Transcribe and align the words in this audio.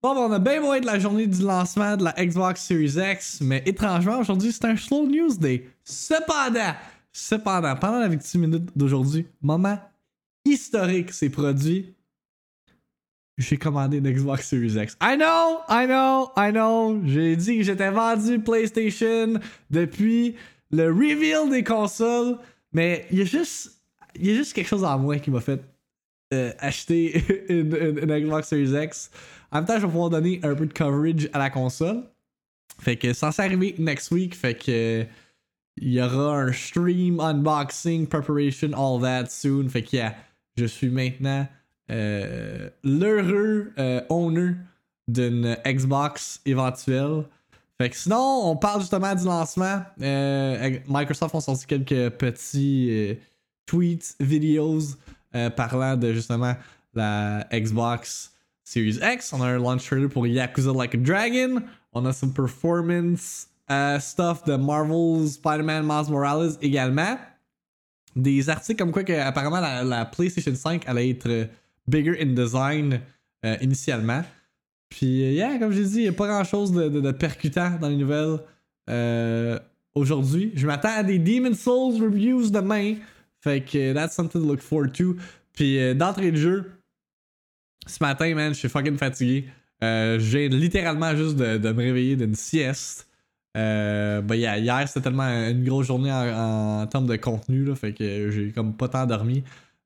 Bon, 0.00 0.14
ben, 0.14 0.20
on 0.20 0.32
a 0.32 0.38
bien 0.38 0.60
beau 0.60 0.72
être 0.74 0.84
la 0.84 1.00
journée 1.00 1.26
du 1.26 1.42
lancement 1.42 1.96
de 1.96 2.04
la 2.04 2.12
Xbox 2.12 2.62
Series 2.62 2.94
X, 2.96 3.40
mais 3.40 3.64
étrangement, 3.66 4.20
aujourd'hui, 4.20 4.52
c'est 4.52 4.64
un 4.64 4.76
slow 4.76 5.08
news 5.08 5.36
day. 5.36 5.68
Cependant, 5.82 6.72
cependant, 7.10 7.74
pendant 7.74 7.98
la 7.98 8.06
victime 8.06 8.42
minute 8.42 8.70
d'aujourd'hui, 8.76 9.26
moment 9.42 9.76
historique 10.44 11.12
s'est 11.12 11.30
produit. 11.30 11.96
J'ai 13.38 13.56
commandé 13.56 13.98
une 13.98 14.08
Xbox 14.08 14.46
Series 14.46 14.80
X. 14.80 14.96
I 15.02 15.16
know, 15.16 15.62
I 15.68 15.86
know, 15.86 16.30
I 16.36 16.52
know. 16.52 17.00
J'ai 17.04 17.34
dit 17.34 17.58
que 17.58 17.64
j'étais 17.64 17.90
vendu 17.90 18.38
PlayStation 18.38 19.40
depuis 19.68 20.36
le 20.70 20.92
reveal 20.92 21.50
des 21.50 21.64
consoles, 21.64 22.38
mais 22.72 23.04
il 23.10 23.18
y 23.18 23.22
a 23.22 23.24
juste, 23.24 23.82
il 24.14 24.28
y 24.28 24.30
a 24.30 24.34
juste 24.34 24.52
quelque 24.52 24.68
chose 24.68 24.84
en 24.84 24.96
moi 24.96 25.18
qui 25.18 25.32
m'a 25.32 25.40
fait 25.40 25.60
euh, 26.32 26.52
acheter 26.58 27.22
une, 27.48 27.70
Xbox 27.70 28.48
Series 28.48 28.84
X. 28.84 29.10
En 29.50 29.58
même 29.58 29.66
temps, 29.66 29.76
je 29.76 29.82
vais 29.82 29.92
pouvoir 29.92 30.10
donner 30.10 30.40
un 30.42 30.54
peu 30.54 30.66
de 30.66 30.72
coverage 30.72 31.28
à 31.32 31.38
la 31.38 31.50
console. 31.50 32.04
Fait 32.80 32.96
que 32.96 33.12
s'est 33.12 33.26
arrivé 33.38 33.74
next 33.78 34.10
week. 34.10 34.34
Fait 34.34 34.54
que 34.54 35.06
il 35.80 35.92
y 35.92 36.02
aura 36.02 36.38
un 36.38 36.52
stream, 36.52 37.20
unboxing, 37.20 38.06
preparation, 38.06 38.72
all 38.72 39.00
that 39.00 39.30
soon. 39.30 39.68
Fait 39.68 39.82
que 39.82 39.96
yeah, 39.96 40.14
je 40.56 40.64
suis 40.64 40.88
maintenant 40.88 41.46
euh, 41.90 42.68
l'heureux 42.84 43.72
euh, 43.78 44.02
owner 44.08 44.54
d'une 45.06 45.56
Xbox 45.66 46.40
éventuelle. 46.44 47.24
Fait 47.80 47.90
que 47.90 47.96
sinon, 47.96 48.40
on 48.44 48.56
parle 48.56 48.80
justement 48.80 49.14
du 49.14 49.24
lancement. 49.24 49.82
Euh, 50.02 50.78
Microsoft 50.88 51.34
ont 51.34 51.40
sorti 51.40 51.66
quelques 51.66 52.10
petits 52.16 53.16
tweets, 53.66 54.16
vidéos 54.20 54.80
euh, 55.34 55.50
parlant 55.50 55.96
de 55.96 56.12
justement 56.12 56.54
la 56.94 57.46
Xbox 57.52 58.32
Series 58.64 58.98
X. 59.02 59.32
On 59.32 59.42
a 59.42 59.46
un 59.46 59.58
launch 59.58 59.84
trailer 59.84 60.08
pour 60.08 60.26
Yakuza 60.26 60.72
Like 60.72 60.94
a 60.94 60.98
Dragon. 60.98 61.62
On 61.92 62.06
a 62.06 62.12
some 62.12 62.32
performance 62.32 63.48
euh, 63.70 63.98
stuff 63.98 64.44
de 64.44 64.56
Marvel, 64.56 65.28
Spider-Man, 65.28 65.84
Miles 65.84 66.10
Morales 66.10 66.52
également. 66.62 67.18
Des 68.16 68.48
articles 68.48 68.78
comme 68.78 68.90
quoi 68.90 69.04
que 69.04 69.12
apparemment 69.12 69.60
la, 69.60 69.84
la 69.84 70.04
PlayStation 70.06 70.54
5 70.54 70.88
allait 70.88 71.10
être 71.10 71.28
euh, 71.28 71.44
bigger 71.86 72.20
in 72.20 72.32
design 72.34 73.00
initialement. 73.60 74.24
Puis, 74.88 75.34
yeah, 75.34 75.58
comme 75.58 75.70
j'ai 75.70 75.84
dit, 75.84 75.96
il 75.98 76.02
n'y 76.02 76.08
a 76.08 76.12
pas 76.12 76.26
grand 76.26 76.42
chose 76.42 76.72
de, 76.72 77.10
percutant 77.12 77.78
dans 77.80 77.88
les 77.88 77.96
nouvelles 77.96 78.40
aujourd'hui. 79.94 80.52
Je 80.54 80.66
m'attends 80.66 80.96
à 80.96 81.02
des 81.02 81.18
Demon 81.18 81.54
Souls 81.54 82.02
reviews 82.02 82.50
demain. 82.50 82.96
Fait 83.40 83.60
que 83.60 83.92
that's 83.92 84.14
something 84.14 84.40
to 84.40 84.46
look 84.46 84.60
forward 84.60 84.92
to. 84.94 85.16
Puis, 85.52 85.78
euh, 85.78 85.94
d'entrée 85.94 86.30
de 86.30 86.36
jeu, 86.36 86.72
ce 87.86 88.02
matin, 88.02 88.34
man, 88.34 88.52
je 88.52 88.58
suis 88.58 88.68
fucking 88.68 88.96
fatigué. 88.96 89.48
Euh, 89.82 90.18
j'ai 90.18 90.48
littéralement 90.48 91.16
juste 91.16 91.36
de, 91.36 91.72
me 91.72 91.82
réveiller 91.82 92.16
d'une 92.16 92.34
sieste. 92.34 93.08
Euh, 93.56 94.20
ben, 94.20 94.34
hier, 94.36 94.84
c'était 94.86 95.02
tellement 95.02 95.24
une 95.24 95.64
grosse 95.64 95.86
journée 95.86 96.12
en, 96.12 96.86
termes 96.86 97.06
de 97.06 97.16
contenu, 97.16 97.64
là, 97.64 97.74
fait 97.74 97.92
que 97.92 98.30
j'ai 98.30 98.52
comme 98.52 98.76
pas 98.76 98.88
tant 98.88 99.06
dormi. 99.06 99.42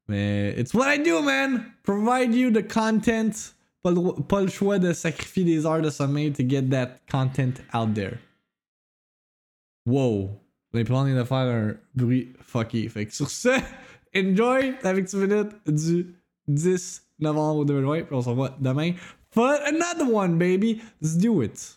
Mais 0.09 0.55
it's 0.59 0.75
what 0.75 0.93
I 0.95 0.99
do, 0.99 1.23
man! 1.23 1.65
Provide 1.85 2.35
you 2.35 2.51
the 2.51 2.67
content. 2.67 3.55
Pas 3.83 3.91
le, 3.91 4.23
pas 4.23 4.43
le 4.43 4.49
choix 4.49 4.79
de 4.79 4.93
sacrifier 4.93 5.45
des 5.45 5.65
heures 5.65 5.81
de 5.81 5.91
sommeil 5.91 6.33
to 6.33 6.43
get 6.47 6.63
that 6.71 6.99
content 7.11 7.63
out 7.73 7.95
there. 7.95 8.19
Wow! 9.87 10.42
L'imprimante 10.73 11.07
vient 11.07 11.17
de 11.17 11.25
faire 11.25 11.37
un 11.37 11.75
bruit 11.95 12.33
fucky. 12.41 12.89
Fait 12.89 13.07
que 13.07 13.15
sur 13.15 13.29
ce, 13.29 13.51
enjoy 14.17 14.75
la 14.83 14.93
victime 14.95 15.27
minute 15.27 15.53
du 15.67 16.15
10 16.49 17.03
novembre 17.21 17.65
2020. 17.65 18.03
Puis 18.05 18.15
on 18.15 18.23
se 18.23 18.29
revoit 18.29 18.57
demain 18.61 18.93
for 19.31 19.59
another 19.67 20.07
one, 20.07 20.39
baby. 20.39 20.81
Let's 21.01 21.17
do 21.17 21.43
it. 21.43 21.77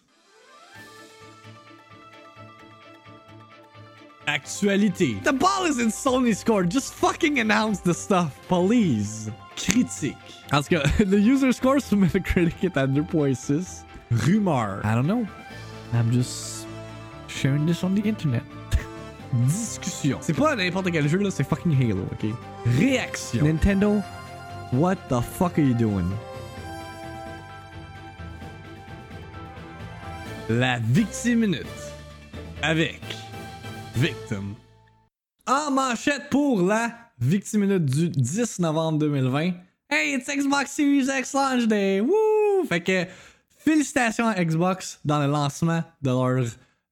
Actualité. 4.27 5.21
The 5.23 5.33
ball 5.33 5.65
is 5.65 5.79
in 5.79 5.91
Sony's 5.91 6.43
court. 6.43 6.69
Just 6.69 6.93
fucking 6.93 7.39
announce 7.39 7.81
the 7.81 7.93
stuff, 7.93 8.39
please. 8.47 9.29
Critique. 9.55 10.17
Tout 10.49 10.63
cas, 10.69 10.83
the 11.05 11.19
user 11.19 11.51
score 11.51 11.79
sur 11.79 11.97
Metacritic 11.97 12.63
est 12.63 12.77
à 12.77 12.87
2.6. 12.87 13.83
Rumeur. 14.11 14.81
I 14.83 14.95
don't 14.95 15.05
know. 15.05 15.27
I'm 15.93 16.11
just 16.11 16.65
sharing 17.27 17.65
this 17.65 17.83
on 17.83 17.93
the 17.93 18.01
internet. 18.07 18.43
Discussion. 19.43 20.19
C'est 20.21 20.33
pas 20.33 20.55
n'importe 20.55 20.91
quel 20.91 21.07
jeu 21.09 21.17
là, 21.17 21.29
c'est 21.29 21.43
fucking 21.43 21.75
Halo, 21.75 22.05
ok? 22.11 22.29
Réaction. 22.77 23.43
Nintendo, 23.43 24.01
what 24.71 24.95
the 25.09 25.19
fuck 25.21 25.59
are 25.59 25.65
you 25.65 25.73
doing? 25.73 26.05
La 30.49 30.79
victime 30.79 31.39
minute. 31.39 31.65
Avec 32.61 33.01
Victim. 33.95 34.55
En 35.47 35.71
manchette 35.71 36.29
pour 36.29 36.61
la 36.61 36.91
victime 37.19 37.61
minute 37.61 37.85
du 37.85 38.09
10 38.09 38.59
novembre 38.59 38.99
2020. 38.99 39.51
Hey, 39.89 40.15
it's 40.15 40.27
Xbox 40.27 40.71
Series 40.71 41.07
X 41.09 41.33
launch 41.33 41.67
day! 41.67 41.99
Woo! 41.99 42.65
Fait 42.67 42.81
que 42.81 43.05
félicitations 43.57 44.27
à 44.27 44.43
Xbox 44.43 44.99
dans 45.03 45.19
le 45.19 45.27
lancement 45.27 45.83
de 46.01 46.09
leur 46.09 46.45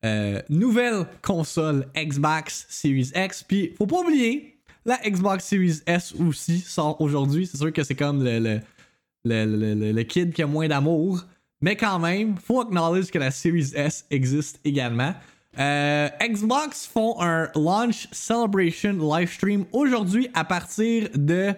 euh, 0.05 0.41
nouvelle 0.49 1.05
console 1.21 1.87
Xbox 1.95 2.65
Series 2.69 3.11
X. 3.15 3.43
Puis 3.43 3.73
faut 3.77 3.87
pas 3.87 3.99
oublier, 3.99 4.57
la 4.85 4.97
Xbox 4.97 5.45
Series 5.45 5.81
S 5.85 6.13
aussi 6.13 6.59
sort 6.59 6.99
aujourd'hui. 6.99 7.47
C'est 7.47 7.57
sûr 7.57 7.71
que 7.71 7.83
c'est 7.83 7.95
comme 7.95 8.23
le, 8.23 8.59
le, 9.23 10.03
kid 10.03 10.33
qui 10.33 10.41
a 10.41 10.47
moins 10.47 10.67
d'amour. 10.67 11.23
Mais 11.61 11.77
quand 11.77 11.99
même, 11.99 12.35
faut 12.37 12.61
acknowledge 12.61 13.09
que 13.09 13.19
la 13.19 13.31
Series 13.31 13.71
S 13.75 14.05
existe 14.09 14.59
également. 14.65 15.13
Euh, 15.57 16.09
Xbox 16.21 16.85
font 16.85 17.21
un 17.21 17.49
launch 17.55 18.07
celebration 18.11 18.93
live 18.93 19.31
stream 19.31 19.65
aujourd'hui 19.71 20.27
à 20.33 20.43
partir 20.43 21.09
de 21.13 21.53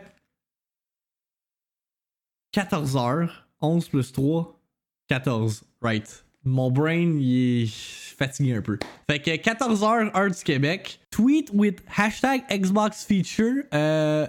14h. 2.53 3.29
11 3.61 3.89
plus 3.89 4.11
3, 4.11 4.59
14. 5.07 5.63
Right. 5.81 6.25
Mon 6.43 6.69
brain, 6.69 7.17
il 7.19 7.63
est 7.63 8.04
fatigué 8.15 8.55
un 8.55 8.61
peu. 8.61 8.77
Fait 9.09 9.19
que 9.19 9.31
14h, 9.31 10.15
heure 10.15 10.31
du 10.31 10.43
Québec. 10.43 10.99
Tweet 11.11 11.49
with 11.53 11.81
hashtag 11.87 12.43
Xbox 12.49 13.05
feature 13.05 13.63
euh, 13.73 14.27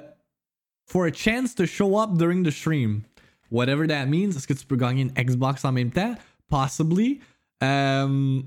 for 0.87 1.07
a 1.07 1.13
chance 1.13 1.55
to 1.55 1.67
show 1.67 1.99
up 1.99 2.17
during 2.17 2.45
the 2.45 2.51
stream. 2.51 3.03
Whatever 3.51 3.87
that 3.87 4.07
means. 4.07 4.37
Est-ce 4.37 4.47
que 4.47 4.55
tu 4.55 4.67
peux 4.67 4.77
gagner 4.77 5.03
une 5.03 5.13
Xbox 5.13 5.65
en 5.65 5.73
même 5.73 5.91
temps? 5.91 6.15
Possibly. 6.49 7.21
Euh, 7.63 8.43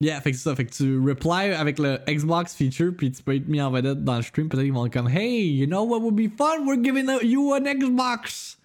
Yeah, 0.00 0.20
fait 0.20 0.30
que 0.30 0.36
ça. 0.38 0.54
Fait 0.54 0.64
que 0.64 0.70
tu 0.72 1.00
reply 1.00 1.52
avec 1.52 1.80
le 1.80 1.98
Xbox 2.08 2.54
feature, 2.54 2.92
puis 2.96 3.10
tu 3.10 3.20
peux 3.20 3.34
être 3.34 3.48
mis 3.48 3.60
en 3.60 3.70
vedette 3.72 4.04
dans 4.04 4.16
le 4.16 4.22
stream. 4.22 4.48
Peut-être 4.48 4.62
qu'ils 4.62 4.72
vont 4.72 4.88
comme 4.88 5.08
Hey, 5.08 5.48
you 5.48 5.66
know 5.66 5.82
what 5.82 6.00
would 6.00 6.14
be 6.14 6.28
fun? 6.28 6.64
We're 6.64 6.80
giving 6.80 7.08
you 7.22 7.52
an 7.52 7.64
Xbox 7.64 8.58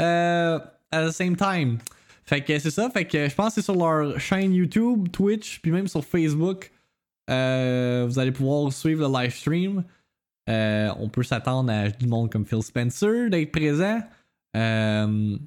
euh, 0.00 0.58
at 0.90 1.06
the 1.06 1.12
same 1.12 1.36
time. 1.36 1.78
Fait 2.28 2.42
que 2.42 2.58
c'est 2.58 2.70
ça. 2.70 2.90
Fait 2.90 3.06
que 3.06 3.26
je 3.26 3.34
pense 3.34 3.54
que 3.54 3.62
c'est 3.62 3.64
sur 3.64 3.74
leur 3.74 4.20
chaîne 4.20 4.52
YouTube, 4.52 5.08
Twitch, 5.10 5.60
puis 5.62 5.70
même 5.70 5.88
sur 5.88 6.04
Facebook. 6.04 6.70
Euh, 7.30 8.04
vous 8.06 8.18
allez 8.18 8.32
pouvoir 8.32 8.70
suivre 8.70 9.08
le 9.08 9.22
live 9.22 9.34
stream. 9.34 9.82
Euh, 10.46 10.90
on 10.98 11.08
peut 11.08 11.22
s'attendre 11.22 11.72
à 11.72 11.88
du 11.88 12.06
monde 12.06 12.30
comme 12.30 12.44
Phil 12.44 12.62
Spencer 12.62 13.30
d'être 13.30 13.50
présent. 13.50 14.00
Euh, 14.54 15.38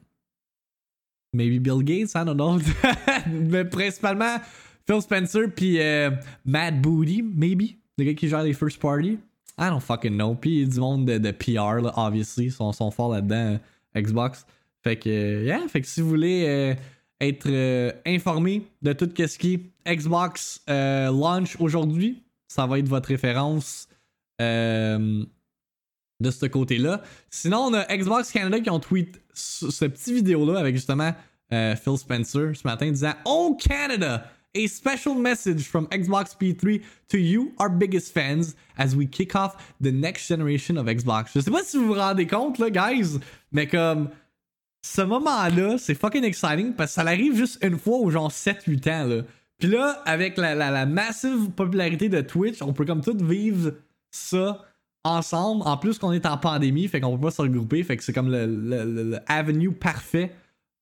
maybe 1.34 1.62
Bill 1.62 1.84
Gates, 1.84 2.16
I 2.16 2.26
don't 2.26 2.34
know. 2.34 2.58
Mais 3.30 3.64
principalement 3.64 4.38
Phil 4.88 5.04
Spencer 5.04 5.52
puis 5.56 5.80
euh, 5.80 6.10
Matt 6.46 6.82
Booty, 6.82 7.22
maybe. 7.22 7.78
Le 8.00 8.06
gars 8.06 8.16
qui 8.16 8.28
gère 8.28 8.42
les 8.42 8.54
first 8.54 8.80
party. 8.80 9.20
I 9.60 9.70
don't 9.70 9.82
fucking 9.82 10.16
know. 10.16 10.34
Puis 10.34 10.68
du 10.68 10.80
monde 10.80 11.06
de, 11.06 11.32
PR, 11.32 11.80
là, 11.80 11.94
obviously. 11.96 12.46
Ils 12.46 12.52
sont, 12.52 12.72
sont 12.72 12.90
forts 12.90 13.12
là-dedans, 13.12 13.60
Xbox. 13.96 14.48
Fait 14.84 14.98
que, 14.98 15.10
euh, 15.10 15.44
yeah. 15.44 15.68
Fait 15.68 15.82
que 15.82 15.88
si 15.88 16.02
vous 16.02 16.10
voulez 16.10 16.46
euh, 16.48 16.74
être 17.20 17.48
euh, 17.48 17.92
informé 18.06 18.64
de 18.82 18.94
tout 18.94 19.10
ce 19.16 19.38
qui 19.38 19.54
est 19.86 19.96
Xbox 19.96 20.62
euh, 20.70 21.12
launch 21.12 21.56
aujourd'hui, 21.60 22.24
ça 22.48 22.66
va 22.66 22.80
être 22.80 22.88
votre 22.88 23.10
référence 23.10 23.88
de 24.40 25.28
ce 26.32 26.48
côté-là. 26.48 27.04
Sinon, 27.30 27.60
on 27.70 27.74
a 27.76 27.96
Xbox 27.96 28.32
Canada 28.32 28.60
qui 28.60 28.72
ont 28.72 28.80
tweet 28.80 29.22
ce, 29.36 29.86
petit 29.86 30.16
vidéo-là 30.16 30.60
avec 30.60 30.76
justement 30.76 31.14
Phil 31.52 31.98
Spencer 31.98 32.56
ce 32.56 32.66
matin 32.66 32.90
disant 32.90 33.14
Oh 33.26 33.56
Canada! 33.62 34.26
A 34.54 34.68
special 34.68 35.16
message 35.16 35.68
from 35.68 35.88
Xbox 35.92 36.36
P3 36.36 36.82
to 37.08 37.18
you, 37.18 37.54
our 37.58 37.70
biggest 37.70 38.14
fans, 38.14 38.56
as 38.78 38.96
we 38.96 39.08
kick 39.08 39.34
off 39.34 39.56
the 39.80 39.92
next 39.94 40.28
generation 40.28 40.76
of 40.76 40.88
Xbox. 40.88 41.32
Je 41.34 41.40
sais 41.40 41.52
pas 41.52 41.64
si 41.64 41.78
vous 41.78 41.86
vous 41.86 41.94
rendez 41.94 42.28
compte, 42.28 42.58
là, 42.58 42.70
guys, 42.70 43.18
mais 43.54 43.68
comme 43.68 44.10
ce 44.82 45.02
moment-là, 45.02 45.78
c'est 45.78 45.96
fucking 45.96 46.24
exciting 46.24 46.74
parce 46.74 46.92
que 46.92 46.96
ça 46.96 47.08
arrive 47.08 47.36
juste 47.36 47.64
une 47.64 47.78
fois 47.78 47.98
aux 47.98 48.10
genre 48.10 48.32
7-8 48.32 48.92
ans, 48.92 49.06
là. 49.06 49.22
Puis 49.60 49.70
là, 49.70 50.02
avec 50.06 50.38
la, 50.38 50.86
massive 50.88 51.52
popularité 51.52 52.10
de 52.10 52.22
Twitch, 52.22 52.64
on 52.64 52.74
peut 52.74 52.84
comme 52.84 53.02
tout 53.02 53.16
vivre 53.16 53.74
ça 54.10 54.66
ensemble. 55.04 55.62
En 55.68 55.78
plus 55.78 56.00
qu'on 56.00 56.14
est 56.14 56.26
en 56.26 56.38
pandémie, 56.38 56.88
fait 56.88 57.00
qu'on 57.00 57.16
peut 57.16 57.28
pas 57.28 57.32
se 57.32 57.44
regrouper, 57.44 57.84
fait 57.84 57.96
que 57.96 58.04
c'est 58.04 58.12
comme 58.12 58.32
le, 58.32 59.20
avenue 59.28 59.72
parfait 59.72 60.36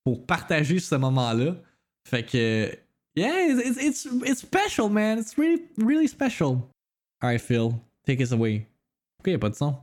pour 0.06 0.26
partager 0.26 0.80
ce 0.80 0.96
moment-là. 0.96 1.56
Fait 2.08 2.24
que, 2.24 2.72
yeah, 3.18 3.50
it's, 3.50 3.84
it's, 3.84 4.08
it's 4.26 4.40
special, 4.40 4.90
man. 4.90 5.20
It's 5.20 5.38
really, 5.38 5.62
really 5.78 6.08
special. 6.08 6.62
Alright, 7.22 7.42
Phil, 7.42 7.74
take 8.06 8.22
us 8.22 8.32
away. 8.32 8.66
Pourquoi 9.18 9.34
y 9.34 9.36
a 9.36 9.40
pas 9.40 9.50
de 9.50 9.56
son? 9.56 9.76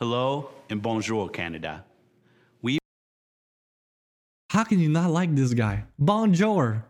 Hello 0.00 0.48
and 0.70 0.76
bonjour, 0.76 1.30
Canada. 1.30 1.84
How 4.58 4.64
can 4.64 4.80
you 4.80 4.88
not 4.88 5.12
like 5.12 5.32
this 5.36 5.54
guy? 5.54 5.84
Bonjour. 6.00 6.84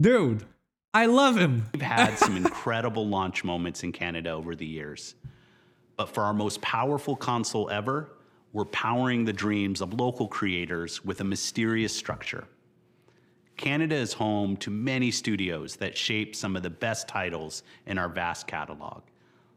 Dude, 0.00 0.44
I 0.94 1.06
love 1.06 1.36
him. 1.36 1.66
We've 1.72 1.82
had 1.82 2.16
some 2.16 2.36
incredible 2.36 3.08
launch 3.08 3.42
moments 3.42 3.82
in 3.82 3.90
Canada 3.90 4.30
over 4.30 4.54
the 4.54 4.64
years. 4.64 5.16
But 5.96 6.10
for 6.14 6.22
our 6.22 6.32
most 6.32 6.60
powerful 6.60 7.16
console 7.16 7.68
ever, 7.70 8.08
we're 8.52 8.66
powering 8.66 9.24
the 9.24 9.32
dreams 9.32 9.80
of 9.80 9.94
local 9.94 10.28
creators 10.28 11.04
with 11.04 11.20
a 11.20 11.24
mysterious 11.24 11.92
structure. 11.92 12.44
Canada 13.56 13.96
is 13.96 14.12
home 14.12 14.56
to 14.58 14.70
many 14.70 15.10
studios 15.10 15.74
that 15.74 15.98
shape 15.98 16.36
some 16.36 16.54
of 16.54 16.62
the 16.62 16.70
best 16.70 17.08
titles 17.08 17.64
in 17.86 17.98
our 17.98 18.08
vast 18.08 18.46
catalog. 18.46 19.02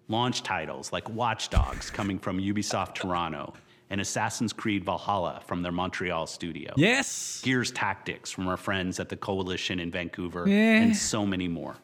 Launch 0.08 0.42
titles 0.42 0.92
like 0.92 1.08
Watch 1.12 1.52
Dogs 1.52 1.92
coming 1.92 2.18
from 2.18 2.40
Ubisoft 2.40 2.96
Toronto 2.96 3.54
and 3.92 4.02
Assassin's 4.02 4.54
Creed 4.54 4.84
Valhalla 4.86 5.42
from 5.46 5.62
their 5.62 5.72
Montreal 5.74 6.26
studio. 6.26 6.74
Yes. 6.78 7.42
Gears 7.44 7.70
Tactics 7.72 8.32
from 8.32 8.48
our 8.48 8.58
friends 8.58 9.00
at 9.00 9.10
the 9.10 9.18
Coalition 9.18 9.80
in 9.80 9.92
Vancouver, 9.92 10.46
Yeah. 10.48 10.82
and 10.82 10.96
so 10.96 11.26
many 11.26 11.48
more. 11.48 11.76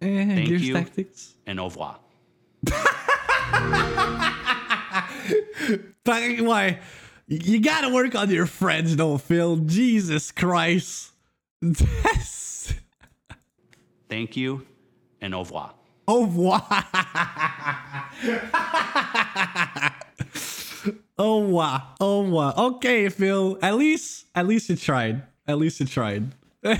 Thank 0.00 0.48
Gears 0.48 0.66
you. 0.66 0.72
Tactics. 0.74 1.34
And 1.46 1.60
au 1.60 1.64
revoir. 1.66 1.98
Ouais. 6.06 6.78
You 7.28 7.60
gotta 7.60 7.90
work 7.90 8.14
on 8.16 8.30
your 8.30 8.46
French, 8.46 8.90
though, 8.92 9.16
Phil. 9.18 9.56
Jesus 9.58 10.32
Christ. 10.32 11.12
Yes. 11.62 12.74
Thank 14.08 14.36
you 14.36 14.66
and 15.20 15.34
au 15.34 15.40
revoir. 15.40 15.74
Au 16.08 16.22
revoir. 16.22 16.66
Au 21.20 21.40
revoir. 21.42 21.94
Au 22.00 22.22
revoir. 22.22 22.58
Okay, 22.58 23.10
Phil. 23.10 23.58
At 23.60 23.76
least, 23.76 24.26
at 24.34 24.46
least 24.46 24.70
you 24.70 24.76
tried. 24.76 25.22
At 25.46 25.58
least 25.58 25.78
you 25.80 25.86
tried. 25.86 26.24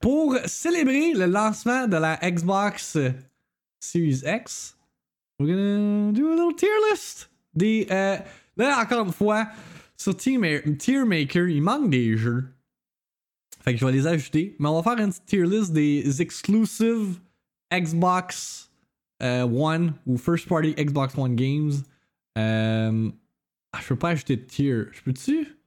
Pour 0.00 0.36
célébrer 0.46 1.14
le 1.14 1.26
lancement 1.26 1.88
de 1.88 1.96
la 1.96 2.16
Xbox 2.22 2.96
Series 3.80 4.22
X, 4.24 4.76
we're 5.40 5.48
gonna 5.48 6.12
do 6.12 6.28
a 6.28 6.34
little 6.36 6.54
tier 6.54 6.68
list. 6.90 7.28
Des, 7.54 7.86
euh, 7.90 8.18
là, 8.56 8.80
encore 8.80 9.04
une 9.06 9.12
fois, 9.12 9.48
sur 9.96 10.16
Tier 10.16 10.38
Ma- 10.38 10.60
Tier 10.78 11.04
Maker, 11.04 11.48
il 11.48 11.60
manque 11.60 11.90
des 11.90 12.16
jeux. 12.16 12.44
Fait 13.64 13.72
que 13.74 13.80
je 13.80 13.84
vais 13.84 13.90
les 13.92 14.06
ajouter. 14.06 14.54
Mais 14.60 14.68
on 14.68 14.80
va 14.80 14.94
faire 14.94 15.04
une 15.04 15.12
tier 15.26 15.44
list 15.44 15.72
des 15.72 16.22
exclusive 16.22 17.18
Xbox 17.74 18.70
euh, 19.22 19.42
One 19.42 19.94
ou 20.06 20.16
First 20.16 20.46
Party 20.46 20.74
Xbox 20.74 21.18
One 21.18 21.34
games. 21.34 21.82
Euh, 22.38 23.10
ah, 23.72 23.78
je 23.82 23.88
peux 23.88 23.96
pas 23.96 24.10
ajouter 24.10 24.36
de 24.36 24.42
tier. 24.42 24.84
Je 24.92 25.02
peux-tu? 25.02 25.58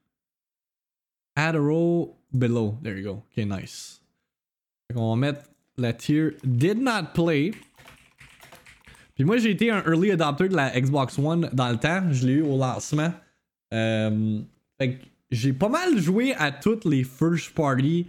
Add 1.36 1.56
a 1.56 1.60
row 1.60 2.16
below. 2.32 2.78
There 2.82 2.98
you 2.98 3.04
go. 3.04 3.22
Ok, 3.30 3.44
nice. 3.44 4.02
Qu'on 4.92 5.10
va 5.10 5.16
mettre 5.16 5.44
la 5.76 5.92
tier 5.92 6.36
Did 6.44 6.78
not 6.78 7.12
play. 7.14 7.52
Puis 9.14 9.24
moi, 9.24 9.36
j'ai 9.36 9.50
été 9.50 9.70
un 9.70 9.82
early 9.84 10.10
adopter 10.10 10.48
de 10.48 10.56
la 10.56 10.78
Xbox 10.78 11.18
One 11.18 11.50
dans 11.52 11.70
le 11.70 11.76
temps. 11.76 12.10
Je 12.10 12.26
l'ai 12.26 12.34
eu 12.34 12.42
au 12.42 12.58
lancement. 12.58 13.12
Euh, 13.72 14.40
fait 14.78 14.94
que 14.94 15.04
j'ai 15.30 15.52
pas 15.52 15.68
mal 15.68 15.98
joué 15.98 16.34
à 16.34 16.50
toutes 16.50 16.84
les 16.84 17.04
first 17.04 17.54
party 17.54 18.06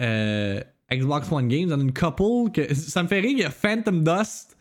euh, 0.00 0.62
Xbox 0.90 1.30
One 1.30 1.48
games. 1.48 1.68
Il 1.68 1.70
y 1.70 1.74
en 1.74 1.80
a 1.80 1.82
une 1.82 1.92
couple 1.92 2.22
ça 2.74 3.02
me 3.02 3.08
fait 3.08 3.20
rire. 3.20 3.30
Il 3.30 3.38
y 3.38 3.44
a 3.44 3.50
Phantom 3.50 4.02
Dust. 4.02 4.56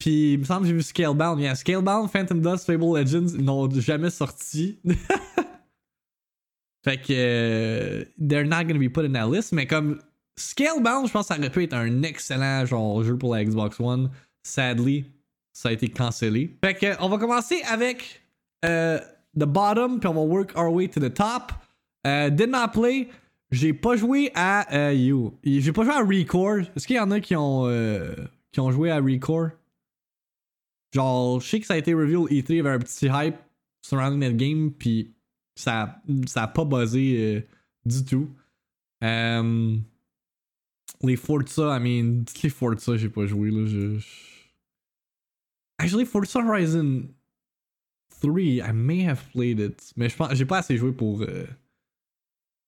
Puis 0.00 0.32
il 0.32 0.38
me 0.38 0.44
semble 0.44 0.62
que 0.62 0.68
j'ai 0.68 0.72
vu 0.72 0.82
Scalebound. 0.82 1.44
A 1.44 1.54
Scalebound, 1.54 2.10
Phantom 2.10 2.40
Dust, 2.40 2.64
Fable 2.64 2.98
Legends. 2.98 3.34
Ils 3.34 3.44
n'ont 3.44 3.70
jamais 3.70 4.08
sorti. 4.08 4.78
fait 6.84 6.96
que 6.96 7.12
euh, 7.12 8.04
they're 8.18 8.46
not 8.46 8.64
gonna 8.64 8.78
be 8.78 8.90
put 8.90 9.04
in 9.04 9.12
that 9.12 9.28
list. 9.28 9.52
Mais 9.52 9.66
comme 9.66 10.00
Scalebound, 10.36 11.06
je 11.06 11.12
pense 11.12 11.28
que 11.28 11.34
ça 11.34 11.38
aurait 11.38 11.50
pu 11.50 11.64
être 11.64 11.74
un 11.74 12.02
excellent 12.02 12.64
genre 12.64 13.04
jeu 13.04 13.18
pour 13.18 13.34
la 13.34 13.44
Xbox 13.44 13.78
One. 13.78 14.10
Sadly, 14.42 15.04
ça 15.52 15.68
a 15.68 15.72
été 15.72 15.88
cancellé. 15.88 16.56
Fait 16.64 16.74
que 16.74 17.02
on 17.02 17.10
va 17.10 17.18
commencer 17.18 17.60
avec 17.70 18.22
euh, 18.64 18.98
the 19.38 19.44
bottom, 19.44 20.00
puis 20.00 20.08
on 20.08 20.14
va 20.14 20.22
work 20.22 20.56
our 20.56 20.72
way 20.72 20.88
to 20.88 20.98
the 20.98 21.12
top. 21.12 21.52
Euh, 22.06 22.30
did 22.30 22.48
not 22.48 22.68
play. 22.72 23.10
J'ai 23.50 23.74
pas 23.74 23.96
joué 23.96 24.32
à 24.34 24.74
euh, 24.74 24.94
you. 24.94 25.34
J'ai 25.44 25.72
pas 25.72 25.84
joué 25.84 25.92
à 25.92 26.00
Recore. 26.00 26.60
Est-ce 26.74 26.86
qu'il 26.86 26.96
y 26.96 27.00
en 27.00 27.10
a 27.10 27.20
qui 27.20 27.36
ont 27.36 27.68
qui 28.50 28.60
ont 28.60 28.70
joué 28.70 28.90
à 28.90 28.96
Recore? 28.96 29.50
Genre, 30.92 31.40
je 31.40 31.46
sais 31.48 31.60
que 31.60 31.66
ça 31.66 31.74
a 31.74 31.76
été 31.78 31.94
reveal 31.94 32.26
E3, 32.26 32.54
il 32.54 32.66
un 32.66 32.78
petit 32.78 33.06
hype 33.06 33.36
surrounding 33.82 34.20
that 34.20 34.34
game, 34.34 34.72
puis 34.72 35.14
ça, 35.54 36.02
ça 36.26 36.44
a 36.44 36.48
pas 36.48 36.64
buzzé 36.64 37.16
euh, 37.18 37.40
du 37.84 38.04
tout. 38.04 38.28
Euh, 39.02 39.76
les 41.02 41.16
Forza, 41.16 41.78
I 41.78 41.80
mean, 41.80 42.24
toutes 42.24 42.42
les 42.42 42.50
Forza, 42.50 42.96
j'ai 42.96 43.08
pas 43.08 43.26
joué 43.26 43.50
là. 43.50 43.66
Je, 43.66 43.98
Actually, 45.78 46.04
Forza 46.04 46.40
Horizon 46.40 47.08
3, 48.20 48.60
I 48.60 48.72
may 48.72 49.06
have 49.06 49.22
played 49.32 49.60
it, 49.60 49.92
mais 49.96 50.10
je 50.10 50.16
pense, 50.16 50.34
j'ai 50.34 50.44
pas 50.44 50.58
assez 50.58 50.76
joué 50.76 50.92
pour. 50.92 51.22
euh, 51.22 51.46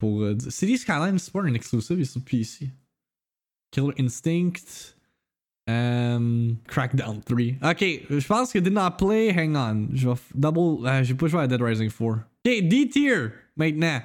pour 0.02 0.22
euh, 0.22 0.36
City 0.48 0.78
Skyline, 0.78 1.16
c'est 1.20 1.32
pas 1.32 1.42
un 1.42 1.54
exclusive, 1.54 1.96
il 1.96 2.02
est 2.02 2.04
sur 2.06 2.24
PC. 2.24 2.70
Killer 3.70 3.94
Instinct. 4.00 4.96
Um, 5.68 6.56
Crackdown 6.66 7.20
3. 7.24 7.58
Ok, 7.70 7.84
je 8.10 8.26
pense 8.26 8.52
que 8.52 8.58
Did 8.58 8.72
Not 8.72 8.96
Play, 8.98 9.30
hang 9.30 9.54
on. 9.56 9.88
Je 9.94 10.08
vais 10.08 10.14
double. 10.34 10.86
euh, 10.86 11.02
j'ai 11.04 11.14
pas 11.14 11.26
joué 11.28 11.40
à 11.42 11.46
Dead 11.46 11.62
Rising 11.62 11.88
4. 11.88 12.02
Ok, 12.02 12.18
D-tier 12.44 13.28
maintenant. 13.56 14.00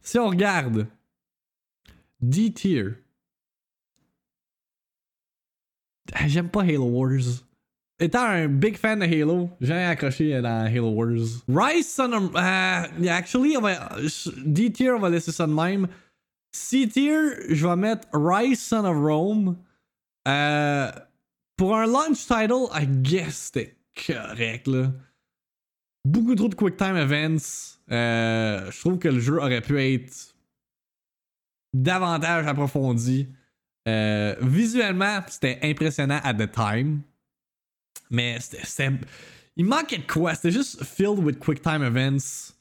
Si 0.00 0.18
on 0.18 0.28
regarde. 0.28 0.86
D-tier. 2.20 2.94
Ah, 6.14 6.26
J'aime 6.28 6.48
pas 6.48 6.62
Halo 6.62 6.84
Wars. 6.86 7.44
Étant 8.00 8.24
un 8.24 8.48
big 8.48 8.76
fan 8.76 8.98
de 8.98 9.04
Halo, 9.04 9.48
j'ai 9.60 9.74
accroché 9.74 10.40
dans 10.40 10.66
Halo 10.66 10.90
Wars. 10.90 11.20
Rise 11.48 11.88
Son 11.92 12.12
of. 12.12 12.34
euh, 12.34 13.08
actually, 13.08 13.56
on 13.56 13.60
va, 13.60 13.90
D-tier, 14.44 14.90
on 14.92 14.98
va 14.98 15.08
laisser 15.10 15.30
ça 15.32 15.46
de 15.46 15.52
même. 15.52 15.86
C-tier, 16.50 17.16
je 17.54 17.66
vais 17.66 17.76
mettre 17.76 18.08
Rise 18.12 18.60
Son 18.60 18.84
of 18.84 18.96
Rome. 18.96 19.56
Euh, 20.28 20.90
pour 21.56 21.76
un 21.76 21.86
launch 21.86 22.26
title, 22.26 22.68
I 22.72 22.86
guess 22.86 23.52
c'était 23.52 23.76
correct 24.06 24.66
là. 24.66 24.92
Beaucoup 26.04 26.34
trop 26.34 26.48
de 26.48 26.54
quick 26.54 26.76
time 26.76 26.96
events. 26.96 27.78
Euh, 27.90 28.70
je 28.70 28.80
trouve 28.80 28.98
que 28.98 29.08
le 29.08 29.20
jeu 29.20 29.38
aurait 29.38 29.60
pu 29.60 29.80
être 29.80 30.34
davantage 31.72 32.46
approfondi. 32.46 33.28
Euh, 33.88 34.34
visuellement, 34.40 35.20
c'était 35.28 35.58
impressionnant 35.62 36.20
at 36.22 36.34
the 36.34 36.50
time. 36.50 37.02
Mais 38.10 38.38
c'était. 38.40 38.90
Il 39.56 39.66
manquait 39.66 39.98
de 39.98 40.06
quoi? 40.06 40.34
C'était 40.34 40.50
juste 40.50 40.82
filled 40.82 41.18
with 41.18 41.38
quick 41.38 41.62
time 41.62 41.82
events. 41.82 42.54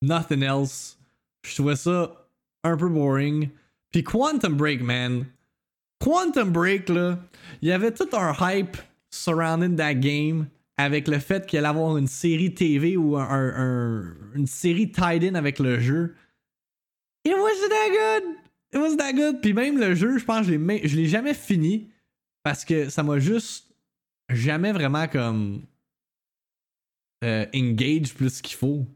Nothing 0.00 0.42
else. 0.42 0.98
Je 1.44 1.54
trouvais 1.54 1.76
ça 1.76 2.28
un 2.64 2.76
peu 2.76 2.88
boring. 2.88 3.50
Puis 3.90 4.02
Quantum 4.02 4.56
Break, 4.56 4.82
man. 4.82 5.26
Quantum 6.02 6.50
Break, 6.50 6.88
là, 6.88 7.18
il 7.60 7.68
y 7.68 7.72
avait 7.72 7.92
tout 7.92 8.08
un 8.12 8.34
hype 8.40 8.76
surrounding 9.10 9.76
that 9.76 9.94
game 9.94 10.48
avec 10.76 11.06
le 11.06 11.18
fait 11.18 11.46
qu'il 11.46 11.58
allait 11.58 11.68
avoir 11.68 11.96
une 11.96 12.08
série 12.08 12.52
TV 12.54 12.96
ou 12.96 13.16
un, 13.16 13.22
un- 13.28 13.54
un- 13.56 14.16
une 14.34 14.46
série 14.46 14.90
tied 14.90 15.22
in 15.24 15.34
avec 15.34 15.58
le 15.58 15.78
jeu. 15.78 16.14
It 17.24 17.34
wasn't 17.34 17.68
that 17.68 17.90
good! 17.90 18.36
It 18.74 18.78
wasn't 18.80 18.96
that 18.98 19.12
good! 19.12 19.40
Puis 19.42 19.52
même 19.52 19.78
le 19.78 19.94
jeu, 19.94 20.18
je 20.18 20.24
pense 20.24 20.46
que 20.46 20.52
je 20.52 20.96
l'ai 20.96 21.06
jamais 21.06 21.34
fini 21.34 21.90
parce 22.42 22.64
que 22.64 22.88
ça 22.88 23.02
m'a 23.02 23.18
juste 23.20 23.72
jamais 24.30 24.72
vraiment 24.72 25.06
comme 25.06 25.62
euh, 27.22 27.46
engage 27.54 28.14
plus 28.14 28.40
qu'il 28.40 28.56
faut. 28.56 28.86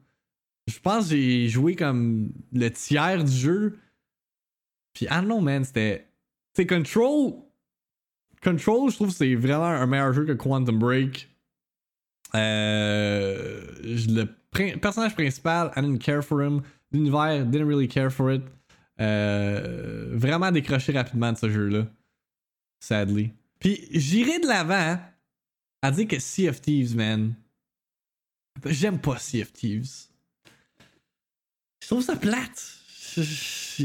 Je 0.67 0.81
pense 0.81 1.05
que 1.11 1.15
j'ai 1.17 1.49
joué 1.49 1.77
comme 1.77 2.33
le 2.53 2.69
tiers 2.71 3.23
du 3.23 3.31
jeu. 3.31 3.79
Puis, 4.95 5.07
don't 5.07 5.27
know, 5.27 5.41
man, 5.41 5.63
c'était. 5.65 6.09
C'est 6.57 6.67
Control. 6.67 7.35
Control, 8.43 8.91
je 8.91 8.95
trouve 8.95 9.11
que 9.11 9.15
c'est 9.15 9.35
vraiment 9.35 9.67
un 9.67 9.85
meilleur 9.85 10.15
jeu 10.15 10.25
que 10.25 10.33
Quantum 10.33 10.79
Break. 10.79 11.29
Euh, 12.35 13.61
le 13.83 14.25
personnage 14.79 15.15
principal, 15.15 15.71
I 15.77 15.83
didn't 15.83 15.99
care 15.99 16.23
for 16.25 16.41
him. 16.41 16.63
L'univers, 16.93 17.45
didn't 17.45 17.69
really 17.69 17.89
care 17.89 18.11
for 18.11 18.33
it. 18.33 18.43
Euh, 18.99 20.09
vraiment 20.13 20.51
décroché 20.51 20.93
rapidement 20.93 21.31
de 21.31 21.37
ce 21.37 21.51
jeu-là. 21.51 21.89
Sadly. 22.81 23.35
Puis 23.59 23.87
j'irai 23.91 24.39
de 24.39 24.47
l'avant 24.47 24.99
à 25.83 25.91
dire 25.91 26.09
que 26.09 26.19
Sea 26.19 26.49
of 26.49 26.63
Thieves, 26.63 26.97
man. 26.97 27.35
J'aime 28.65 28.99
pas 28.99 29.19
Sea 29.19 29.43
of 29.43 29.53
Thieves. 29.53 30.09
Je 31.83 31.87
trouve 31.87 32.03
ça 32.03 32.17
plate. 32.17 32.79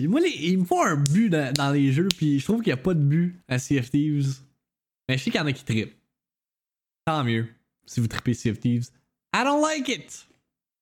Moi, 0.07 0.21
il 0.21 0.59
me 0.59 0.65
faut 0.65 0.81
un 0.81 0.97
but 0.97 1.29
dans, 1.29 1.53
dans 1.53 1.71
les 1.71 1.91
jeux, 1.91 2.07
puis 2.15 2.39
je 2.39 2.45
trouve 2.45 2.61
qu'il 2.61 2.73
n'y 2.73 2.79
a 2.79 2.83
pas 2.83 2.93
de 2.93 3.03
but 3.03 3.39
à 3.47 3.59
Sea 3.59 3.81
Thieves. 3.81 4.41
Mais 5.07 5.17
je 5.17 5.23
sais 5.23 5.31
qu'il 5.31 5.39
y 5.39 5.43
en 5.43 5.47
a 5.47 5.53
qui 5.53 5.63
trippent. 5.63 5.95
Tant 7.05 7.23
mieux 7.23 7.47
si 7.85 7.99
vous 7.99 8.07
trippez 8.07 8.33
Sea 8.33 8.53
Thieves. 8.53 8.89
I 9.33 9.43
don't 9.43 9.61
like 9.61 9.89
it. 9.89 10.25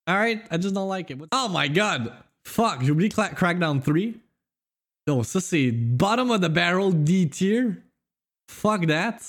Alright, 0.08 0.42
I 0.52 0.58
just 0.58 0.74
don't 0.74 0.90
like 0.90 1.10
it. 1.12 1.20
Oh 1.32 1.48
my 1.52 1.70
god! 1.70 2.12
Fuck, 2.46 2.84
j'ai 2.84 2.92
oublié 2.92 3.10
Crackdown 3.10 3.82
3. 3.82 4.16
Yo, 5.08 5.24
ça 5.24 5.40
c'est 5.40 5.72
bottom 5.72 6.32
of 6.32 6.42
the 6.42 6.50
barrel 6.50 6.92
D 6.92 7.28
tier. 7.30 7.84
Fuck 8.50 8.88
that. 8.88 9.20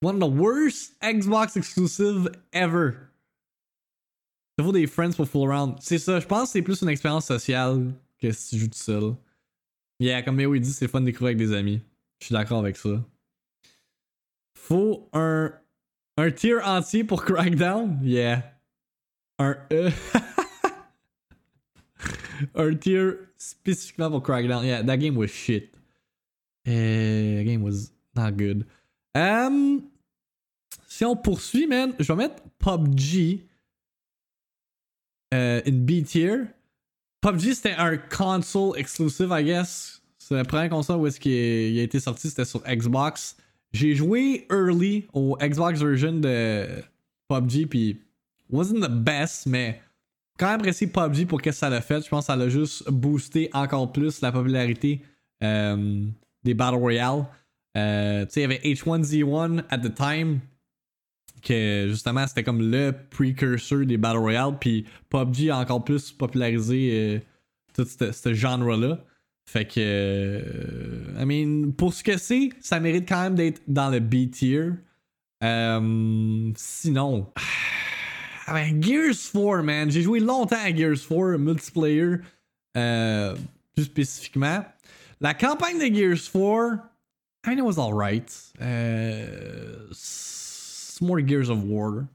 One 0.00 0.16
of 0.16 0.20
the 0.20 0.32
worst 0.32 0.98
Xbox 1.00 1.56
exclusive 1.56 2.28
ever. 2.52 2.96
Ça 4.58 4.64
vaut 4.64 4.72
des 4.72 4.86
friends 4.86 5.14
pour 5.14 5.28
fool 5.28 5.48
around. 5.48 5.76
C'est 5.80 5.98
ça, 5.98 6.20
je 6.20 6.26
pense 6.26 6.48
que 6.48 6.52
c'est 6.52 6.62
plus 6.62 6.82
une 6.82 6.88
expérience 6.88 7.26
sociale 7.26 7.94
que 8.22 8.32
si 8.32 8.50
tu 8.50 8.58
joues 8.60 8.68
tout 8.68 8.78
seul? 8.78 9.14
Yeah, 9.98 10.22
comme 10.22 10.36
Méo 10.36 10.56
dit, 10.56 10.72
c'est 10.72 10.88
fun 10.88 11.00
de 11.00 11.06
découvrir 11.06 11.36
avec 11.36 11.38
des 11.38 11.52
amis. 11.52 11.80
Je 12.20 12.26
suis 12.26 12.32
d'accord 12.32 12.60
avec 12.60 12.76
ça. 12.76 13.04
Faut 14.56 15.08
un, 15.12 15.52
un 16.16 16.30
tier 16.30 16.60
entier 16.62 17.04
pour 17.04 17.24
Crackdown? 17.24 17.98
Yeah. 18.02 18.42
Un 19.38 19.56
E. 19.72 19.90
un 22.54 22.74
tier 22.74 23.18
spécifiquement 23.36 24.10
pour 24.10 24.22
Crackdown. 24.22 24.64
Yeah, 24.64 24.82
that 24.82 24.98
game 24.98 25.16
was 25.16 25.28
shit. 25.28 25.74
Eh, 26.64 27.36
that 27.38 27.44
game 27.44 27.62
was 27.62 27.92
not 28.14 28.32
good. 28.36 28.66
Si 30.86 31.04
on 31.04 31.16
poursuit, 31.16 31.66
man, 31.66 31.94
je 31.98 32.12
vais 32.12 32.16
mettre 32.16 32.42
PUBG 32.58 33.40
euh, 35.34 35.60
in 35.66 35.72
B 35.72 36.04
tier. 36.04 36.46
PUBG 37.22 37.54
c'était 37.54 37.74
un 37.78 37.96
console 37.96 38.76
exclusive, 38.76 39.28
I 39.30 39.44
guess. 39.44 40.02
C'est 40.18 40.34
la 40.34 40.44
première 40.44 40.68
console 40.68 40.96
où 41.00 41.06
est-ce 41.06 41.20
qu'il 41.20 41.32
il 41.32 41.78
a 41.78 41.82
été 41.82 42.00
sorti, 42.00 42.28
c'était 42.28 42.44
sur 42.44 42.60
Xbox. 42.64 43.36
J'ai 43.72 43.94
joué 43.94 44.46
early 44.50 45.06
au 45.12 45.36
Xbox 45.40 45.80
version 45.80 46.14
de 46.14 46.66
PUBG, 47.28 47.66
puis 47.68 48.00
wasn't 48.50 48.80
the 48.80 48.90
best, 48.90 49.46
mais 49.46 49.80
quand 50.36 50.46
même 50.46 50.56
apprécié 50.56 50.88
PUBG 50.88 51.26
pour 51.26 51.40
qu'est-ce 51.40 51.56
que 51.56 51.60
ça 51.60 51.70
l'a 51.70 51.80
fait. 51.80 52.04
Je 52.04 52.08
pense 52.08 52.26
que 52.26 52.32
ça 52.32 52.36
l'a 52.36 52.48
juste 52.48 52.90
boosté 52.90 53.50
encore 53.52 53.92
plus 53.92 54.20
la 54.20 54.32
popularité 54.32 55.00
euh, 55.44 56.04
des 56.42 56.54
Battle 56.54 56.78
Royale. 56.78 57.24
Euh, 57.76 58.26
tu 58.26 58.32
sais, 58.32 58.40
il 58.40 58.42
y 58.42 58.44
avait 58.44 58.60
H1Z1 58.64 59.62
at 59.70 59.78
the 59.78 59.94
time, 59.94 60.40
que 61.42 61.86
justement 61.88 62.26
c'était 62.26 62.42
comme 62.42 62.70
le 62.70 62.92
precursor 63.10 63.84
des 63.84 63.96
Battle 63.96 64.18
Royale, 64.18 64.58
puis 64.60 64.86
PUBG 65.10 65.50
a 65.50 65.58
encore 65.58 65.84
plus 65.84 66.12
popularisé 66.12 66.90
euh, 66.92 67.18
tout 67.74 67.86
ce 67.86 68.34
genre-là. 68.34 69.04
Fait 69.44 69.66
que, 69.66 69.74
euh, 69.78 71.20
I 71.20 71.24
mean, 71.26 71.72
pour 71.72 71.92
ce 71.92 72.04
que 72.04 72.16
c'est, 72.16 72.50
ça 72.60 72.78
mérite 72.80 73.08
quand 73.08 73.22
même 73.22 73.34
d'être 73.34 73.60
dans 73.66 73.90
le 73.90 73.98
B 73.98 74.30
tier. 74.30 74.70
Euh, 75.42 76.50
sinon, 76.54 77.26
ah 78.46 78.54
ben, 78.54 78.80
Gears 78.82 79.32
4, 79.32 79.62
man, 79.62 79.90
j'ai 79.90 80.02
joué 80.02 80.20
longtemps 80.20 80.62
à 80.62 80.74
Gears 80.74 81.06
4 81.08 81.38
multiplayer, 81.38 82.16
plus 82.72 83.84
spécifiquement. 83.84 84.64
La 85.20 85.34
campagne 85.34 85.78
de 85.78 85.94
Gears 85.94 86.30
4, 86.32 86.92
I 87.44 87.50
mean, 87.50 87.58
it 87.58 87.64
was 87.64 87.78
alright. 87.78 88.30
Euh, 88.60 89.88
it's 90.92 91.00
more 91.00 91.20
Gears 91.20 91.48
of 91.48 91.64
War. 91.64 92.06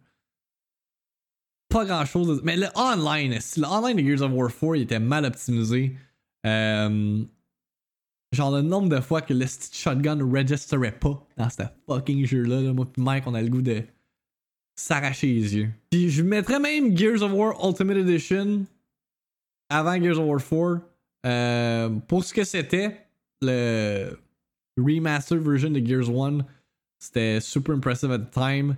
Pas 1.69 1.85
grand 1.85 2.05
chose. 2.05 2.41
Mais 2.43 2.55
le 2.55 2.67
online, 2.75 3.33
le 3.57 3.65
online 3.65 3.97
de 3.97 4.03
Gears 4.03 4.21
of 4.21 4.31
War 4.31 4.49
4, 4.49 4.75
il 4.75 4.81
était 4.83 4.99
mal 4.99 5.25
optimisé? 5.25 5.95
Euh, 6.45 7.23
genre 8.31 8.51
le 8.51 8.61
nombre 8.61 8.89
de 8.89 9.01
fois 9.01 9.21
que 9.21 9.33
le 9.33 9.45
shotgun 9.73 10.15
ne 10.17 10.23
registerait 10.23 10.97
pas 10.97 11.25
dans 11.35 11.49
ce 11.49 11.63
fucking 11.87 12.25
jeu-là. 12.25 12.61
là, 12.61 12.73
moi 12.73 12.85
pis 12.85 13.01
Mike, 13.01 13.23
on 13.25 13.33
a 13.33 13.41
le 13.41 13.49
goût 13.49 13.63
de 13.63 13.81
s'arracher 14.75 15.27
les 15.27 15.55
yeux. 15.55 15.69
Puis 15.89 16.09
je 16.09 16.21
mettrais 16.21 16.59
même 16.59 16.95
Gears 16.95 17.23
of 17.23 17.31
War 17.33 17.55
Ultimate 17.65 17.97
Edition 17.97 18.65
avant 19.69 19.99
Gears 20.01 20.19
of 20.19 20.27
War 20.27 20.39
4. 20.39 20.81
Euh, 21.25 21.89
pour 22.07 22.23
ce 22.23 22.33
que 22.33 22.43
c'était, 22.43 23.07
le 23.41 24.17
remaster 24.77 25.39
version 25.39 25.71
de 25.71 25.85
Gears 25.85 26.09
1, 26.09 26.45
c'était 26.99 27.39
super 27.39 27.75
impressive 27.75 28.11
at 28.11 28.19
the 28.19 28.31
time. 28.31 28.75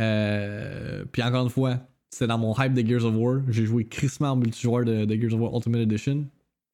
Euh, 0.00 1.04
puis 1.12 1.22
encore 1.22 1.44
une 1.44 1.50
fois, 1.50 1.78
c'était 2.10 2.26
dans 2.26 2.38
mon 2.38 2.54
hype 2.58 2.74
de 2.74 2.86
Gears 2.86 3.04
of 3.04 3.14
War. 3.14 3.40
J'ai 3.48 3.64
joué 3.64 3.86
crissement 3.86 4.30
en 4.30 4.36
multijoueur 4.36 4.84
de, 4.84 5.06
Gears 5.14 5.34
of 5.34 5.40
War 5.40 5.54
Ultimate 5.54 5.82
Edition. 5.82 6.26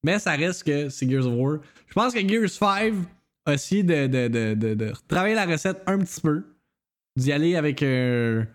Mais 0.04 0.18
ça 0.18 0.32
reste 0.32 0.64
que 0.64 0.88
c'est 0.88 1.08
Gears 1.08 1.26
of 1.26 1.34
War. 1.34 1.58
Je 1.86 1.94
pense 1.94 2.14
que 2.14 2.26
Gears 2.26 2.50
5 2.50 2.94
a 3.46 3.54
essayé 3.54 3.82
de, 3.82 4.06
de, 4.06 4.54
de, 4.54 4.92
travailler 5.08 5.34
la 5.34 5.46
recette 5.46 5.82
un 5.86 5.98
petit 5.98 6.20
peu. 6.20 6.44
D'y 7.16 7.32
aller 7.32 7.56
avec 7.56 7.82
un, 7.82 8.46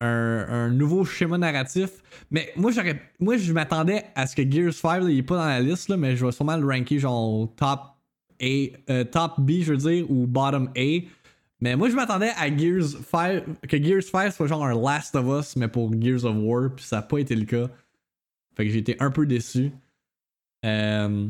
un, 0.00 0.46
un 0.48 0.70
nouveau 0.70 1.04
schéma 1.04 1.38
narratif. 1.38 1.90
Mais 2.30 2.52
moi, 2.56 2.70
j'aurais, 2.70 3.00
moi 3.18 3.36
je 3.36 3.52
m'attendais 3.52 4.04
à 4.14 4.26
ce 4.26 4.36
que 4.36 4.48
Gears 4.48 4.72
5, 4.72 5.02
là, 5.02 5.10
il 5.10 5.18
est 5.18 5.22
pas 5.22 5.36
dans 5.36 5.46
la 5.46 5.60
liste, 5.60 5.88
là, 5.88 5.96
mais 5.96 6.16
je 6.16 6.24
vais 6.24 6.32
sûrement 6.32 6.56
le 6.56 6.66
ranker 6.66 6.98
genre 6.98 7.48
top 7.56 7.80
A, 8.40 8.44
euh, 8.90 9.04
top 9.04 9.40
B, 9.40 9.62
je 9.62 9.72
veux 9.72 9.76
dire, 9.76 10.10
ou 10.10 10.26
bottom 10.26 10.70
A. 10.76 11.00
Mais 11.60 11.76
moi, 11.76 11.90
je 11.90 11.94
m'attendais 11.94 12.30
à 12.36 12.54
Gears 12.54 12.88
5, 13.10 13.44
que 13.68 13.82
Gears 13.82 14.02
5 14.02 14.32
soit 14.32 14.46
genre 14.46 14.64
un 14.64 14.80
Last 14.80 15.14
of 15.14 15.26
Us, 15.26 15.56
mais 15.56 15.68
pour 15.68 15.92
Gears 16.00 16.24
of 16.24 16.36
War, 16.38 16.70
puis 16.74 16.84
ça 16.84 16.96
n'a 16.96 17.02
pas 17.02 17.18
été 17.18 17.36
le 17.36 17.44
cas. 17.44 17.68
Fait 18.56 18.64
que 18.64 18.72
j'ai 18.72 18.78
été 18.78 18.96
un 19.00 19.10
peu 19.10 19.26
déçu. 19.26 19.70
Euh, 20.64 21.28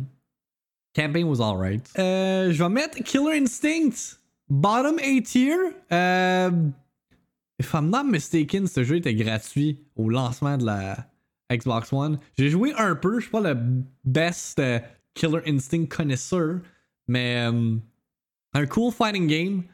campaign 0.95 1.27
was 1.27 1.41
alright. 1.41 1.89
Euh, 1.99 2.53
je 2.53 2.63
vais 2.63 2.69
mettre 2.69 3.03
Killer 3.03 3.39
Instinct 3.41 4.19
bottom 4.49 4.99
A 4.99 5.21
tier. 5.23 5.57
Euh, 5.93 6.51
if 7.59 7.73
I'm 7.75 7.91
not 7.91 8.05
mistaken, 8.05 8.67
ce 8.67 8.85
jeu 8.85 8.97
était 8.97 9.15
gratuit 9.15 9.81
au 9.97 10.09
lancement 10.09 10.57
de 10.57 10.65
la 10.65 11.09
Xbox 11.53 11.93
One. 11.93 12.19
J'ai 12.39 12.51
joué 12.51 12.73
un 12.77 12.95
peu, 12.95 13.17
je 13.17 13.23
suis 13.23 13.31
pas 13.31 13.41
le 13.41 13.57
best 14.05 14.61
euh, 14.61 14.79
Killer 15.15 15.43
Instinct 15.47 15.87
connaisseur, 15.87 16.61
mais 17.09 17.37
un 18.53 18.67
cool 18.67 18.93
fighting 18.93 19.27
game. 19.27 19.65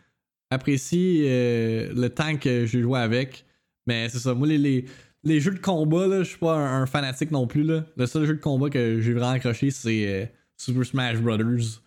Apprécie 0.50 1.24
euh, 1.24 1.92
le 1.94 2.08
temps 2.08 2.36
que 2.36 2.66
j'ai 2.66 2.82
joué 2.82 2.98
avec. 2.98 3.44
Mais 3.86 4.08
c'est 4.08 4.18
ça, 4.18 4.34
moi 4.34 4.46
les, 4.48 4.84
les, 5.24 5.40
jeux 5.40 5.52
de 5.52 5.58
combat, 5.58 6.18
je 6.18 6.24
suis 6.24 6.38
pas 6.38 6.54
un, 6.54 6.82
un 6.82 6.86
fanatique 6.86 7.30
non 7.30 7.46
plus. 7.46 7.62
Là. 7.62 7.84
Le 7.96 8.06
seul 8.06 8.26
jeu 8.26 8.34
de 8.34 8.40
combat 8.40 8.70
que 8.70 9.00
j'ai 9.00 9.12
vraiment 9.12 9.30
accroché, 9.30 9.70
c'est 9.70 10.06
euh, 10.06 10.26
Super 10.56 10.84
Smash 10.84 11.18
Brothers. 11.18 11.80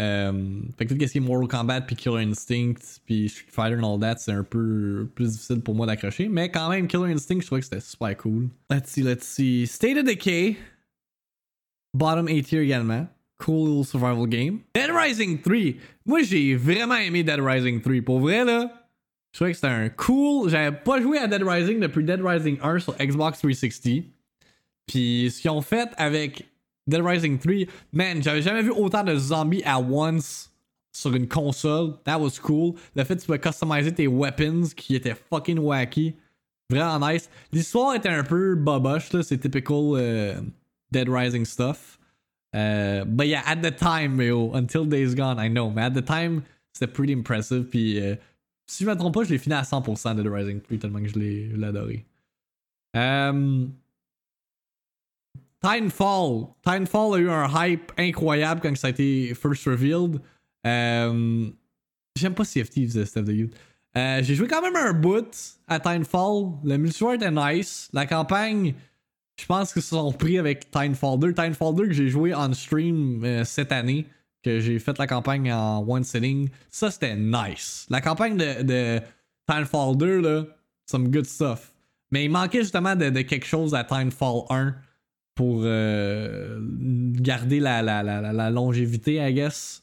Euh, 0.00 0.62
fait 0.76 0.86
que 0.86 0.94
tout 0.94 1.00
ce 1.00 1.12
qui 1.12 1.18
est 1.18 1.20
Mortal 1.20 1.48
Kombat, 1.48 1.82
puis 1.82 1.96
Killer 1.96 2.24
Instinct, 2.24 3.00
puis 3.04 3.28
Street 3.28 3.50
Fighter 3.50 3.76
and 3.76 3.94
all 3.94 4.00
that, 4.00 4.16
c'est 4.16 4.32
un 4.32 4.42
peu 4.42 5.08
plus 5.14 5.32
difficile 5.32 5.60
pour 5.60 5.74
moi 5.74 5.86
d'accrocher. 5.86 6.28
Mais 6.28 6.50
quand 6.50 6.68
même, 6.70 6.88
Killer 6.88 7.12
Instinct, 7.12 7.40
je 7.40 7.46
trouvais 7.46 7.60
que 7.60 7.66
c'était 7.66 7.80
super 7.80 8.16
cool. 8.16 8.48
Let's 8.70 8.88
see, 8.88 9.02
let's 9.02 9.24
see. 9.24 9.66
State 9.66 9.98
of 9.98 10.04
Decay. 10.04 10.56
Bottom 11.94 12.26
A 12.26 12.42
tier 12.42 12.60
également. 12.60 13.06
Cool 13.42 13.84
survival 13.84 14.26
game. 14.28 14.60
Dead 14.72 14.90
Rising 14.90 15.40
3. 15.40 15.74
Moi, 16.06 16.22
j'ai 16.22 16.54
vraiment 16.54 16.94
aimé 16.94 17.24
Dead 17.24 17.40
Rising 17.40 17.80
3. 17.80 18.00
Pour 18.02 18.20
vrai, 18.20 18.44
là, 18.44 18.70
je 19.32 19.38
trouvais 19.38 19.50
que 19.50 19.56
c'était 19.56 19.66
un 19.66 19.88
cool. 19.88 20.48
J'avais 20.48 20.76
pas 20.76 21.00
joué 21.00 21.18
à 21.18 21.26
Dead 21.26 21.42
Rising 21.42 21.80
depuis 21.80 22.04
Dead 22.04 22.20
Rising 22.22 22.58
1 22.62 22.78
sur 22.78 22.96
Xbox 22.98 23.38
360. 23.40 24.04
Puis 24.86 25.32
ce 25.34 25.40
qu'ils 25.40 25.50
ont 25.50 25.60
fait 25.60 25.88
avec 25.96 26.48
Dead 26.86 27.04
Rising 27.04 27.38
3, 27.38 27.54
man, 27.92 28.22
j'avais 28.22 28.42
jamais 28.42 28.62
vu 28.62 28.70
autant 28.70 29.02
de 29.02 29.16
zombies 29.16 29.62
at 29.64 29.80
once 29.80 30.52
sur 30.92 31.12
une 31.14 31.26
console. 31.26 31.94
That 32.04 32.20
was 32.20 32.38
cool. 32.40 32.74
Le 32.94 33.02
fait 33.02 33.16
que 33.16 33.20
tu 33.20 33.26
pouvais 33.26 33.40
customiser 33.40 33.92
tes 33.92 34.06
weapons 34.06 34.68
qui 34.76 34.94
étaient 34.94 35.16
fucking 35.30 35.58
wacky. 35.58 36.14
Vraiment 36.70 37.08
nice. 37.08 37.28
L'histoire 37.52 37.96
était 37.96 38.08
un 38.08 38.22
peu 38.22 38.54
boboche, 38.54 39.12
là. 39.12 39.22
C'est 39.24 39.38
typical 39.38 39.94
euh, 39.96 40.40
Dead 40.92 41.08
Rising 41.08 41.44
stuff. 41.44 41.98
Euh, 42.54 43.04
but 43.04 43.26
yeah, 43.26 43.42
at 43.46 43.62
the 43.62 43.70
time, 43.70 44.20
yo, 44.20 44.52
until 44.52 44.84
Days 44.84 45.14
Gone, 45.14 45.38
I 45.38 45.48
know, 45.48 45.70
mais 45.70 45.84
at 45.84 45.94
the 45.94 46.04
time, 46.04 46.42
c'était 46.72 46.92
pretty 46.92 47.12
impressive. 47.12 47.64
Puis 47.64 47.98
euh, 48.00 48.16
si 48.66 48.84
je 48.84 48.88
me 48.90 48.94
trompe 48.94 49.14
pas, 49.14 49.24
je 49.24 49.30
l'ai 49.30 49.38
fini 49.38 49.54
à 49.54 49.62
100% 49.62 50.16
de 50.16 50.22
The 50.22 50.32
Rising 50.32 50.60
3 50.60 50.78
tellement 50.78 51.00
que 51.00 51.08
je 51.08 51.18
l'ai 51.18 51.64
adoré. 51.64 52.04
Euh, 52.96 53.66
Titanfall. 55.62 56.48
Titanfall 56.62 57.14
a 57.14 57.18
eu 57.18 57.30
un 57.30 57.48
hype 57.54 57.92
incroyable 57.96 58.60
quand 58.60 58.76
ça 58.76 58.88
a 58.88 58.90
été 58.90 59.34
first 59.34 59.64
revealed. 59.64 60.20
Euh, 60.66 61.48
J'aime 62.16 62.34
pas 62.34 62.44
CFT 62.44 62.84
faisait 62.84 63.06
Steph 63.06 63.22
de 63.22 63.32
Youth. 63.32 63.54
J'ai 63.94 64.34
joué 64.34 64.46
quand 64.46 64.60
même 64.60 64.76
un 64.76 64.92
bout 64.92 65.58
à 65.66 65.80
Titanfall. 65.80 66.52
Le 66.64 66.76
multijoueur 66.76 67.14
était 67.14 67.30
nice. 67.30 67.88
La 67.94 68.04
campagne, 68.06 68.74
je 69.42 69.46
pense 69.46 69.72
qu'ils 69.72 69.82
se 69.82 69.88
sont 69.90 70.12
pris 70.12 70.38
avec 70.38 70.70
Titanfall 70.70 71.18
2. 71.18 71.28
Titanfall 71.30 71.74
2 71.74 71.86
que 71.88 71.92
j'ai 71.92 72.08
joué 72.08 72.32
en 72.32 72.52
stream 72.54 73.24
euh, 73.24 73.44
cette 73.44 73.72
année. 73.72 74.06
Que 74.44 74.60
j'ai 74.60 74.78
fait 74.78 74.96
la 74.98 75.08
campagne 75.08 75.52
en 75.52 75.84
one 75.86 76.04
sitting. 76.04 76.48
Ça, 76.70 76.92
c'était 76.92 77.16
nice. 77.16 77.86
La 77.90 78.00
campagne 78.00 78.36
de, 78.36 78.62
de 78.62 79.00
Titanfall 79.48 79.96
2, 79.96 80.20
là, 80.20 80.44
some 80.86 81.10
good 81.10 81.26
stuff. 81.26 81.72
Mais 82.12 82.24
il 82.24 82.30
manquait 82.30 82.60
justement 82.60 82.94
de, 82.94 83.10
quelque 83.22 83.46
chose 83.46 83.74
à 83.74 83.82
Titanfall 83.82 84.42
1 84.50 84.74
pour 85.34 85.62
euh, 85.64 86.60
garder 86.60 87.58
la, 87.58 88.50
longévité, 88.50 89.14
I 89.16 89.34
guess. 89.34 89.82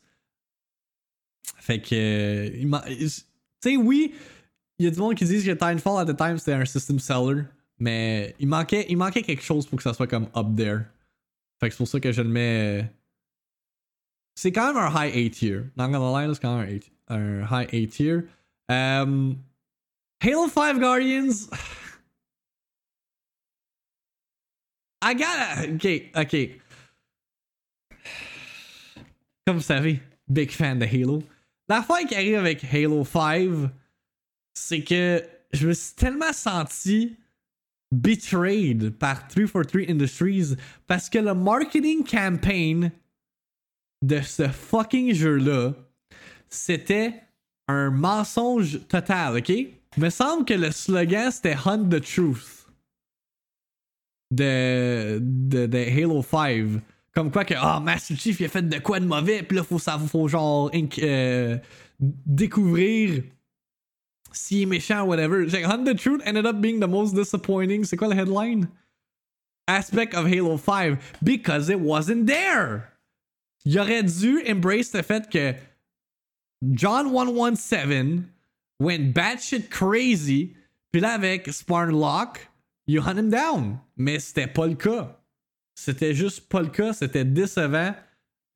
Fait 1.58 1.82
que. 1.82 2.50
Tu 2.50 3.10
sais, 3.62 3.76
oui, 3.76 4.14
il 4.78 4.86
y 4.86 4.88
a 4.88 4.92
du 4.92 5.00
monde 5.00 5.16
qui 5.16 5.26
disent 5.26 5.46
que 5.46 5.52
Timefall 5.52 6.00
at 6.00 6.14
the 6.14 6.16
time 6.16 6.38
c'était 6.38 6.54
un 6.54 6.64
system 6.64 7.00
seller, 7.00 7.44
mais 7.80 8.36
il 8.40 8.48
manquait, 8.48 8.86
il 8.90 8.98
manquait 8.98 9.22
quelque 9.22 9.44
chose 9.44 9.66
pour 9.66 9.78
que 9.78 9.84
ça 9.84 9.94
soit 9.94 10.08
comme 10.08 10.28
up 10.36 10.48
there. 10.56 10.82
Fait 11.60 11.68
que 11.68 11.74
c'est 11.74 11.78
pour 11.78 11.88
ça 11.88 12.00
que 12.00 12.12
je 12.12 12.22
le 12.22 12.30
mets. 12.30 12.82
Euh, 12.82 12.84
c'est 14.36 14.52
quand 14.52 14.74
même 14.74 14.78
un 14.78 14.90
high 14.90 15.16
A 15.16 15.30
tier. 15.30 15.64
Not 15.78 15.90
gonna 15.90 16.26
lie, 16.26 16.34
c'est 16.34 16.42
quand 16.42 16.60
même 16.60 16.80
un, 17.08 17.42
high 17.44 17.68
A 17.74 17.88
tier. 17.88 18.24
Um, 18.70 19.38
Halo 20.22 20.48
5 20.48 20.80
Guardians. 20.80 21.50
I 25.02 25.14
gotta. 25.16 25.68
Ok, 25.74 25.86
ok. 26.16 26.36
Comme 29.46 29.58
vous 29.58 29.64
savez, 29.64 30.02
big 30.28 30.52
fan 30.52 30.78
de 30.80 30.86
Halo. 30.86 31.24
La 31.68 31.82
fois 31.82 32.04
qui 32.04 32.16
arrive 32.16 32.36
avec 32.36 32.64
Halo 32.64 33.04
5, 33.06 33.70
c'est 34.54 34.84
que 34.84 35.24
je 35.52 35.68
me 35.68 35.74
suis 35.74 35.96
tellement 35.96 36.34
senti 36.34 37.18
betrayed 37.92 38.92
par 38.92 39.28
343 39.28 39.90
Industries 39.90 40.56
parce 40.88 41.10
que 41.10 41.20
le 41.20 41.34
marketing 41.34 42.04
campaign 42.04 42.92
de 44.02 44.22
ce 44.22 44.48
fucking 44.48 45.14
jeu-là, 45.14 45.74
c'était 46.48 47.14
un 47.68 47.90
mensonge 47.90 48.80
total, 48.88 49.38
ok? 49.38 49.50
Il 49.50 50.04
me 50.04 50.10
semble 50.10 50.46
que 50.46 50.54
le 50.54 50.72
slogan 50.72 51.32
c'était 51.32 51.56
Hunt 51.66 51.90
the 51.90 52.02
Truth 52.02 52.60
de, 54.32 56.02
Halo 56.02 56.22
5. 56.22 56.82
Comme 57.14 57.32
quoi 57.32 57.44
que, 57.44 57.56
oh, 57.56 57.80
Master 57.82 58.18
Chief 58.18 58.40
il 58.40 58.46
a 58.46 58.50
fait 58.50 58.62
de 58.62 58.78
quoi 58.80 59.00
de 59.00 59.06
mauvais, 59.06 59.44
puis 59.44 59.58
là, 59.58 59.64
faut, 59.64 59.80
faut 59.80 60.28
genre 60.28 60.72
euh, 60.74 61.58
découvrir 62.00 63.24
s'il 64.32 64.64
est 64.64 64.66
méchant 64.66 65.06
whatever. 65.06 65.46
Hunt 65.46 65.86
the 65.86 65.96
Truth 65.96 66.22
ended 66.26 66.46
up 66.46 66.62
being 66.62 66.80
the 66.80 66.88
most 66.88 67.14
disappointing. 67.14 67.84
C'est 67.84 67.98
quoi 67.98 68.08
le 68.08 68.16
headline? 68.16 68.70
Aspect 69.68 70.16
of 70.16 70.26
Halo 70.26 70.58
5 70.58 70.98
because 71.24 71.70
it 71.70 71.80
wasn't 71.80 72.26
there. 72.26 72.94
Il 73.66 73.78
aurait 73.80 74.04
dû 74.04 74.42
embrace 74.48 74.94
le 74.94 75.04
fait 75.04 75.30
que 75.30 75.54
John 76.74 77.12
117 77.12 78.24
went 78.80 79.14
batshit 79.14 79.70
crazy, 79.70 80.56
puis 80.92 81.02
là 81.02 81.14
avec 81.14 81.48
Lock, 81.70 82.50
you 82.88 83.02
hunt 83.02 83.18
him 83.18 83.30
down. 83.30 83.80
Mais 83.98 84.20
c'était 84.20 84.48
pas 84.48 84.68
le 84.68 84.76
cas. 84.76 85.20
C'était 85.76 86.14
juste 86.14 86.50
pas 86.50 86.62
le 86.62 86.70
cas, 86.70 86.94
c'était 86.94 87.26
décevant. 87.26 87.94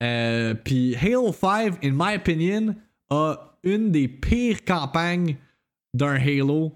Euh, 0.02 0.54
puis 0.54 0.96
Halo 0.96 1.32
5, 1.32 1.84
in 1.84 1.92
my 1.94 2.16
opinion, 2.16 2.76
a 3.10 3.58
une 3.64 3.92
des 3.92 4.08
pires 4.08 4.66
campagnes 4.66 5.38
d'un 5.94 6.16
Halo 6.16 6.74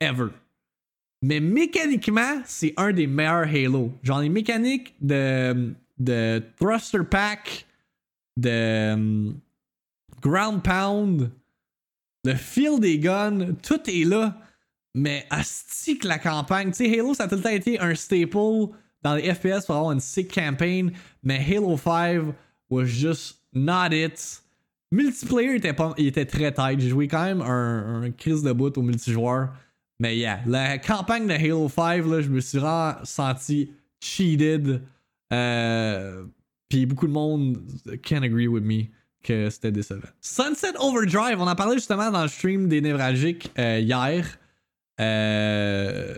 ever. 0.00 0.28
Mais 1.22 1.40
mécaniquement, 1.40 2.42
c'est 2.44 2.74
un 2.76 2.92
des 2.92 3.06
meilleurs 3.06 3.48
Halo. 3.48 3.92
Genre 4.02 4.20
les 4.20 4.28
mécaniques 4.28 4.94
de, 5.00 5.74
de 5.98 6.42
Thruster 6.58 7.04
Pack, 7.08 7.66
de 8.36 8.92
um, 8.92 9.40
Ground 10.20 10.62
Pound, 10.62 11.30
le 12.24 12.34
feel 12.34 12.80
des 12.80 12.98
guns, 12.98 13.54
tout 13.62 13.88
est 13.88 14.04
là. 14.04 14.36
Mais 14.94 15.26
asti 15.30 15.98
que 15.98 16.08
la 16.08 16.18
campagne, 16.18 16.70
tu 16.70 16.84
sais, 16.84 16.98
Halo, 16.98 17.14
ça 17.14 17.24
a 17.24 17.28
tout 17.28 17.36
le 17.36 17.42
temps 17.42 17.48
été 17.50 17.78
un 17.80 17.94
staple 17.94 18.74
dans 19.02 19.14
les 19.14 19.34
FPS 19.34 19.66
pour 19.66 19.76
avoir 19.76 19.92
une 19.92 20.00
sick 20.00 20.32
campaign, 20.32 20.90
mais 21.22 21.38
Halo 21.38 21.76
5 21.76 22.34
was 22.70 22.86
just 22.86 23.38
not 23.52 23.92
it. 23.92 24.42
Multiplayer 24.92 25.56
était, 25.56 25.72
pas, 25.72 25.94
il 25.98 26.06
était 26.06 26.26
très 26.26 26.52
tight. 26.52 26.80
J'ai 26.80 26.88
joué 26.88 27.08
quand 27.08 27.24
même 27.24 27.42
un, 27.42 28.02
un 28.02 28.10
crise 28.10 28.42
de 28.42 28.52
bout 28.52 28.76
au 28.78 28.82
multijoueur. 28.82 29.50
Mais 29.98 30.16
yeah, 30.16 30.40
la 30.46 30.78
campagne 30.78 31.26
de 31.26 31.32
Halo 31.32 31.68
5, 31.68 32.06
là, 32.06 32.20
je 32.20 32.28
me 32.28 32.40
suis 32.40 32.58
vraiment 32.58 32.94
senti 33.04 33.72
cheated. 34.00 34.82
Euh, 35.32 36.24
puis 36.68 36.86
beaucoup 36.86 37.06
de 37.06 37.12
monde 37.12 37.58
can 38.06 38.22
agree 38.22 38.48
with 38.48 38.64
me 38.64 38.84
que 39.22 39.50
c'était 39.50 39.72
décevant. 39.72 40.08
Sunset 40.20 40.76
Overdrive, 40.78 41.40
on 41.40 41.48
en 41.48 41.56
parlait 41.56 41.76
justement 41.76 42.10
dans 42.10 42.22
le 42.22 42.28
stream 42.28 42.68
des 42.68 42.80
névralgiques 42.80 43.50
euh, 43.58 43.80
hier. 43.80 44.38
Euh, 45.00 46.14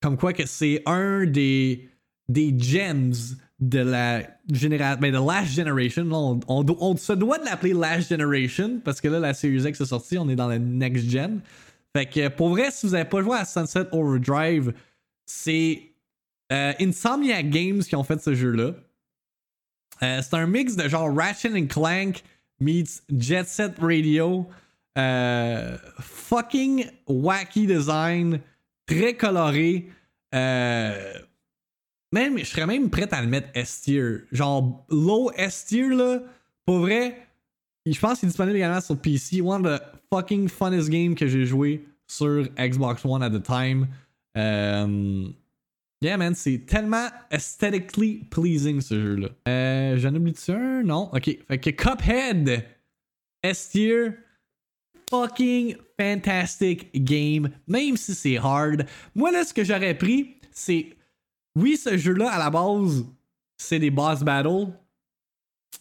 comme 0.00 0.16
quoi 0.16 0.32
que 0.32 0.46
c'est 0.46 0.82
un 0.86 1.26
des, 1.26 1.88
des 2.28 2.54
gems 2.56 3.36
de 3.60 3.80
la 3.80 4.22
génération, 4.52 5.00
ben 5.00 5.12
de 5.12 5.18
Last 5.18 5.52
Generation. 5.52 6.08
On, 6.12 6.40
on, 6.48 6.96
se 6.96 7.12
doit 7.12 7.38
de 7.38 7.44
l'appeler 7.44 7.72
Last 7.72 8.08
Generation 8.08 8.80
parce 8.84 9.00
que 9.00 9.08
là, 9.08 9.18
la 9.18 9.34
Series 9.34 9.68
X 9.68 9.80
est 9.80 9.86
sortie, 9.86 10.18
on 10.18 10.28
est 10.28 10.36
dans 10.36 10.48
la 10.48 10.58
Next 10.58 11.08
Gen. 11.10 11.40
Fait 11.96 12.06
que 12.06 12.28
pour 12.28 12.50
vrai, 12.50 12.70
si 12.70 12.86
vous 12.86 12.92
n'avez 12.92 13.08
pas 13.08 13.22
joué 13.22 13.36
à 13.36 13.44
Sunset 13.44 13.86
Overdrive, 13.92 14.72
c'est 15.26 15.82
euh, 16.52 16.72
Insomniac 16.80 17.50
Games 17.50 17.80
qui 17.80 17.96
ont 17.96 18.04
fait 18.04 18.20
ce 18.20 18.34
jeu-là. 18.34 18.74
Euh, 20.02 20.20
c'est 20.22 20.34
un 20.34 20.46
mix 20.46 20.76
de 20.76 20.88
genre 20.88 21.14
Ratchet 21.14 21.52
and 21.52 21.66
Clank 21.66 22.22
meets 22.60 23.02
Jet 23.16 23.48
Set 23.48 23.78
Radio. 23.78 24.46
Euh, 24.96 25.76
fucking 26.00 26.86
wacky 27.06 27.66
design, 27.66 28.40
très 28.86 29.14
coloré. 29.14 29.88
Euh, 30.34 31.12
même, 32.12 32.38
je 32.38 32.44
serais 32.44 32.66
même 32.66 32.90
prêt 32.90 33.08
à 33.12 33.20
le 33.20 33.28
mettre 33.28 33.48
S-tier. 33.54 34.24
Genre, 34.32 34.84
low 34.90 35.30
S-tier, 35.36 35.88
là. 35.88 36.20
Pour 36.64 36.78
vrai, 36.80 37.26
je 37.86 37.98
pense 37.98 38.20
qu'il 38.20 38.26
est 38.26 38.30
disponible 38.30 38.56
également 38.56 38.80
sur 38.80 38.98
PC. 38.98 39.40
One 39.40 39.66
of 39.66 39.80
the 39.80 39.82
fucking 40.12 40.48
funnest 40.48 40.90
games 40.90 41.14
que 41.14 41.26
j'ai 41.26 41.44
joué 41.44 41.84
sur 42.06 42.44
Xbox 42.58 43.04
One 43.04 43.22
at 43.22 43.30
the 43.30 43.42
time. 43.42 43.88
Um, 44.34 45.34
yeah, 46.00 46.16
man, 46.16 46.34
c'est 46.34 46.64
tellement 46.66 47.08
aesthetically 47.30 48.24
pleasing 48.30 48.80
ce 48.80 49.00
jeu-là. 49.00 49.28
Euh, 49.48 49.98
J'en 49.98 50.14
oublie-tu 50.14 50.52
un? 50.52 50.82
Non? 50.82 51.10
Ok. 51.12 51.36
Fait 51.46 51.58
que 51.58 51.70
Cuphead, 51.70 52.64
S-tier, 53.42 54.10
fucking 55.10 55.76
fantastic 55.98 56.90
game, 57.04 57.50
même 57.66 57.96
si 57.96 58.14
c'est 58.14 58.36
hard. 58.36 58.86
Moi, 59.14 59.30
là, 59.32 59.44
ce 59.44 59.52
que 59.52 59.64
j'aurais 59.64 59.96
pris, 59.96 60.36
c'est 60.50 60.94
oui, 61.58 61.76
ce 61.76 61.96
jeu-là, 61.96 62.30
à 62.30 62.38
la 62.38 62.50
base, 62.50 63.04
c'est 63.56 63.78
des 63.78 63.90
boss 63.90 64.22
battles. 64.22 64.72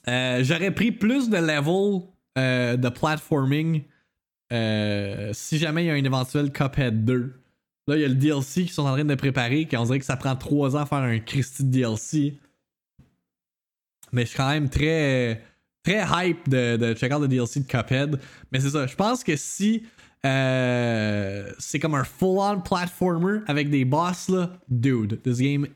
Euh, 0.07 0.43
j'aurais 0.43 0.71
pris 0.71 0.91
plus 0.91 1.29
de 1.29 1.37
level 1.37 2.07
euh, 2.37 2.77
de 2.77 2.89
platforming 2.89 3.83
euh, 4.53 5.31
si 5.33 5.57
jamais 5.57 5.83
il 5.83 5.87
y 5.87 5.89
a 5.89 5.93
un 5.93 6.03
éventuel 6.03 6.51
Cuphead 6.51 7.05
2. 7.05 7.41
Là, 7.87 7.95
il 7.95 8.01
y 8.01 8.05
a 8.05 8.07
le 8.07 8.15
DLC 8.15 8.65
qui 8.65 8.73
sont 8.73 8.83
en 8.83 8.93
train 8.93 9.05
de 9.05 9.15
préparer, 9.15 9.67
qu'on 9.67 9.83
dirait 9.83 9.99
que 9.99 10.05
ça 10.05 10.17
prend 10.17 10.35
3 10.35 10.75
ans 10.75 10.81
à 10.81 10.85
faire 10.85 10.97
un 10.99 11.19
Christy 11.19 11.63
DLC. 11.63 12.39
Mais 14.11 14.23
je 14.23 14.29
suis 14.29 14.37
quand 14.37 14.49
même 14.49 14.69
très, 14.69 15.43
très 15.83 16.03
hype 16.09 16.49
de, 16.49 16.77
de 16.77 16.93
checker 16.93 17.19
le 17.19 17.27
DLC 17.27 17.61
de 17.61 17.67
Cuphead. 17.67 18.19
Mais 18.51 18.59
c'est 18.59 18.71
ça, 18.71 18.87
je 18.87 18.95
pense 18.95 19.23
que 19.23 19.35
si 19.35 19.83
euh, 20.25 21.51
c'est 21.59 21.79
comme 21.79 21.95
un 21.95 22.03
full-on 22.03 22.61
platformer 22.61 23.39
avec 23.47 23.69
des 23.69 23.85
boss 23.85 24.29
là. 24.29 24.51
Dude, 24.69 25.21
this 25.21 25.39
game 25.39 25.67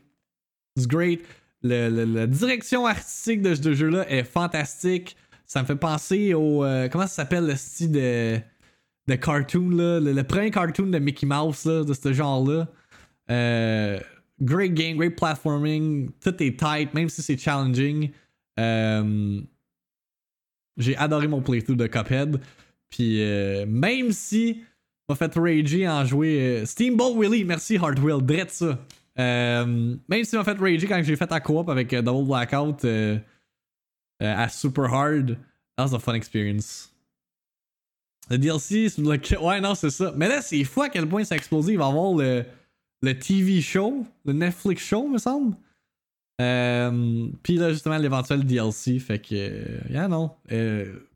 is 0.76 0.86
great. 0.86 1.20
la 1.62 2.26
direction 2.26 2.86
artistique 2.86 3.42
de 3.42 3.54
ce 3.54 3.74
jeu-là 3.74 4.10
est 4.10 4.24
fantastique. 4.24 5.16
Ça 5.46 5.62
me 5.62 5.66
fait 5.66 5.76
penser 5.76 6.34
au. 6.34 6.64
Euh, 6.64 6.88
comment 6.88 7.06
ça 7.06 7.14
s'appelle 7.14 7.46
le 7.46 7.56
style 7.56 7.92
de, 7.92 8.40
cartoon 9.16 9.70
là? 9.70 10.00
Le, 10.00 10.22
premier 10.22 10.50
cartoon 10.50 10.86
de 10.86 10.98
Mickey 10.98 11.26
Mouse 11.26 11.64
là, 11.66 11.84
de 11.84 11.92
ce 11.92 12.12
genre-là. 12.12 12.68
Euh, 13.30 14.00
great 14.40 14.74
game, 14.74 14.96
great 14.96 15.14
platforming. 15.14 16.10
Tout 16.20 16.42
est 16.42 16.58
tight, 16.58 16.94
même 16.94 17.08
si 17.08 17.22
c'est 17.22 17.36
challenging. 17.36 18.10
J'ai 20.78 20.96
adoré 20.96 21.28
mon 21.28 21.42
playthrough 21.42 21.76
de 21.76 21.86
Cuphead. 21.86 22.40
Puis 22.92 23.22
euh, 23.22 23.64
même 23.66 24.12
si 24.12 24.62
m'a 25.08 25.16
fait 25.16 25.34
rager 25.34 25.88
en 25.88 26.04
jouer 26.04 26.38
euh, 26.40 26.66
Steamboat 26.66 27.14
Willie, 27.16 27.44
merci 27.44 27.76
Hardwell, 27.76 28.24
drette 28.24 28.50
ça. 28.50 28.78
Euh, 29.18 29.96
même 30.08 30.24
si 30.24 30.36
m'a 30.36 30.44
fait 30.44 30.58
rager 30.58 30.86
quand 30.86 31.02
j'ai 31.02 31.16
fait 31.16 31.30
la 31.30 31.40
coop 31.40 31.68
avec 31.68 31.94
Double 31.94 32.26
Blackout 32.28 32.86
à 34.20 34.48
Super 34.48 34.84
Hard, 34.84 35.38
that 35.76 35.84
was 35.84 35.94
a 35.94 35.98
fun 35.98 36.14
experience. 36.14 36.94
Le 38.30 38.38
DLC, 38.38 38.88
c'est 38.88 39.02
le... 39.02 39.40
ouais 39.40 39.60
non 39.60 39.74
c'est 39.74 39.90
ça. 39.90 40.12
Mais 40.16 40.28
là 40.28 40.42
c'est 40.42 40.62
fou 40.64 40.82
à 40.82 40.88
quel 40.88 41.08
point 41.08 41.24
ça 41.24 41.34
a 41.34 41.38
explosé. 41.38 41.72
Il 41.72 41.78
va 41.78 41.86
avoir 41.86 42.14
le, 42.14 42.44
le 43.00 43.18
TV 43.18 43.60
show, 43.60 44.06
le 44.24 44.32
Netflix 44.34 44.84
show 44.84 45.08
me 45.08 45.18
semble. 45.18 45.56
Puis 46.38 47.56
là 47.56 47.72
justement 47.72 47.96
l'éventuel 47.96 48.44
DLC, 48.44 48.98
fait 48.98 49.18
que 49.18 49.90
yeah 49.90 50.08
non. 50.08 50.30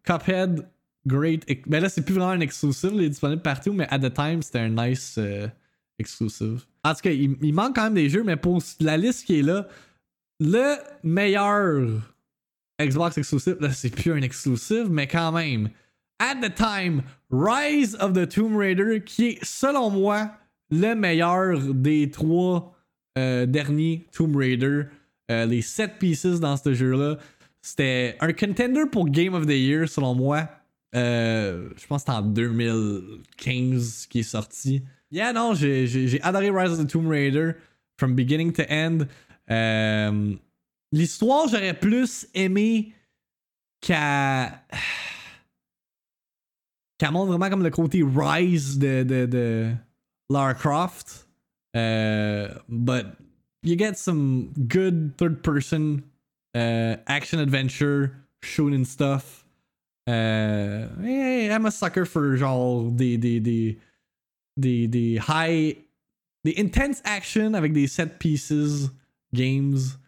Cuphead 0.03 0.67
great. 1.07 1.45
Mais 1.67 1.81
là, 1.81 1.89
c'est 1.89 2.03
plus 2.03 2.15
vraiment 2.15 2.31
un 2.31 2.41
exclusive, 2.41 2.91
il 2.95 3.03
est 3.03 3.09
disponible 3.11 3.43
partout, 3.43 3.73
mais 3.73 3.87
at 3.91 3.99
the 3.99 4.13
time, 4.13 4.43
c'était 4.43 4.59
un 4.59 4.69
nice 4.69 5.17
euh, 5.19 5.49
exclusive. 5.99 6.65
En 6.85 6.95
tout 6.95 7.01
cas, 7.03 7.11
il, 7.11 7.53
manque 7.53 7.77
quand 7.77 7.85
même 7.85 7.95
des 7.95 8.09
jeux, 8.09 8.25
mais 8.25 8.37
pour 8.37 8.63
la 8.81 8.97
liste 8.97 9.25
qui 9.25 9.39
est 9.39 9.43
là, 9.43 9.67
le 10.41 10.77
meilleur 11.03 12.03
Xbox 12.81 13.17
exclusive, 13.17 13.57
là 13.61 13.73
c'est 13.73 13.91
plus 13.91 14.13
un 14.13 14.21
exclusive, 14.23 14.89
mais 14.91 15.07
quand 15.07 15.33
même. 15.33 15.71
At 16.19 16.37
the 16.37 16.55
time, 16.55 17.03
Rise 17.31 17.97
of 18.01 18.13
the 18.13 18.29
Tomb 18.29 18.57
Raider, 18.57 19.03
qui 19.05 19.27
est 19.27 19.45
selon 19.45 19.91
moi 19.91 20.31
le 20.71 20.95
meilleur 20.95 21.59
des 21.75 22.11
trois 22.11 22.75
euh, 23.19 23.47
derniers 23.47 24.07
Tomb 24.13 24.37
Raider, 24.37 24.85
euh, 25.31 25.47
les 25.47 25.63
7 25.63 25.99
pieces 25.99 26.41
dans 26.41 26.57
ce 26.57 26.75
jeu-là. 26.75 27.19
C'était 27.63 28.17
un 28.21 28.33
contender 28.33 28.85
pour 28.91 29.09
Game 29.09 29.35
of 29.35 29.47
the 29.47 29.51
Year 29.51 29.89
selon 29.89 30.15
moi. 30.15 30.49
Euh, 30.97 31.69
je 31.77 31.87
pense 31.87 32.05
que 32.05 32.13
c'était 32.13 32.19
en 32.19 32.23
2015 32.23 34.07
qui 34.07 34.21
est 34.21 34.23
sorti. 34.23 34.83
Yeah, 35.11 35.33
non, 35.33 35.55
j'ai 35.55 36.21
adoré 36.23 36.51
Rise 36.51 36.73
of 36.73 36.85
the 36.85 36.91
Tomb 36.91 37.09
Raider 37.09 37.53
from 37.99 38.15
beginning 38.15 38.53
to 38.53 38.63
end. 38.69 39.07
Euh, 39.51 40.35
l'histoire, 40.93 41.49
j'aurais 41.49 41.79
plus 41.79 42.27
aimé 42.35 42.93
qu'elle. 43.81 44.53
qu'elle 46.99 47.13
montre 47.13 47.33
vraiment 47.33 47.51
comme 47.51 47.63
le 47.63 47.71
côté 47.71 48.03
Rise 48.03 48.79
de, 48.79 49.03
de, 49.03 49.27
de 49.27 49.73
Lara 50.31 50.55
Croft. 50.55 51.27
Uh, 51.75 52.49
but 52.69 53.07
you 53.63 53.77
get 53.77 53.99
some 53.99 54.51
good 54.67 55.13
third 55.19 55.43
person 55.43 56.03
uh, 56.55 56.97
action 57.07 57.39
adventure 57.39 58.17
shooting 58.43 58.85
stuff. 58.85 59.46
Uh, 60.07 60.87
I'm 61.03 61.67
a 61.67 61.71
sucker 61.71 62.05
for 62.05 62.37
genre 62.37 62.91
des, 62.91 63.17
des, 63.17 63.41
des, 63.41 63.79
des, 64.59 64.87
des 64.87 65.19
high, 65.19 65.77
the 66.45 66.57
intense 66.59 67.03
action 67.05 67.55
avec 67.55 67.73
des 67.73 67.89
set 67.89 68.19
pieces 68.19 68.91
games 69.35 69.99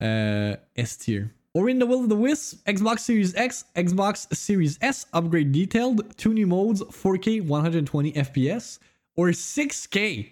uh, 0.00 0.56
S 0.76 0.96
tier. 0.96 1.32
Or 1.54 1.68
in 1.68 1.78
the 1.78 1.86
Will 1.86 2.02
of 2.02 2.08
the 2.08 2.16
Wisp, 2.16 2.64
Xbox 2.66 3.00
Series 3.00 3.34
X, 3.34 3.64
Xbox 3.74 4.32
Series 4.34 4.78
S 4.80 5.06
upgrade 5.12 5.52
detailed, 5.52 6.16
two 6.16 6.34
new 6.34 6.46
modes, 6.46 6.82
4K 6.82 7.42
120 7.42 8.12
FPS, 8.12 8.78
or 9.16 9.28
6K 9.28 10.28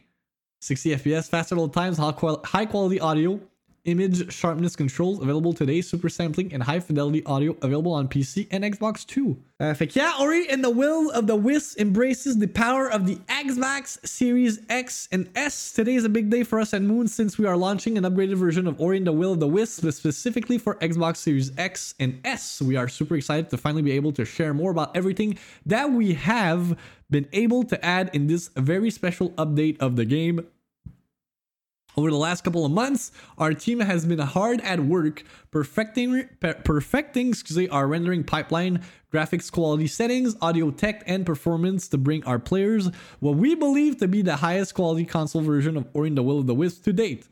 60 0.60 0.90
FPS, 0.96 1.28
faster 1.28 1.54
load 1.54 1.72
times, 1.72 1.98
high 1.98 2.66
quality 2.66 3.00
audio, 3.00 3.40
image 3.86 4.32
sharpness 4.32 4.76
controls 4.76 5.22
available 5.22 5.52
today, 5.52 5.80
super 5.80 6.08
sampling, 6.08 6.52
and 6.52 6.62
high 6.62 6.80
fidelity 6.80 7.24
audio 7.24 7.56
available 7.62 7.92
on 7.92 8.08
PC 8.08 8.46
and 8.50 8.62
Xbox 8.62 9.06
too. 9.06 9.38
Uh, 9.58 9.72
fait 9.72 9.96
yeah, 9.96 10.12
Ori 10.20 10.48
and 10.50 10.62
the 10.62 10.68
Will 10.70 11.10
of 11.12 11.26
the 11.26 11.34
Wisp 11.34 11.80
embraces 11.80 12.38
the 12.38 12.46
power 12.46 12.90
of 12.90 13.06
the 13.06 13.16
Xbox 13.26 14.06
Series 14.06 14.60
X 14.68 15.08
and 15.10 15.30
S. 15.34 15.72
Today 15.72 15.94
is 15.94 16.04
a 16.04 16.10
big 16.10 16.28
day 16.28 16.42
for 16.42 16.60
us 16.60 16.74
at 16.74 16.82
Moon 16.82 17.08
since 17.08 17.38
we 17.38 17.46
are 17.46 17.56
launching 17.56 17.96
an 17.96 18.04
upgraded 18.04 18.36
version 18.36 18.66
of 18.66 18.78
Ori 18.78 18.98
and 18.98 19.06
the 19.06 19.12
Will 19.12 19.32
of 19.32 19.40
the 19.40 19.48
Wisp 19.48 19.90
specifically 19.90 20.58
for 20.58 20.74
Xbox 20.76 21.16
Series 21.16 21.56
X 21.56 21.94
and 21.98 22.20
S. 22.24 22.60
We 22.60 22.76
are 22.76 22.88
super 22.88 23.16
excited 23.16 23.48
to 23.48 23.56
finally 23.56 23.82
be 23.82 23.92
able 23.92 24.12
to 24.12 24.26
share 24.26 24.52
more 24.52 24.70
about 24.70 24.94
everything 24.94 25.38
that 25.64 25.90
we 25.90 26.12
have 26.14 26.76
been 27.10 27.28
able 27.32 27.62
to 27.64 27.82
add 27.84 28.10
in 28.12 28.26
this 28.26 28.50
very 28.56 28.90
special 28.90 29.30
update 29.30 29.78
of 29.80 29.96
the 29.96 30.04
game 30.04 30.46
over 31.96 32.10
the 32.10 32.16
last 32.16 32.44
couple 32.44 32.64
of 32.64 32.72
months, 32.72 33.10
our 33.38 33.54
team 33.54 33.80
has 33.80 34.04
been 34.04 34.18
hard 34.18 34.60
at 34.60 34.80
work 34.80 35.24
perfecting 35.50 36.28
perfecting 36.64 37.28
excuse, 37.28 37.68
our 37.70 37.86
rendering 37.86 38.22
pipeline, 38.22 38.82
graphics 39.12 39.50
quality 39.50 39.86
settings, 39.86 40.36
audio 40.42 40.70
tech, 40.70 41.02
and 41.06 41.24
performance 41.24 41.88
to 41.88 41.98
bring 41.98 42.22
our 42.24 42.38
players 42.38 42.90
what 43.20 43.36
we 43.36 43.54
believe 43.54 43.96
to 43.98 44.08
be 44.08 44.22
the 44.22 44.36
highest 44.36 44.74
quality 44.74 45.04
console 45.04 45.40
version 45.40 45.76
of 45.76 45.86
Ori 45.94 46.08
and 46.08 46.18
the 46.18 46.22
Will 46.22 46.38
of 46.38 46.46
the 46.46 46.54
Wisp 46.54 46.84
to 46.84 46.92
date. 46.92 47.26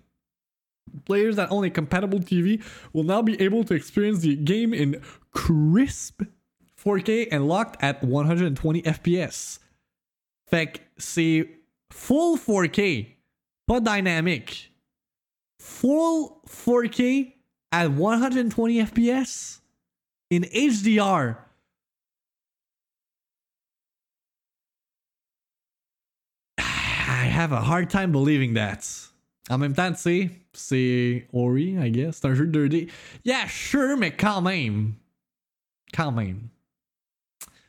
Players 1.05 1.37
that 1.37 1.51
own 1.51 1.65
a 1.65 1.71
compatible 1.71 2.21
TV 2.21 2.63
will 2.93 3.03
now 3.03 3.21
be 3.21 3.41
able 3.41 3.65
to 3.65 3.75
experience 3.75 4.21
the 4.21 4.37
game 4.37 4.73
in 4.73 5.03
crisp 5.33 6.23
4K 6.83 7.29
and 7.31 7.49
locked 7.49 7.83
at 7.83 8.03
120 8.03 8.83
FPS. 8.83 9.59
Fait 10.47 10.81
c'est 10.99 11.49
full 11.91 12.37
4K 12.37 13.14
pas 13.67 13.81
dynamic. 13.81 14.73
Full 15.61 16.41
4K 16.47 17.33
at 17.73 17.91
120 17.91 18.79
FPS 18.85 19.61
in 20.31 20.43
HDR. 20.43 21.37
I 26.59 27.27
have 27.27 27.53
a 27.53 27.61
hard 27.61 27.91
time 27.91 28.13
believing 28.13 28.55
that. 28.55 28.87
En 29.51 29.59
même 29.59 29.75
temps, 29.75 29.93
tu 29.93 29.99
sais, 29.99 30.31
c'est 30.55 31.29
Ori, 31.33 31.77
I 31.79 31.91
guess. 31.91 32.17
C'est 32.21 32.29
un 32.29 32.35
jeu 32.35 32.47
2D. 32.47 32.91
Yeah, 33.25 33.47
sure, 33.47 33.97
mais 33.97 34.13
quand 34.13 34.41
même. 34.41 34.95
Quand 35.93 36.13
même. 36.13 36.49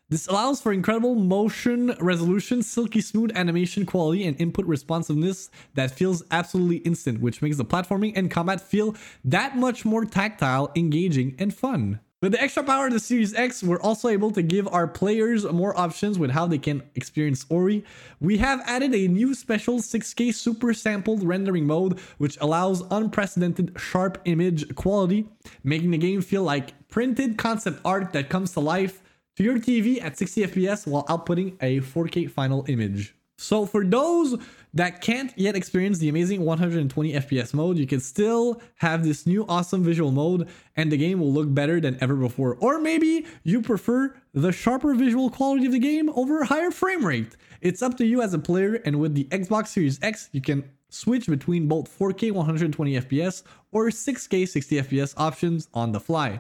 This 0.08 0.28
allows 0.28 0.62
for 0.62 0.72
incredible 0.72 1.16
motion 1.16 1.96
resolution, 2.00 2.62
silky 2.62 3.02
smooth 3.02 3.32
animation 3.36 3.88
quality, 3.88 4.28
and 4.28 4.40
input 4.40 4.68
responsiveness 4.68 5.50
that 5.74 5.90
feels 5.90 6.22
absolutely 6.30 6.78
instant, 6.78 7.22
which 7.22 7.42
makes 7.42 7.58
the 7.58 7.66
platforming 7.66 8.14
and 8.16 8.30
combat 8.30 8.62
feel 8.62 8.96
that 9.24 9.58
much 9.58 9.84
more 9.84 10.06
tactile, 10.06 10.72
engaging, 10.76 11.36
and 11.40 11.56
fun. 11.56 12.02
With 12.22 12.34
the 12.34 12.42
extra 12.42 12.64
power 12.64 12.86
of 12.86 12.94
the 12.94 13.00
Series 13.00 13.34
X, 13.34 13.64
we're 13.64 13.82
also 13.82 14.08
able 14.10 14.30
to 14.32 14.44
give 14.44 14.68
our 14.68 14.88
players 14.88 15.44
more 15.44 15.76
options 15.76 16.20
with 16.20 16.30
how 16.30 16.46
they 16.46 16.60
can 16.60 16.84
experience 16.94 17.44
Ori. 17.50 17.84
We 18.20 18.38
have 18.38 18.62
added 18.68 18.94
a 18.94 19.08
new 19.08 19.34
special 19.34 19.80
6K 19.80 20.36
super 20.36 20.76
sampled 20.76 21.24
rendering 21.24 21.66
mode, 21.66 22.00
which 22.20 22.38
allows 22.42 22.84
unprecedented 22.92 23.74
sharp 23.80 24.22
image 24.26 24.76
quality, 24.76 25.28
making 25.64 25.90
the 25.90 25.98
game 25.98 26.22
feel 26.22 26.44
like 26.44 26.88
printed 26.90 27.40
concept 27.40 27.82
art 27.84 28.14
that 28.14 28.30
comes 28.30 28.54
to 28.54 28.60
life 28.60 29.02
to 29.36 29.44
your 29.44 29.58
TV 29.58 30.02
at 30.02 30.18
60 30.18 30.48
FPS 30.48 30.88
while 30.88 31.04
outputting 31.06 31.56
a 31.62 31.82
4K 31.82 32.30
final 32.30 32.66
image. 32.68 33.16
So 33.38 33.66
for 33.66 33.84
those 33.84 34.38
that 34.74 35.02
can't 35.02 35.34
yet 35.38 35.56
experience 35.56 36.00
the 36.00 36.08
amazing 36.08 36.46
120 36.46 37.14
FPS 37.14 37.54
mode, 37.54 37.78
you 37.78 37.86
can 37.86 38.00
still 38.00 38.62
have 38.78 39.04
this 39.04 39.28
new 39.28 39.46
awesome 39.48 39.84
visual 39.84 40.12
mode 40.12 40.48
and 40.78 40.90
the 40.90 40.98
game 40.98 41.20
will 41.20 41.34
look 41.34 41.54
better 41.54 41.82
than 41.82 41.98
ever 42.00 42.16
before. 42.16 42.56
Or 42.62 42.80
maybe 42.80 43.26
you 43.44 43.62
prefer 43.62 44.16
the 44.34 44.54
sharper 44.54 44.96
visual 44.96 45.30
quality 45.30 45.66
of 45.66 45.74
the 45.74 45.80
game 45.80 46.10
over 46.12 46.42
a 46.42 46.46
higher 46.46 46.72
frame 46.72 47.06
rate. 47.06 47.36
It's 47.60 47.82
up 47.82 47.98
to 47.98 48.06
you 48.06 48.22
as 48.22 48.34
a 48.34 48.40
player 48.40 48.76
and 48.86 49.00
with 49.02 49.16
the 49.16 49.26
Xbox 49.26 49.68
Series 49.68 50.00
X, 50.02 50.30
you 50.32 50.42
can 50.42 50.64
switch 50.90 51.28
between 51.28 51.68
both 51.68 51.90
4K 52.00 52.32
120 52.32 53.00
FPS 53.02 53.44
or 53.74 53.88
6K 53.88 54.48
60 54.48 54.82
FPS 54.82 55.14
options 55.18 55.68
on 55.74 55.92
the 55.92 56.00
fly. 56.00 56.40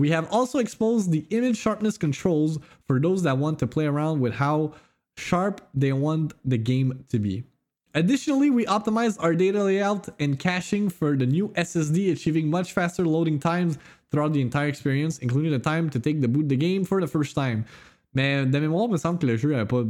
We 0.00 0.08
have 0.12 0.32
also 0.32 0.60
exposed 0.60 1.10
the 1.10 1.26
image 1.28 1.58
sharpness 1.58 1.98
controls 1.98 2.58
for 2.86 2.98
those 2.98 3.22
that 3.24 3.36
want 3.36 3.58
to 3.58 3.66
play 3.66 3.84
around 3.84 4.20
with 4.20 4.32
how 4.32 4.72
sharp 5.18 5.60
they 5.74 5.92
want 5.92 6.32
the 6.42 6.56
game 6.56 7.04
to 7.10 7.18
be. 7.18 7.44
Additionally, 7.92 8.48
we 8.48 8.64
optimized 8.64 9.18
our 9.20 9.34
data 9.34 9.62
layout 9.62 10.08
and 10.18 10.38
caching 10.38 10.88
for 10.88 11.18
the 11.18 11.26
new 11.26 11.50
SSD, 11.50 12.12
achieving 12.12 12.48
much 12.48 12.72
faster 12.72 13.04
loading 13.04 13.38
times 13.38 13.76
throughout 14.10 14.32
the 14.32 14.40
entire 14.40 14.68
experience, 14.68 15.18
including 15.18 15.52
the 15.52 15.58
time 15.58 15.90
to 15.90 16.00
take 16.00 16.22
the 16.22 16.28
boot 16.28 16.48
the 16.48 16.56
game 16.56 16.82
for 16.82 16.98
the 17.02 17.06
first 17.06 17.34
time. 17.34 17.66
Mais 18.14 18.46
de 18.46 18.58
mémoire, 18.58 18.86
il 18.86 18.92
me 18.92 18.96
semble 18.96 19.18
que 19.18 19.26
le 19.26 19.36
jeu 19.36 19.50
n'avait 19.50 19.68
pas 19.68 19.84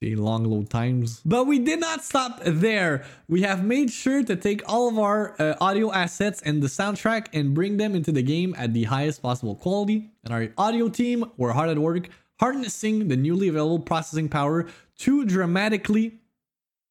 the 0.00 0.14
long 0.16 0.44
load 0.44 0.68
times. 0.68 1.20
But 1.24 1.46
we 1.46 1.58
did 1.58 1.80
not 1.80 2.04
stop 2.04 2.40
there. 2.44 3.04
We 3.28 3.42
have 3.42 3.64
made 3.64 3.90
sure 3.90 4.22
to 4.22 4.36
take 4.36 4.62
all 4.66 4.88
of 4.88 4.98
our 4.98 5.34
uh, 5.40 5.54
audio 5.60 5.92
assets 5.92 6.42
and 6.42 6.62
the 6.62 6.68
soundtrack 6.68 7.28
and 7.32 7.54
bring 7.54 7.78
them 7.78 7.94
into 7.94 8.12
the 8.12 8.22
game 8.22 8.54
at 8.58 8.74
the 8.74 8.84
highest 8.84 9.22
possible 9.22 9.54
quality. 9.54 10.10
And 10.24 10.34
our 10.34 10.48
audio 10.58 10.88
team 10.88 11.30
were 11.36 11.52
hard 11.52 11.70
at 11.70 11.78
work 11.78 12.08
harnessing 12.38 13.08
the 13.08 13.16
newly 13.16 13.48
available 13.48 13.78
processing 13.78 14.28
power 14.28 14.66
to 14.98 15.24
dramatically 15.24 16.20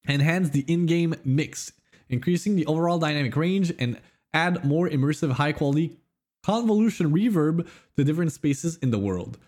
enhance 0.08 0.50
the 0.50 0.64
in-game 0.66 1.14
mix, 1.24 1.72
increasing 2.08 2.56
the 2.56 2.66
overall 2.66 2.98
dynamic 2.98 3.34
range 3.36 3.72
and 3.78 4.00
add 4.32 4.64
more 4.64 4.88
immersive 4.88 5.32
high 5.32 5.52
quality 5.52 5.96
convolution 6.44 7.12
reverb 7.12 7.66
to 7.96 8.04
different 8.04 8.32
spaces 8.32 8.76
in 8.76 8.90
the 8.90 8.98
world. 8.98 9.38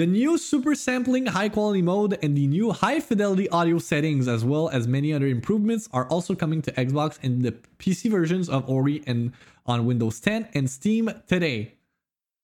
The 0.00 0.06
new 0.06 0.38
super 0.38 0.74
sampling 0.74 1.26
high 1.26 1.50
quality 1.50 1.82
mode 1.82 2.18
and 2.22 2.34
the 2.34 2.46
new 2.46 2.72
high 2.72 3.00
fidelity 3.00 3.50
audio 3.50 3.78
settings, 3.78 4.28
as 4.28 4.42
well 4.46 4.70
as 4.70 4.88
many 4.88 5.12
other 5.12 5.26
improvements, 5.26 5.90
are 5.92 6.06
also 6.06 6.34
coming 6.34 6.62
to 6.62 6.72
Xbox 6.72 7.18
and 7.22 7.42
the 7.42 7.52
PC 7.78 8.10
versions 8.10 8.48
of 8.48 8.66
Ori 8.66 9.02
and 9.06 9.30
on 9.66 9.84
Windows 9.84 10.18
10 10.20 10.48
and 10.54 10.70
Steam 10.70 11.10
today. 11.28 11.74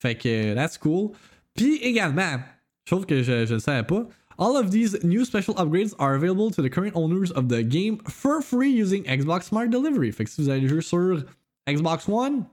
Fait 0.03 0.16
que 0.16 0.55
that's 0.55 0.77
cool. 0.77 1.16
Puis 1.55 1.79
également, 1.79 2.45
chose 2.85 3.07
que 3.07 3.23
je 3.23 3.51
ne 3.51 3.59
savais 3.59 3.88
pas, 3.88 4.07
all 4.38 4.59
of 4.59 4.71
these 4.71 5.03
new 5.03 5.25
special 5.25 5.55
upgrades 5.55 5.95
are 5.99 6.14
available 6.14 6.51
to 6.51 6.61
the 6.61 6.69
current 6.69 6.95
owners 6.95 7.31
of 7.31 7.49
the 7.49 7.62
game 7.62 7.97
for 8.07 8.42
free 8.42 8.69
using 8.69 9.03
Xbox 9.05 9.45
Smart 9.45 9.71
Delivery. 9.71 10.12
Fait 10.12 10.27
que 10.27 10.31
si 10.31 10.42
vous 10.42 10.69
jeu 10.69 10.83
sur 10.83 11.25
Xbox 11.66 12.07
One, 12.07 12.45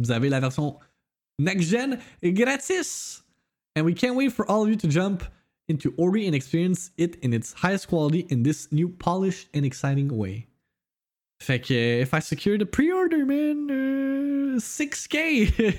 vous 0.00 0.10
avez 0.10 0.28
la 0.28 0.40
version 0.40 0.78
next 1.38 1.70
gen 1.70 1.98
gratis. 2.22 3.23
And 3.76 3.84
we 3.84 3.94
can't 3.94 4.16
wait 4.16 4.32
for 4.32 4.48
all 4.48 4.62
of 4.62 4.68
you 4.68 4.76
to 4.76 4.88
jump 4.88 5.24
into 5.68 5.94
Ori 5.96 6.26
and 6.26 6.34
experience 6.34 6.90
it 6.96 7.16
in 7.16 7.32
its 7.32 7.52
highest 7.52 7.88
quality 7.88 8.26
in 8.28 8.42
this 8.42 8.70
new 8.70 8.88
polished 8.88 9.48
and 9.54 9.64
exciting 9.64 10.08
way. 10.08 10.46
Fait 11.40 11.60
que, 11.60 11.74
if 11.74 12.14
I 12.14 12.20
secure 12.20 12.56
the 12.56 12.66
pre-order, 12.66 13.26
man, 13.26 13.68
euh, 13.70 14.58
6K. 14.58 15.74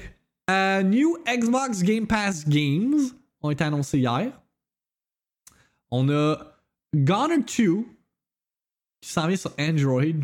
Euh, 0.48 0.84
new 0.84 1.18
Xbox 1.26 1.82
Game 1.82 2.06
Pass 2.06 2.48
games 2.48 3.16
ont 3.42 3.50
été 3.50 3.64
annoncés 3.64 3.98
hier. 3.98 4.32
On 5.90 6.08
uh, 6.08 6.36
a 6.36 6.56
Goner 6.96 7.40
2 7.40 7.84
qui 9.02 9.10
s'en 9.10 9.28
vient 9.28 9.38
sur 9.38 9.54
Android. 9.60 10.24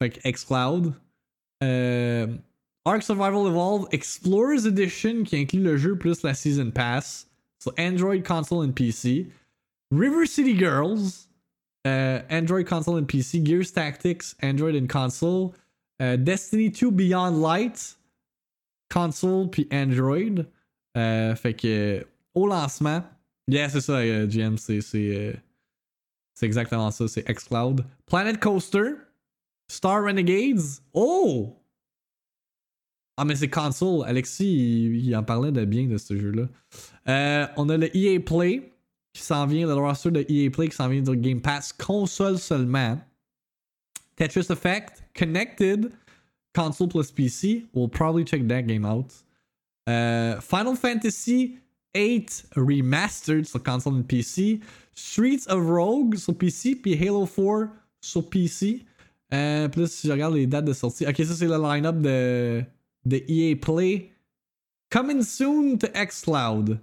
Que 0.00 0.08
xCloud. 0.28 0.94
Euh, 1.62 2.24
um, 2.24 2.38
Ark 2.84 3.02
Survival 3.02 3.46
Evolved 3.46 3.92
Explorers 3.92 4.66
Edition 4.66 5.24
qui 5.24 5.36
inclut 5.36 5.62
le 5.62 5.76
jeu 5.76 5.96
plus 5.96 6.22
la 6.22 6.34
Season 6.34 6.70
Pass 6.70 7.28
sur 7.60 7.72
Android, 7.78 8.20
console 8.22 8.64
and 8.64 8.72
PC. 8.72 9.28
River 9.92 10.26
City 10.26 10.56
Girls, 10.56 11.28
uh, 11.84 12.22
Android 12.28 12.66
console 12.66 12.96
and 12.96 13.06
PC. 13.06 13.44
Gears 13.44 13.70
Tactics, 13.70 14.34
Android 14.42 14.74
and 14.74 14.88
console. 14.88 15.54
Uh, 16.00 16.16
Destiny 16.16 16.70
2 16.70 16.90
Beyond 16.90 17.40
Light, 17.40 17.94
console 18.90 19.48
puis 19.48 19.68
Android. 19.70 20.46
Euh, 20.96 21.34
fait 21.34 21.54
que 21.54 22.06
au 22.34 22.46
lancement, 22.46 23.02
yeah, 23.48 23.68
c'est 23.68 23.80
ça, 23.80 23.98
euh, 23.98 24.26
GM, 24.26 24.56
euh, 24.68 25.32
c'est 26.34 26.46
exactement 26.46 26.90
ça, 26.90 27.08
c'est 27.08 27.22
xCloud. 27.22 27.84
Planet 28.06 28.38
Coaster, 28.40 28.94
Star 29.68 30.04
Renegades. 30.04 30.80
Oh! 30.92 31.56
Ah, 33.16 33.24
mais 33.24 33.36
c'est 33.36 33.48
console. 33.48 34.04
Alexis, 34.06 34.90
il, 35.04 35.14
en 35.14 35.22
parlait 35.22 35.52
de 35.52 35.64
bien 35.64 35.86
de 35.86 35.98
ce 35.98 36.16
jeu-là. 36.16 36.48
Euh, 37.08 37.46
on 37.56 37.68
a 37.68 37.76
le 37.76 37.94
EA 37.96 38.18
Play 38.20 38.72
qui 39.12 39.22
s'en 39.22 39.46
vient, 39.46 39.66
le 39.66 39.74
roster 39.74 40.10
de 40.10 40.24
EA 40.28 40.48
Play 40.50 40.68
qui 40.68 40.76
s'en 40.76 40.88
vient 40.88 41.04
sur 41.04 41.16
Game 41.16 41.40
Pass 41.40 41.72
console 41.72 42.38
seulement. 42.38 42.98
Tetris 44.16 44.46
Effect, 44.50 45.04
Connected, 45.14 45.92
console 46.54 46.88
plus 46.88 47.10
PC. 47.10 47.66
We'll 47.74 47.88
probably 47.88 48.24
check 48.24 48.46
that 48.48 48.62
game 48.62 48.86
out. 48.86 49.12
Uh, 49.86 50.40
Final 50.40 50.76
Fantasy 50.76 51.58
8 51.94 52.46
Remastered 52.56 53.46
sur 53.46 53.62
console 53.62 53.96
and 53.96 54.08
PC. 54.08 54.60
Streets 54.94 55.46
of 55.48 55.66
Rogue 55.66 56.16
sur 56.16 56.34
PC. 56.34 56.76
Puis 56.76 56.94
Halo 56.96 57.26
4 57.26 57.68
sur 58.00 58.28
PC. 58.28 58.84
Euh, 59.34 59.68
là, 59.74 59.86
si 59.86 60.06
je 60.06 60.12
regarde 60.12 60.34
les 60.34 60.46
dates 60.46 60.64
de 60.64 60.72
sortie. 60.72 61.06
Ok, 61.06 61.16
ça 61.16 61.34
c'est 61.34 61.46
le 61.46 61.56
line-up 61.56 62.00
de, 62.00 62.62
de 63.06 63.22
EA 63.28 63.54
Play. 63.54 64.12
Coming 64.90 65.22
soon 65.22 65.78
to 65.78 65.88
xCloud. 65.88 66.78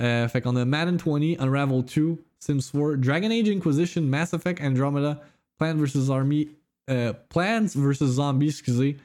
Euh, 0.00 0.28
fait 0.28 0.40
qu'on 0.40 0.56
a 0.56 0.64
Madden 0.64 0.96
20, 0.96 1.38
Unravel 1.38 1.82
2, 1.82 2.16
Sims 2.38 2.70
4, 2.72 2.96
Dragon 2.96 3.30
Age 3.30 3.48
Inquisition, 3.48 4.02
Mass 4.02 4.32
Effect 4.32 4.60
Andromeda, 4.62 5.20
Plants 5.58 5.76
vs. 5.76 6.08
Army, 6.08 6.48
euh, 6.88 7.12
Plants 7.28 7.74
vs. 7.74 8.14
Zombies, 8.14 8.48
excusez, 8.48 8.96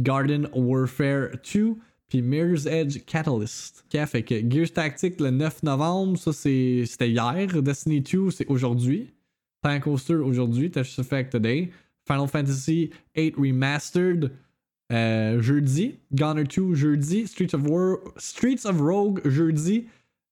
Garden 0.00 0.48
Warfare 0.54 1.32
2, 1.42 1.76
puis 2.08 2.22
Mirror's 2.22 2.66
Edge 2.66 3.04
Catalyst. 3.06 3.84
Ok, 3.92 4.06
fait 4.06 4.22
que 4.22 4.48
Gears 4.48 4.72
Tactics 4.72 5.20
le 5.20 5.30
9 5.30 5.64
novembre, 5.64 6.16
ça 6.16 6.32
c'était 6.32 7.10
hier. 7.10 7.62
Destiny 7.62 8.00
2, 8.00 8.30
c'est 8.30 8.46
aujourd'hui. 8.46 9.12
Planet 9.62 9.82
Coaster 9.82 10.16
aujourd'hui. 10.16 10.70
Tetris 10.70 11.00
Effect 11.00 11.32
today. 11.32 11.72
Final 12.06 12.28
Fantasy 12.28 12.90
8 13.16 13.34
Remastered 13.36 14.30
euh, 14.92 15.40
jeudi. 15.42 15.98
Gunner 16.12 16.44
2 16.44 16.74
jeudi. 16.74 17.26
Streets 17.26 17.54
of, 17.54 17.62
War, 17.68 17.98
Streets 18.16 18.64
of 18.66 18.80
Rogue 18.80 19.20
jeudi. 19.24 19.86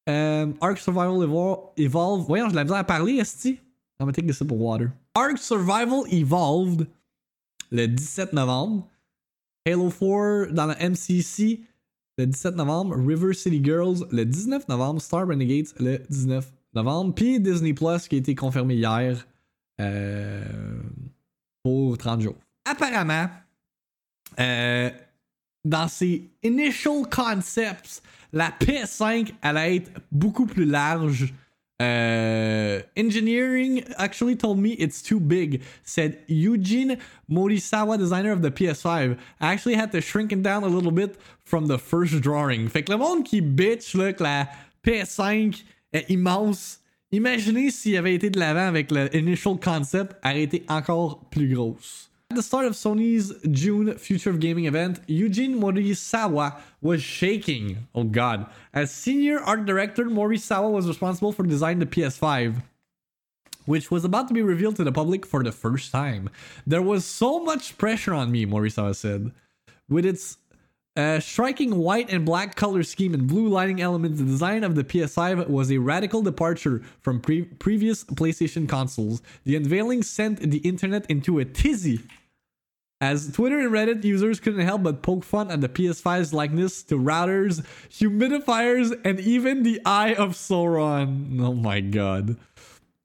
Euh, 0.09 0.53
Ark 0.61 0.79
Survival 0.79 1.23
Evol- 1.25 1.71
Evolved. 1.77 2.27
Voyons, 2.27 2.49
j'ai 2.51 2.55
la 2.57 2.65
misère 2.65 2.77
à 2.79 2.85
parler, 2.85 3.15
Esti. 3.17 3.51
I'm 4.01 4.07
gonna 4.07 4.13
take 4.13 4.29
a 4.29 4.33
sip 4.33 4.51
of 4.53 4.59
water. 4.59 4.93
Ark 5.15 5.39
Survival 5.39 6.03
Evolved 6.13 6.87
le 7.71 7.87
17 7.87 8.33
novembre. 8.33 8.87
Halo 9.67 9.89
4 9.91 10.53
dans 10.53 10.67
la 10.67 10.77
MCC 10.77 11.61
le 12.19 12.27
17 12.27 12.55
novembre. 12.57 12.97
River 12.97 13.33
City 13.33 13.63
Girls 13.65 14.07
le 14.11 14.25
19 14.25 14.69
novembre. 14.69 15.01
Star 15.01 15.27
Renegades 15.27 15.69
le 15.81 15.99
19 16.11 16.53
novembre. 16.75 17.15
Puis 17.15 17.41
Disney 17.41 17.73
Plus 17.73 18.07
qui 18.09 18.17
a 18.17 18.19
été 18.19 18.35
confirmé 18.35 18.75
hier 18.75 19.27
euh, 19.81 20.45
pour 21.63 21.97
30 21.97 22.21
jours. 22.21 22.37
Apparemment, 22.67 23.29
euh, 24.41 24.91
dans 25.65 25.89
ses 25.89 26.29
initial 26.43 27.03
concepts, 27.11 28.03
la 28.33 28.51
PS5 28.51 29.33
allait 29.43 29.77
être 29.77 29.91
beaucoup 30.13 30.47
plus 30.47 30.65
large. 30.65 31.33
Uh, 31.81 32.83
engineering 32.97 33.83
actually 33.99 34.37
told 34.37 34.59
me 34.59 34.75
it's 34.79 35.03
too 35.03 35.19
big, 35.19 35.61
said 35.83 36.19
Eugene 36.29 36.97
Morisawa, 37.29 37.99
designer 37.99 38.31
of 38.31 38.43
the 38.43 38.51
PS5. 38.51 39.19
I 39.41 39.53
actually 39.53 39.75
had 39.75 39.91
to 39.91 40.01
shrink 40.01 40.33
it 40.33 40.43
down 40.43 40.63
a 40.63 40.69
little 40.69 40.93
bit 40.93 41.17
from 41.45 41.67
the 41.67 41.79
first 41.79 42.21
drawing. 42.21 42.69
Fait 42.69 42.85
que 42.85 42.93
le 42.93 42.99
monde 42.99 43.25
qui 43.25 43.41
bitch 43.41 43.95
là, 43.97 44.13
que 44.13 44.23
la 44.23 44.49
PS5 44.85 45.65
est 45.93 46.09
immense, 46.11 46.81
imaginez 47.11 47.71
s'il 47.71 47.97
avait 47.97 48.15
été 48.15 48.31
de 48.31 48.39
l'avant 48.39 48.69
avec 48.69 48.93
le 48.93 49.15
initial 49.15 49.59
concept, 49.59 50.15
elle 50.23 50.31
aurait 50.31 50.43
été 50.45 50.65
encore 50.69 51.25
plus 51.29 51.53
grosse. 51.53 52.09
At 52.31 52.37
the 52.37 52.43
start 52.43 52.67
of 52.67 52.73
Sony's 52.73 53.33
June 53.51 53.97
Future 53.99 54.31
of 54.31 54.41
Gaming 54.41 54.65
event, 54.65 55.01
Eugene 55.07 55.61
Morisawa 55.61 56.59
was 56.81 57.03
shaking. 57.03 57.87
Oh 57.95 58.05
god. 58.05 58.47
As 58.73 58.91
senior 58.91 59.39
art 59.41 59.67
director, 59.67 60.07
Morisawa 60.07 60.73
was 60.73 60.89
responsible 60.89 61.33
for 61.33 61.45
designing 61.45 61.81
the 61.81 61.87
PS5, 61.87 62.63
which 63.67 63.91
was 63.91 64.05
about 64.05 64.27
to 64.29 64.35
be 64.35 64.43
revealed 64.43 64.77
to 64.77 64.85
the 64.85 64.91
public 64.91 65.27
for 65.27 65.45
the 65.45 65.53
first 65.53 65.93
time. 65.93 66.31
There 66.67 66.83
was 66.83 67.05
so 67.05 67.45
much 67.45 67.79
pressure 67.79 68.15
on 68.15 68.33
me, 68.33 68.47
Morisawa 68.47 68.97
said. 68.97 69.31
With 69.89 70.07
its 70.07 70.39
uh, 70.97 71.21
striking 71.21 71.77
white 71.77 72.11
and 72.11 72.25
black 72.25 72.55
color 72.55 72.83
scheme 72.83 73.15
and 73.15 73.27
blue 73.27 73.49
lighting 73.49 73.81
elements, 73.81 74.19
the 74.19 74.25
design 74.25 74.63
of 74.63 74.75
the 74.75 74.85
PS5 74.85 75.49
was 75.49 75.71
a 75.71 75.79
radical 75.79 76.23
departure 76.23 76.83
from 77.01 77.21
pre- 77.21 77.43
previous 77.43 78.05
PlayStation 78.05 78.69
consoles. 78.69 79.21
The 79.45 79.57
unveiling 79.57 80.03
sent 80.03 80.39
the 80.39 80.59
internet 80.59 81.07
into 81.11 81.39
a 81.39 81.45
tizzy 81.45 82.01
as 83.01 83.31
Twitter 83.33 83.59
and 83.59 83.71
Reddit 83.71 84.05
users 84.05 84.41
couldn't 84.41 84.65
help 84.65 84.83
but 84.83 85.03
poke 85.03 85.25
fun 85.25 85.51
at 85.51 85.61
the 85.61 85.69
PS5's 85.69 86.33
likeness 86.33 86.83
to 86.85 86.97
routers, 86.97 87.65
humidifiers, 87.91 88.99
and 89.05 89.21
even 89.21 89.63
the 89.63 89.81
Eye 89.85 90.15
of 90.15 90.31
Sauron. 90.31 91.41
Oh 91.41 91.55
my 91.55 91.81
god. 91.81 92.37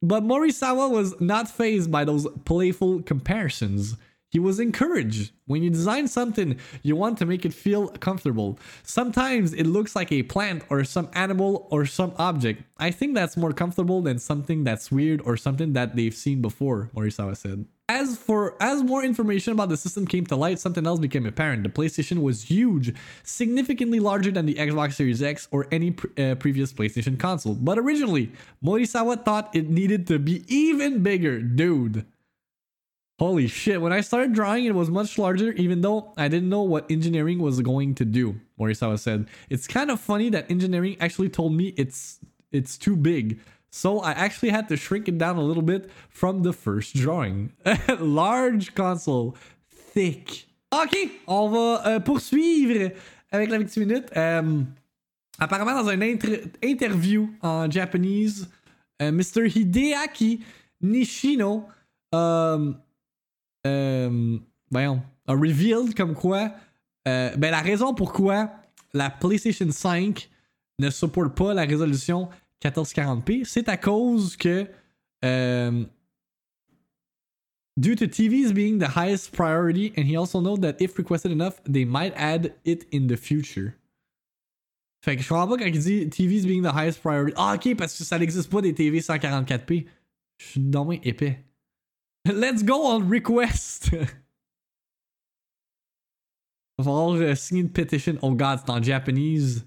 But 0.02 0.23
Morisawa 0.23 0.89
was 0.89 1.19
not 1.19 1.49
phased 1.49 1.91
by 1.91 2.06
those 2.06 2.25
playful 2.45 3.02
comparisons. 3.02 3.97
He 4.32 4.38
was 4.38 4.60
encouraged. 4.60 5.32
When 5.48 5.63
you 5.63 5.72
design 5.72 6.08
something, 6.08 6.60
you 6.84 6.96
want 6.96 7.18
to 7.18 7.26
make 7.26 7.46
it 7.46 7.54
feel 7.54 7.88
comfortable. 7.88 8.60
Sometimes 8.84 9.54
it 9.54 9.65
looks 9.65 9.96
like 9.96 10.12
a 10.12 10.22
plant 10.22 10.63
or 10.70 10.84
some 10.84 11.10
animal 11.13 11.68
or 11.72 11.88
some 11.88 12.13
object. 12.18 12.62
I 12.78 12.92
think 12.92 13.15
that's 13.15 13.36
more 13.36 13.54
comfortable 13.54 14.04
than 14.04 14.20
something 14.20 14.63
that's 14.63 14.92
weird 14.92 15.22
or 15.26 15.36
something 15.36 15.74
that 15.74 15.96
they've 15.96 16.13
seen 16.13 16.44
before, 16.44 16.92
Morisawa 16.96 17.36
said. 17.36 17.65
As 17.89 18.20
for 18.20 18.56
as 18.62 18.84
more 18.84 19.04
information 19.04 19.52
about 19.52 19.70
the 19.70 19.78
system 19.78 20.06
came 20.06 20.28
to 20.28 20.36
light, 20.36 20.60
something 20.60 20.86
else 20.86 21.00
became 21.00 21.26
apparent. 21.26 21.63
The 21.63 21.70
PlayStation 21.70 22.22
was 22.22 22.44
huge, 22.44 22.94
significantly 23.24 24.00
larger 24.00 24.30
than 24.30 24.46
the 24.46 24.54
Xbox 24.54 24.94
Series 24.94 25.24
X 25.24 25.48
or 25.50 25.65
any 25.72 25.96
uh, 26.20 26.36
previous 26.36 26.72
PlayStation 26.72 27.18
console. 27.18 27.56
But 27.56 27.80
originally, 27.80 28.32
Morisawa 28.63 29.26
thought 29.26 29.50
it 29.56 29.72
needed 29.72 30.06
to 30.06 30.20
be 30.20 30.46
even 30.48 31.02
bigger, 31.02 31.42
dude. 31.42 32.06
Holy 33.20 33.48
shit, 33.48 33.82
when 33.82 33.92
I 33.92 34.00
started 34.00 34.32
drawing, 34.34 34.64
it 34.64 34.74
was 34.74 34.90
much 34.90 35.18
larger, 35.18 35.52
even 35.54 35.82
though 35.82 36.14
I 36.16 36.30
didn't 36.30 36.48
know 36.48 36.62
what 36.62 36.90
engineering 36.90 37.40
was 37.40 37.60
going 37.60 37.94
to 37.96 38.06
do, 38.06 38.40
Morisawa 38.58 38.98
said. 38.98 39.28
It's 39.50 39.68
kind 39.68 39.92
of 39.92 40.00
funny 40.00 40.30
that 40.30 40.50
engineering 40.50 40.96
actually 41.02 41.28
told 41.28 41.54
me 41.54 41.74
it's 41.76 42.20
it's 42.54 42.78
too 42.78 42.96
big. 42.96 43.40
So 43.72 44.00
I 44.00 44.12
actually 44.12 44.50
had 44.50 44.70
to 44.70 44.78
shrink 44.78 45.08
it 45.10 45.18
down 45.18 45.36
a 45.36 45.44
little 45.44 45.62
bit 45.62 45.92
from 46.10 46.44
the 46.44 46.54
first 46.54 46.96
drawing. 46.96 47.52
Large 48.00 48.74
console, 48.74 49.36
thick. 49.70 50.48
Ok, 50.72 50.96
on 51.28 51.50
va 51.50 51.82
euh, 51.88 52.00
poursuivre 52.00 52.92
avec 53.32 53.50
la 53.50 53.58
20 53.60 53.78
minutes. 53.78 54.10
Euh, 54.16 54.64
apparemment, 55.40 55.84
dans 55.84 55.90
une 55.90 56.04
inter- 56.04 56.44
interview 56.64 57.30
en 57.42 57.68
euh, 57.68 59.12
Mr. 59.12 59.48
Hideaki 59.48 60.42
Nishino 60.82 61.66
euh, 62.16 62.72
euh, 63.65 64.38
voyons, 64.72 65.02
a 65.28 65.34
revealed 65.34 65.95
comme 65.95 66.13
quoi 66.13 66.52
euh, 67.08 67.36
ben 67.38 67.52
la 67.52 67.62
raison 67.62 67.93
pourquoi 67.93 68.52
la 68.93 69.10
PlayStation 69.10 69.69
5 69.69 70.30
ne 70.80 70.89
supporte 70.89 71.36
pas 71.36 71.54
la 71.54 71.63
résolution 71.63 72.30
1440p, 72.63 73.45
c'est 73.45 73.69
à 73.69 73.78
cause 73.78 74.36
que 74.36 74.67
euh, 75.24 75.86
due 77.78 77.95
to 77.95 78.06
TVs 78.06 78.54
being 78.54 78.80
the 78.80 78.98
highest 78.98 79.32
priority, 79.32 79.93
and 79.98 80.04
he 80.04 80.17
also 80.17 80.41
knows 80.41 80.60
that 80.60 80.82
if 80.82 80.98
requested 80.98 81.32
enough, 81.32 81.62
they 81.63 81.86
might 81.86 82.13
add 82.15 82.54
it 82.65 82.88
in 82.93 83.08
the 83.08 83.15
future. 83.15 83.74
Fait 85.02 85.15
que 85.15 85.24
je 85.24 85.30
comprends 85.30 85.48
pas 85.48 85.58
quand 85.58 85.65
il 85.65 85.80
dit 85.80 86.10
TVs 86.10 86.45
being 86.45 86.62
the 86.62 86.74
highest 86.74 87.02
priority. 87.02 87.34
Ah, 87.38 87.56
ok, 87.56 87.76
parce 87.78 87.98
que 87.98 88.04
ça 88.04 88.19
n'existe 88.19 88.50
pas 88.50 88.62
des 88.62 88.74
TV 88.74 89.00
144p. 89.00 89.86
Je 90.38 90.45
suis 90.45 90.60
dommage 90.60 91.00
épais. 91.04 91.39
Let's 92.32 92.64
go 92.64 92.86
on 92.86 93.10
request. 93.10 93.92
Va 96.78 96.84
falloir 96.84 97.22
euh, 97.22 97.68
petition. 97.74 98.18
Oh 98.22 98.34
god, 98.36 98.70
en 98.70 98.82
Japanese. 98.82 99.66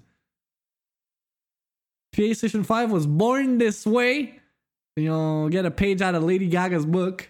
PlayStation 2.13 2.65
5 2.65 2.91
was 2.91 3.05
born 3.05 3.57
this 3.57 3.85
way. 3.85 4.39
You 4.95 5.09
know, 5.09 5.49
get 5.49 5.65
a 5.65 5.71
page 5.71 6.01
out 6.01 6.15
of 6.15 6.23
Lady 6.23 6.47
Gaga's 6.47 6.85
book. 6.85 7.29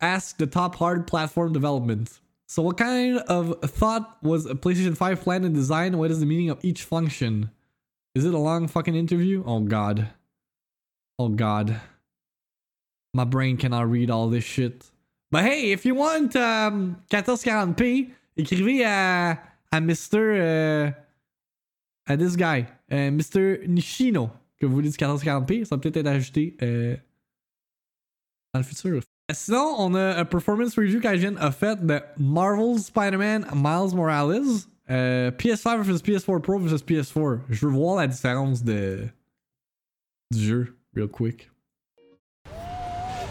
Ask 0.00 0.38
the 0.38 0.46
top 0.46 0.76
hard 0.76 1.06
platform 1.06 1.52
development. 1.52 2.20
So, 2.48 2.62
what 2.62 2.76
kind 2.78 3.18
of 3.18 3.60
thought 3.62 4.18
was 4.22 4.46
a 4.46 4.54
PlayStation 4.54 4.96
5 4.96 5.20
planned 5.20 5.44
and 5.44 5.54
designed? 5.54 5.98
What 5.98 6.10
is 6.10 6.20
the 6.20 6.26
meaning 6.26 6.50
of 6.50 6.64
each 6.64 6.84
function? 6.84 7.50
Is 8.14 8.24
it 8.24 8.34
a 8.34 8.38
long 8.38 8.68
fucking 8.68 8.94
interview? 8.94 9.42
Oh 9.44 9.60
god. 9.60 10.08
Oh 11.18 11.28
god. 11.28 11.80
My 13.16 13.24
brain 13.24 13.56
cannot 13.56 13.90
read 13.90 14.10
all 14.10 14.28
this 14.28 14.44
shit. 14.44 14.84
But 15.30 15.44
hey, 15.44 15.72
if 15.72 15.86
you 15.86 15.94
want 15.94 16.36
um, 16.36 16.96
1440p, 17.10 18.10
écrivez 18.36 18.84
à, 18.84 19.38
à 19.72 19.80
Mr. 19.80 20.36
Uh, 20.36 20.92
à 22.06 22.18
this 22.18 22.36
guy, 22.36 22.66
uh, 22.90 23.10
Mr. 23.10 23.66
Nishino, 23.66 24.30
que 24.60 24.66
vous 24.66 24.74
voulez 24.74 24.90
du 24.90 24.96
1440p. 24.98 25.64
Ça 25.64 25.76
va 25.76 25.80
peut-être 25.80 25.96
être 25.96 26.06
ajouté 26.06 26.58
euh, 26.60 26.94
dans 28.52 28.60
le 28.60 28.66
futur. 28.66 29.00
Sinon, 29.32 29.76
on 29.78 29.94
a 29.94 30.18
un 30.18 30.24
performance 30.26 30.76
review 30.76 31.00
qu'Agent 31.00 31.36
a 31.38 31.50
fait 31.50 31.84
de 31.84 31.98
Marvel's 32.18 32.84
Spider-Man 32.84 33.46
Miles 33.54 33.94
Morales. 33.96 34.66
Euh, 34.90 35.30
PS5 35.30 35.82
versus 35.82 36.02
PS4 36.02 36.42
Pro 36.42 36.58
versus 36.58 36.84
PS4. 36.84 37.40
Je 37.48 37.66
veux 37.66 37.72
voir 37.72 37.96
la 37.96 38.06
différence 38.08 38.62
de 38.62 39.08
du 40.30 40.44
jeu, 40.44 40.76
real 40.94 41.08
quick. 41.08 41.50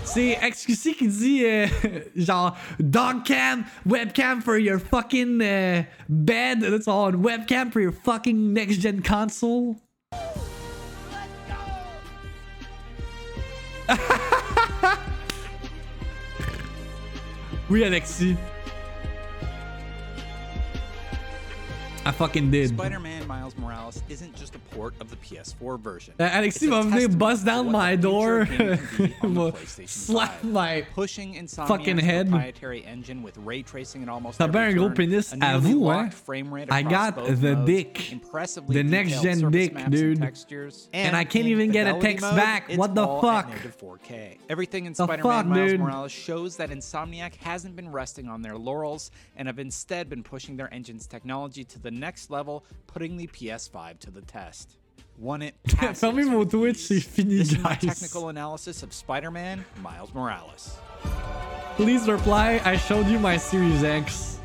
C'est 0.06 0.40
XQC 0.42 0.96
qui 0.98 1.08
dit 1.08 1.44
euh, 1.44 1.68
genre 2.16 2.56
dog 2.80 3.26
cam, 3.26 3.66
webcam 3.88 4.42
for 4.42 4.58
your 4.58 4.80
fucking 4.80 5.42
uh, 5.42 5.84
bed. 6.08 6.62
That's 6.62 6.88
all. 6.88 7.12
Webcam 7.12 7.74
for 7.74 7.82
your 7.82 7.92
fucking 7.92 8.54
next 8.54 8.78
gen 8.78 9.02
console. 9.02 9.76
oui, 17.70 17.84
Alexis. 17.84 18.36
I 22.08 22.12
fucking 22.12 22.52
did. 22.52 22.70
Spider-Man 22.70 23.26
Miles 23.26 23.58
Morales 23.58 24.04
isn't 24.10 24.36
just 24.36 24.54
a 24.54 24.60
port 24.60 24.94
of 25.02 25.10
the 25.10 25.16
PS4 25.16 25.80
version. 25.80 26.14
Alexis 26.20 26.70
va 26.70 26.84
venir 26.84 27.08
bust 27.10 27.46
down 27.46 27.72
my 27.72 27.96
door. 27.96 28.46
future 28.46 28.74
of 28.74 28.80
gaming 28.80 28.88
can 28.88 29.06
be 29.08 29.16
on 29.24 29.34
the 29.34 29.42
Va 29.46 29.52
PlayStation 29.58 29.90
slap 29.90 30.44
my 30.44 30.82
Pushing 30.94 31.34
Insomniac's 31.34 31.68
fucking 31.68 31.98
head. 31.98 32.30
proprietary 32.30 32.86
engine 32.86 33.24
with 33.24 33.36
ray 33.40 33.64
tracing 33.64 34.04
at 34.04 34.10
almost 34.10 34.38
T'as 34.38 34.44
every 34.48 34.54
bien 34.54 34.70
un 34.70 34.76
gros 34.76 34.90
pénis 34.96 35.34
a 35.42 35.60
vous, 35.60 35.80
locked 35.80 36.14
hein? 36.14 36.24
frame 36.26 36.54
rate 36.54 36.72
I 36.72 36.84
got 36.84 37.16
the 37.26 37.56
dick. 37.66 38.12
impressively 38.12 38.76
The 38.76 38.84
next 38.84 39.24
gen 39.24 39.50
dick, 39.50 39.74
and 39.76 39.92
dude. 39.92 40.20
textures, 40.20 40.90
And 40.94 41.16
I 41.16 41.24
can't 41.24 41.48
even 41.48 41.72
get 41.72 41.88
a 41.88 42.00
text 42.00 42.22
mode, 42.22 42.36
back. 42.36 42.72
What 42.76 42.94
the 42.94 43.08
fuck? 43.08 43.50
4K. 43.50 44.38
Everything 44.48 44.86
in 44.86 44.94
The 44.94 45.06
Spider-Man 45.06 45.24
fuck, 45.24 45.46
Miles 45.48 45.72
dude? 45.72 45.80
Morales 45.80 46.12
shows 46.12 46.58
that 46.58 46.70
Insomniac 46.70 47.34
hasn't 47.36 47.76
been 47.76 47.92
resting 47.92 48.28
on 48.28 48.44
their 48.44 48.58
laurels 48.58 49.10
and 49.36 49.48
have 49.48 49.58
instead 49.58 50.08
been 50.08 50.22
pushing 50.22 50.56
their 50.56 50.72
engine's 50.72 51.08
technology 51.08 51.64
to 51.64 51.80
the 51.80 51.95
next 51.96 52.30
level, 52.30 52.56
putting 52.88 53.18
the 53.18 53.28
PS5 53.28 54.00
to 54.00 54.12
the 54.12 54.22
test. 54.22 54.68
Won 55.18 55.42
it. 55.42 55.54
Помимо 56.02 56.46
того, 56.46 56.74
це 56.74 57.00
фіні, 57.00 57.44
Technical 57.44 58.24
analysis 58.34 58.84
of 58.84 58.90
Spider-Man, 59.06 59.58
Miles 59.84 60.12
Morales. 60.14 60.64
Please 61.78 62.04
reply, 62.08 62.62
I 62.72 62.78
showed 62.88 63.08
you 63.14 63.20
my 63.20 63.38
Series 63.38 63.84
X. 63.84 64.36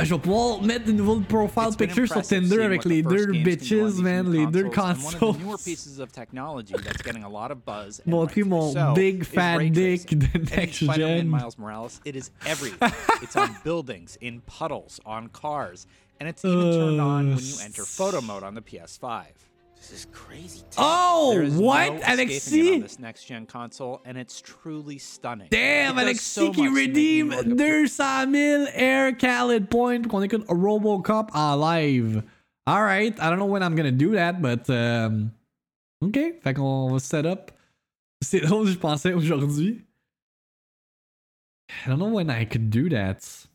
I 0.00 0.04
Job, 0.04 0.28
all 0.28 0.60
met 0.60 0.86
the 0.86 0.92
new 0.92 1.22
profile 1.24 1.72
pictures 1.72 2.12
of 2.12 2.22
Tinder. 2.22 2.56
directly. 2.68 3.00
The 3.02 3.08
they're 3.08 3.26
bitches, 3.48 3.98
manly. 4.10 4.46
They're 4.46 4.68
consoles. 4.68 5.20
one 5.20 5.30
of 5.30 5.38
the 5.38 5.44
newer 5.44 5.58
pieces 5.58 5.98
of 5.98 6.12
technology 6.12 6.74
that's 6.86 7.02
getting 7.02 7.24
a 7.24 7.28
lot 7.28 7.50
of 7.50 7.58
buzz. 7.64 8.00
Well, 8.06 8.28
people, 8.28 8.72
so, 8.72 8.94
big 8.94 9.16
fat 9.26 9.58
dick. 9.72 10.02
The 10.06 10.38
next 10.56 10.78
gen. 10.78 11.28
Miles 11.28 11.58
Morales. 11.58 12.00
It 12.04 12.14
is 12.20 12.30
everywhere. 12.46 12.92
it's 13.24 13.36
on 13.36 13.50
buildings, 13.64 14.16
in 14.20 14.40
puddles, 14.42 15.00
on 15.04 15.22
cars 15.28 15.86
and 16.20 16.28
it's 16.28 16.44
even 16.44 16.72
turned 16.72 17.00
on 17.00 17.30
when 17.34 17.38
you 17.44 17.54
enter 17.62 17.84
photo 17.84 18.20
mode 18.20 18.42
on 18.42 18.54
the 18.54 18.62
PS5. 18.62 19.24
This 19.76 19.92
is 19.92 20.06
crazy. 20.12 20.62
Oh, 20.76 21.30
There 21.34 21.44
is 21.44 21.54
what? 21.54 21.92
no 21.92 21.98
escaping 22.00 22.66
it 22.66 22.74
on 22.74 22.80
this 22.80 22.98
next 22.98 23.24
gen 23.26 23.46
console, 23.46 24.02
and 24.04 24.18
it's 24.18 24.40
truly 24.40 24.98
stunning. 24.98 25.46
Damn, 25.50 25.96
It 25.98 26.04
does 26.06 26.20
so 26.20 26.52
qui 26.52 26.62
much 26.64 26.70
to 26.70 26.74
redeem 26.74 27.28
New 27.28 27.34
York 27.36 27.46
appear 27.46 27.86
200 27.86 28.32
000 28.32 28.66
Air 28.74 29.12
Khaled 29.14 29.70
points 29.70 30.02
pour 30.02 30.10
qu'on 30.10 30.22
écoute 30.22 30.44
Robocop 30.48 31.30
en 31.32 31.56
live. 31.56 32.24
Alright, 32.68 33.18
I 33.20 33.30
don't 33.30 33.38
know 33.38 33.46
when 33.46 33.62
I'm 33.62 33.76
gonna 33.76 33.92
do 33.92 34.12
that, 34.16 34.42
but 34.42 34.68
um, 34.68 35.30
ok, 36.02 36.42
fait 36.42 36.54
qu'on 36.54 36.90
va 36.92 36.98
set 36.98 37.24
up. 37.24 37.52
C'est 38.20 38.40
drôle, 38.44 38.66
je 38.66 38.76
pensais 38.76 39.12
aujourd'hui. 39.14 39.84
I 41.70 41.88
don't 41.88 41.98
know 42.00 42.08
when 42.12 42.30
I 42.30 42.44
could 42.44 42.68
do 42.70 42.88
that. 42.88 43.46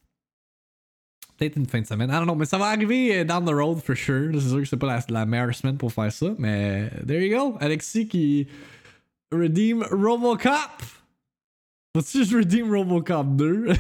Peut-être 1.44 1.58
une 1.58 1.66
fin 1.66 1.82
de 1.82 1.86
semaine. 1.86 2.10
I 2.10 2.14
don't 2.14 2.26
know, 2.26 2.36
mais 2.36 2.46
ça 2.46 2.58
va 2.58 2.68
arriver 2.68 3.26
down 3.26 3.44
the 3.44 3.54
road 3.54 3.82
for 3.82 3.96
sure. 3.96 4.32
C'est 4.34 4.48
sûr 4.48 4.60
que 4.60 4.66
c'est 4.66 4.78
pas 4.78 4.88
la, 4.88 5.04
la 5.10 5.26
meilleure 5.26 5.54
semaine 5.54 5.78
pour 5.78 5.92
faire 5.92 6.10
ça, 6.10 6.28
mais 6.38 6.90
there 7.06 7.22
you 7.22 7.38
go. 7.38 7.58
Alexis 7.60 8.08
qui 8.08 8.48
redeem 9.30 9.84
Robocop. 9.92 10.82
Vas-tu 11.94 12.20
juste 12.20 12.34
redeem 12.34 12.72
Robocop 12.72 13.36
2? 13.36 13.74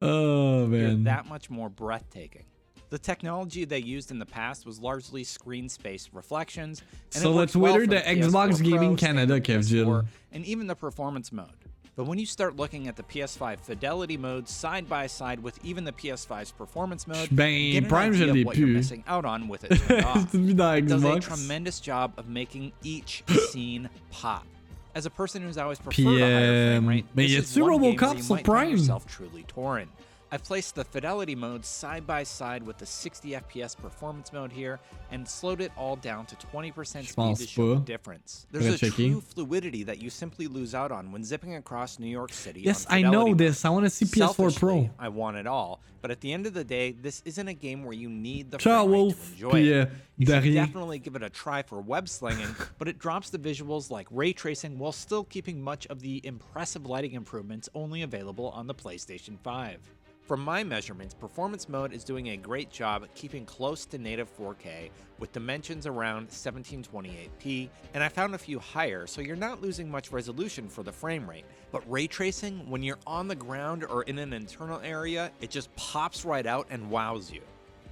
oh 0.00 0.66
man. 0.66 1.04
that 1.04 1.26
much 1.28 1.50
more 1.50 1.68
breathtaking. 1.68 2.44
The 2.88 2.98
technology 2.98 3.66
they 3.66 3.80
used 3.80 4.10
in 4.10 4.18
the 4.18 4.24
past 4.24 4.64
was 4.64 4.80
largely 4.80 5.22
screen 5.22 5.68
space 5.68 6.08
reflections. 6.14 6.82
And 7.12 7.22
So 7.22 7.32
let's 7.32 7.54
well 7.54 7.74
Twitter 7.74 7.98
for 7.98 8.02
the 8.02 8.20
Xbox 8.20 8.52
PS4 8.52 8.64
Gaming 8.64 8.96
Pro, 8.96 9.06
Canada, 9.06 9.34
standard 9.34 9.44
Kev 9.44 9.68
Jill. 9.68 10.04
And 10.32 10.46
even 10.46 10.66
the 10.66 10.76
performance 10.76 11.30
mode. 11.30 11.65
But 11.96 12.04
when 12.04 12.18
you 12.18 12.26
start 12.26 12.56
looking 12.56 12.88
at 12.88 12.96
the 12.96 13.02
PS5 13.02 13.60
fidelity 13.60 14.18
mode 14.18 14.50
side 14.50 14.86
by 14.86 15.06
side 15.06 15.42
with 15.42 15.58
even 15.64 15.84
the 15.84 15.92
PS5's 15.92 16.52
performance 16.52 17.06
mode, 17.06 17.28
Ben, 17.32 17.72
get 17.72 17.84
an 17.84 17.88
Prime, 17.88 18.12
idea 18.12 18.34
of 18.34 18.44
what 18.44 18.58
you're 18.58 18.68
missing 18.68 19.02
out 19.06 19.24
on 19.24 19.48
with 19.48 19.64
it 19.64 19.78
turned 19.78 20.04
off. 20.04 20.30
C'est 20.30 20.38
mis 20.38 20.52
dans 20.52 20.76
It 20.76 20.88
does 20.88 21.02
a 21.02 21.20
tremendous 21.20 21.80
job 21.80 22.12
of 22.18 22.28
making 22.28 22.72
each 22.82 23.24
scene 23.50 23.88
pop. 24.10 24.46
As 24.94 25.06
a 25.06 25.10
person 25.10 25.42
who's 25.42 25.56
always 25.56 25.78
preferred 25.78 26.06
a 26.06 26.20
higher 26.20 26.72
frame 26.74 26.86
rate, 26.86 27.06
mais 27.14 27.34
this 27.34 27.50
is 27.50 27.58
one 27.58 27.70
game 27.80 27.80
where 27.96 28.14
you 28.14 28.24
might 28.28 28.46
find 28.46 28.70
yourself 28.72 29.06
truly 29.06 29.44
torn. 29.44 29.88
I've 30.36 30.44
placed 30.44 30.74
the 30.74 30.84
fidelity 30.84 31.34
mode 31.34 31.64
side 31.64 32.06
by 32.06 32.22
side 32.22 32.62
with 32.62 32.76
the 32.76 32.84
60 32.84 33.30
FPS 33.30 33.74
performance 33.74 34.34
mode 34.34 34.52
here 34.52 34.78
and 35.10 35.26
slowed 35.26 35.62
it 35.62 35.72
all 35.78 35.96
down 35.96 36.26
to 36.26 36.36
20% 36.36 37.08
speed 37.08 37.36
to 37.38 37.46
show 37.46 37.76
the 37.76 37.80
difference. 37.80 38.46
There's 38.50 38.66
a 38.66 38.76
check 38.76 38.98
in. 38.98 39.12
true 39.12 39.22
fluidity 39.22 39.82
that 39.84 39.98
you 40.02 40.10
simply 40.10 40.46
lose 40.46 40.74
out 40.74 40.92
on 40.92 41.10
when 41.10 41.24
zipping 41.24 41.54
across 41.54 41.98
New 41.98 42.06
York 42.06 42.34
City. 42.34 42.60
Yes, 42.60 42.84
I 42.90 43.00
know 43.00 43.20
fidelity 43.20 43.32
this. 43.32 43.64
I 43.64 43.70
want 43.70 43.86
to 43.86 43.90
see 43.90 44.04
PS4 44.04 44.58
Pro. 44.58 44.90
I 44.98 45.08
want 45.08 45.38
it 45.38 45.46
all, 45.46 45.80
but 46.02 46.10
at 46.10 46.20
the 46.20 46.34
end 46.34 46.44
of 46.44 46.52
the 46.52 46.64
day, 46.64 46.92
this 46.92 47.22
isn't 47.24 47.48
a 47.48 47.54
game 47.54 47.82
where 47.82 47.94
you 47.94 48.10
need 48.10 48.50
the 48.50 48.58
Ciao, 48.58 48.82
frame 48.82 48.90
Wolf. 48.90 49.16
to 49.16 49.32
enjoy 49.32 49.60
it. 49.60 49.90
You 50.18 50.26
should 50.26 50.52
definitely 50.52 50.98
give 50.98 51.16
it 51.16 51.22
a 51.22 51.30
try 51.30 51.62
for 51.62 51.80
web 51.80 52.10
slinging, 52.10 52.54
but 52.78 52.88
it 52.88 52.98
drops 52.98 53.30
the 53.30 53.38
visuals 53.38 53.90
like 53.90 54.06
ray 54.10 54.34
tracing 54.34 54.78
while 54.78 54.92
still 54.92 55.24
keeping 55.24 55.62
much 55.62 55.86
of 55.86 56.00
the 56.00 56.20
impressive 56.26 56.84
lighting 56.84 57.12
improvements 57.12 57.70
only 57.74 58.02
available 58.02 58.50
on 58.50 58.66
the 58.66 58.74
PlayStation 58.74 59.38
5. 59.42 59.78
From 60.26 60.40
my 60.40 60.64
measurements, 60.64 61.14
Performance 61.14 61.68
Mode 61.68 61.92
is 61.92 62.02
doing 62.02 62.30
a 62.30 62.36
great 62.36 62.68
job 62.68 63.04
at 63.04 63.14
keeping 63.14 63.44
close 63.44 63.86
to 63.86 63.96
native 63.96 64.28
4K 64.36 64.90
with 65.20 65.30
dimensions 65.30 65.86
around 65.86 66.30
1728p, 66.30 67.68
and 67.94 68.02
I 68.02 68.08
found 68.08 68.34
a 68.34 68.38
few 68.38 68.58
higher, 68.58 69.06
so 69.06 69.20
you're 69.20 69.36
not 69.36 69.62
losing 69.62 69.88
much 69.88 70.10
resolution 70.10 70.68
for 70.68 70.82
the 70.82 70.90
frame 70.90 71.30
rate. 71.30 71.44
But 71.70 71.88
ray 71.88 72.08
tracing, 72.08 72.68
when 72.68 72.82
you're 72.82 72.98
on 73.06 73.28
the 73.28 73.36
ground 73.36 73.84
or 73.84 74.02
in 74.02 74.18
an 74.18 74.32
internal 74.32 74.80
area, 74.80 75.30
it 75.40 75.48
just 75.48 75.74
pops 75.76 76.24
right 76.24 76.44
out 76.44 76.66
and 76.70 76.90
wows 76.90 77.30
you. 77.30 77.42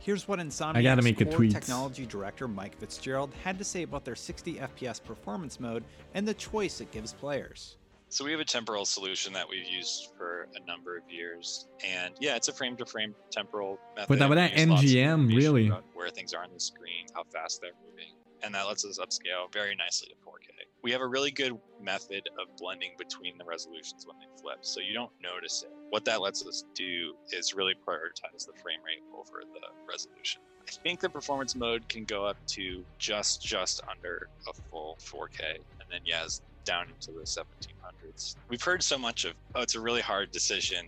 Here's 0.01 0.27
what 0.27 0.41
Insomniac's 0.41 1.05
make 1.05 1.21
a 1.21 1.27
core 1.27 1.37
tweet. 1.37 1.53
technology 1.53 2.05
director 2.05 2.49
Mike 2.49 2.77
Fitzgerald 2.81 3.33
had 3.45 3.59
to 3.59 3.65
say 3.65 3.85
about 3.85 4.05
their 4.05 4.17
60 4.17 4.57
FPS 4.57 5.01
performance 5.01 5.61
mode 5.61 5.85
and 6.15 6.27
the 6.27 6.35
choice 6.35 6.81
it 6.81 6.91
gives 6.91 7.13
players. 7.13 7.77
So 8.15 8.25
we 8.25 8.31
have 8.31 8.39
a 8.39 8.45
temporal 8.45 8.85
solution 8.85 9.33
that 9.33 9.49
we've 9.49 9.67
used 9.67 10.11
for 10.17 10.47
a 10.55 10.65
number 10.69 10.97
of 10.97 11.03
years, 11.11 11.67
and 11.85 12.15
yeah, 12.21 12.37
it's 12.37 12.47
a 12.47 12.53
frame-to-frame 12.53 13.13
temporal 13.33 13.77
method. 13.97 14.09
But 14.09 14.19
that 14.21 14.29
would 14.29 14.39
We 14.39 14.43
have 14.43 14.53
use 14.57 14.69
lots 14.69 14.83
of 14.85 14.89
NGM, 14.89 15.37
really. 15.37 15.69
Where 15.95 16.11
things 16.11 16.33
are 16.33 16.45
on 16.45 16.51
the 16.55 16.61
screen, 16.61 17.07
how 17.13 17.25
fast 17.25 17.61
they're 17.61 17.73
moving, 17.85 18.15
and 18.45 18.55
that 18.55 18.69
lets 18.69 18.85
us 18.85 19.01
upscale 19.01 19.53
very 19.53 19.75
nicely 19.75 20.11
to 20.11 20.15
4K. 20.25 20.47
We 20.85 20.93
have 20.93 21.01
a 21.01 21.09
really 21.09 21.33
good 21.33 21.59
method 21.83 22.23
of 22.39 22.57
blending 22.57 22.93
between 22.99 23.37
the 23.37 23.45
resolutions 23.45 24.07
when 24.07 24.17
they 24.21 24.41
flip, 24.41 24.59
so 24.61 24.79
you 24.79 24.95
don't 24.95 25.11
notice 25.21 25.65
it. 25.65 25.73
What 25.91 26.05
that 26.05 26.21
lets 26.21 26.47
us 26.47 26.63
do 26.77 27.17
is 27.33 27.53
really 27.53 27.75
prioritize 27.75 28.47
the 28.47 28.53
frame 28.63 28.79
rate 28.87 29.03
over 29.13 29.43
the 29.43 29.91
resolution. 29.91 30.41
I 30.69 30.71
think 30.85 31.01
the 31.01 31.11
performance 31.11 31.57
mode 31.57 31.89
can 31.89 32.05
go 32.05 32.25
up 32.25 32.37
to 32.51 32.85
just 32.97 33.43
just 33.43 33.83
under 33.91 34.29
a 34.49 34.53
full 34.71 34.99
4K, 35.01 35.41
and 35.41 35.89
then 35.91 36.03
yeah, 36.05 36.23
as 36.25 36.43
down 36.65 36.87
into 36.89 37.13
the 37.13 37.25
1700s. 37.25 38.37
We've 38.49 38.63
heard 38.63 38.83
so 38.83 38.99
much 38.99 39.25
of, 39.25 39.35
oh, 39.55 39.63
it's 39.63 39.75
a 39.75 39.81
really 39.81 40.01
hard 40.01 40.31
decision, 40.31 40.87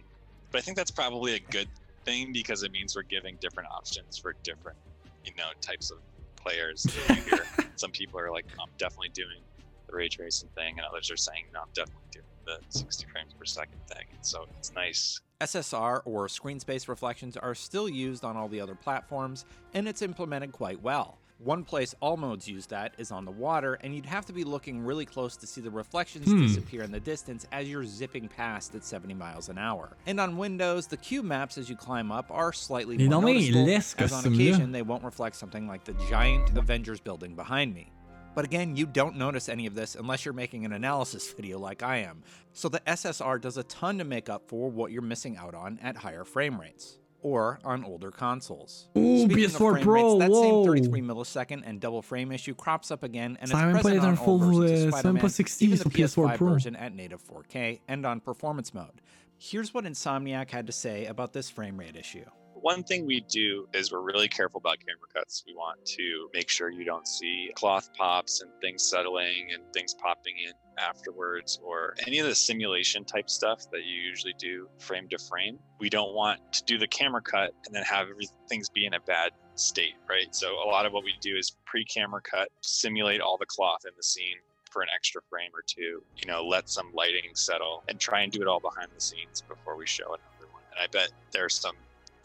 but 0.50 0.58
I 0.58 0.60
think 0.62 0.76
that's 0.76 0.90
probably 0.90 1.34
a 1.34 1.40
good 1.50 1.68
thing 2.04 2.32
because 2.32 2.62
it 2.62 2.72
means 2.72 2.96
we're 2.96 3.02
giving 3.02 3.36
different 3.40 3.70
options 3.70 4.16
for 4.16 4.34
different, 4.42 4.78
you 5.24 5.32
know, 5.36 5.48
types 5.60 5.90
of 5.90 5.98
players. 6.36 6.84
Hear 7.06 7.40
some 7.76 7.90
people 7.90 8.20
are 8.20 8.30
like, 8.30 8.46
I'm 8.60 8.70
definitely 8.78 9.10
doing 9.10 9.40
the 9.86 9.94
ray 9.94 10.08
tracing 10.08 10.48
thing, 10.54 10.78
and 10.78 10.86
others 10.86 11.10
are 11.10 11.16
saying, 11.16 11.44
no, 11.52 11.60
I'm 11.60 11.68
definitely 11.74 12.02
doing 12.10 12.24
the 12.44 12.58
60 12.70 13.06
frames 13.12 13.34
per 13.34 13.44
second 13.44 13.78
thing. 13.88 14.04
And 14.14 14.24
so 14.24 14.46
it's 14.56 14.72
nice. 14.72 15.20
SSR 15.40 16.00
or 16.04 16.28
screen 16.28 16.60
space 16.60 16.88
reflections 16.88 17.36
are 17.36 17.54
still 17.54 17.88
used 17.88 18.24
on 18.24 18.36
all 18.36 18.48
the 18.48 18.60
other 18.60 18.74
platforms, 18.74 19.44
and 19.74 19.86
it's 19.86 20.02
implemented 20.02 20.52
quite 20.52 20.80
well. 20.82 21.18
One 21.38 21.64
place 21.64 21.94
all 22.00 22.16
modes 22.16 22.48
use 22.48 22.64
that 22.68 22.94
is 22.96 23.10
on 23.12 23.26
the 23.26 23.30
water, 23.30 23.74
and 23.82 23.94
you'd 23.94 24.06
have 24.06 24.24
to 24.26 24.32
be 24.32 24.42
looking 24.42 24.80
really 24.80 25.04
close 25.04 25.36
to 25.36 25.46
see 25.46 25.60
the 25.60 25.70
reflections 25.70 26.26
Hmm. 26.30 26.40
disappear 26.46 26.82
in 26.82 26.90
the 26.90 26.98
distance 27.00 27.46
as 27.52 27.68
you're 27.68 27.84
zipping 27.84 28.26
past 28.26 28.74
at 28.74 28.84
70 28.84 29.12
miles 29.12 29.50
an 29.50 29.58
hour. 29.58 29.98
And 30.06 30.18
on 30.18 30.38
Windows, 30.38 30.86
the 30.86 30.96
cube 30.96 31.26
maps 31.26 31.58
as 31.58 31.68
you 31.68 31.76
climb 31.76 32.10
up 32.10 32.30
are 32.30 32.54
slightly 32.54 32.96
more 33.10 33.20
noticeable, 33.34 33.66
as 34.04 34.12
on 34.14 34.22
occasion 34.32 34.72
they 34.72 34.80
won't 34.82 35.04
reflect 35.04 35.36
something 35.36 35.68
like 35.68 35.84
the 35.84 35.92
giant 36.08 36.56
Avengers 36.56 37.00
building 37.00 37.34
behind 37.34 37.74
me. 37.74 37.92
But 38.34 38.44
again, 38.46 38.74
you 38.76 38.86
don't 38.86 39.16
notice 39.16 39.48
any 39.50 39.66
of 39.66 39.74
this 39.74 39.94
unless 39.94 40.24
you're 40.24 40.34
making 40.34 40.64
an 40.64 40.72
analysis 40.72 41.30
video 41.36 41.58
like 41.58 41.82
I 41.82 41.98
am. 41.98 42.22
So 42.54 42.70
the 42.70 42.80
SSR 42.86 43.38
does 43.42 43.58
a 43.58 43.62
ton 43.64 43.98
to 43.98 44.04
make 44.04 44.30
up 44.30 44.48
for 44.48 44.70
what 44.70 44.90
you're 44.90 45.02
missing 45.02 45.36
out 45.36 45.54
on 45.54 45.78
at 45.82 45.96
higher 45.96 46.24
frame 46.24 46.58
rates. 46.58 46.98
Or 47.26 47.58
on 47.64 47.82
older 47.82 48.12
consoles. 48.12 48.86
Ooh, 48.96 49.24
Speaking 49.24 49.46
of 49.46 49.50
PS4 49.50 49.72
frame 49.72 49.82
Pro, 49.82 50.12
rates, 50.12 50.18
that 50.20 50.30
whoa. 50.30 50.64
same 50.64 50.82
33 50.84 51.00
millisecond 51.02 51.62
and 51.66 51.80
double 51.80 52.00
frame 52.00 52.30
issue 52.30 52.54
crops 52.54 52.92
up 52.92 53.02
again, 53.02 53.36
and 53.40 53.50
Ça 53.50 53.68
it's 53.70 53.78
a 53.80 53.82
present 53.82 54.04
on 54.04 54.16
all 54.16 54.24
full, 54.24 54.38
versions 54.38 54.82
of 54.84 54.90
Spider-Man, 54.92 55.24
even 55.58 55.78
the 55.78 55.84
PS4 55.90 56.28
PS5 56.30 56.36
Pro. 56.36 56.48
version 56.50 56.76
at 56.76 56.94
native 56.94 57.20
4K 57.24 57.80
and 57.88 58.06
on 58.06 58.20
performance 58.20 58.72
mode. 58.72 59.02
Here's 59.38 59.74
what 59.74 59.84
Insomniac 59.84 60.50
had 60.50 60.68
to 60.68 60.72
say 60.72 61.06
about 61.06 61.32
this 61.32 61.50
frame 61.50 61.76
rate 61.76 61.96
issue. 61.96 62.24
One 62.66 62.82
thing 62.82 63.06
we 63.06 63.20
do 63.20 63.68
is 63.72 63.92
we're 63.92 64.00
really 64.00 64.26
careful 64.26 64.58
about 64.58 64.78
camera 64.80 65.06
cuts. 65.14 65.44
We 65.46 65.54
want 65.54 65.86
to 65.86 66.28
make 66.34 66.48
sure 66.48 66.68
you 66.68 66.84
don't 66.84 67.06
see 67.06 67.52
cloth 67.54 67.90
pops 67.96 68.42
and 68.42 68.50
things 68.60 68.82
settling 68.82 69.50
and 69.54 69.62
things 69.72 69.94
popping 69.94 70.34
in 70.44 70.52
afterwards 70.76 71.60
or 71.62 71.94
any 72.08 72.18
of 72.18 72.26
the 72.26 72.34
simulation 72.34 73.04
type 73.04 73.30
stuff 73.30 73.70
that 73.70 73.84
you 73.84 73.94
usually 73.94 74.34
do 74.36 74.68
frame 74.80 75.08
to 75.10 75.16
frame. 75.16 75.60
We 75.78 75.88
don't 75.88 76.12
want 76.12 76.40
to 76.54 76.64
do 76.64 76.76
the 76.76 76.88
camera 76.88 77.22
cut 77.22 77.54
and 77.66 77.72
then 77.72 77.84
have 77.84 78.08
everything's 78.08 78.68
be 78.68 78.84
in 78.84 78.94
a 78.94 79.00
bad 79.00 79.30
state, 79.54 79.94
right? 80.08 80.34
So 80.34 80.54
a 80.54 80.66
lot 80.66 80.86
of 80.86 80.92
what 80.92 81.04
we 81.04 81.14
do 81.20 81.36
is 81.36 81.54
pre-camera 81.66 82.20
cut, 82.20 82.48
simulate 82.62 83.20
all 83.20 83.38
the 83.38 83.46
cloth 83.46 83.82
in 83.86 83.92
the 83.96 84.02
scene 84.02 84.38
for 84.72 84.82
an 84.82 84.88
extra 84.92 85.22
frame 85.30 85.52
or 85.54 85.62
two, 85.64 86.02
you 86.16 86.26
know, 86.26 86.44
let 86.44 86.68
some 86.68 86.90
lighting 86.92 87.30
settle 87.34 87.84
and 87.86 88.00
try 88.00 88.22
and 88.22 88.32
do 88.32 88.42
it 88.42 88.48
all 88.48 88.58
behind 88.58 88.88
the 88.92 89.00
scenes 89.00 89.40
before 89.48 89.76
we 89.76 89.86
show 89.86 90.06
another 90.06 90.50
one. 90.50 90.64
And 90.72 90.82
I 90.82 90.88
bet 90.90 91.12
there's 91.30 91.54
some 91.54 91.76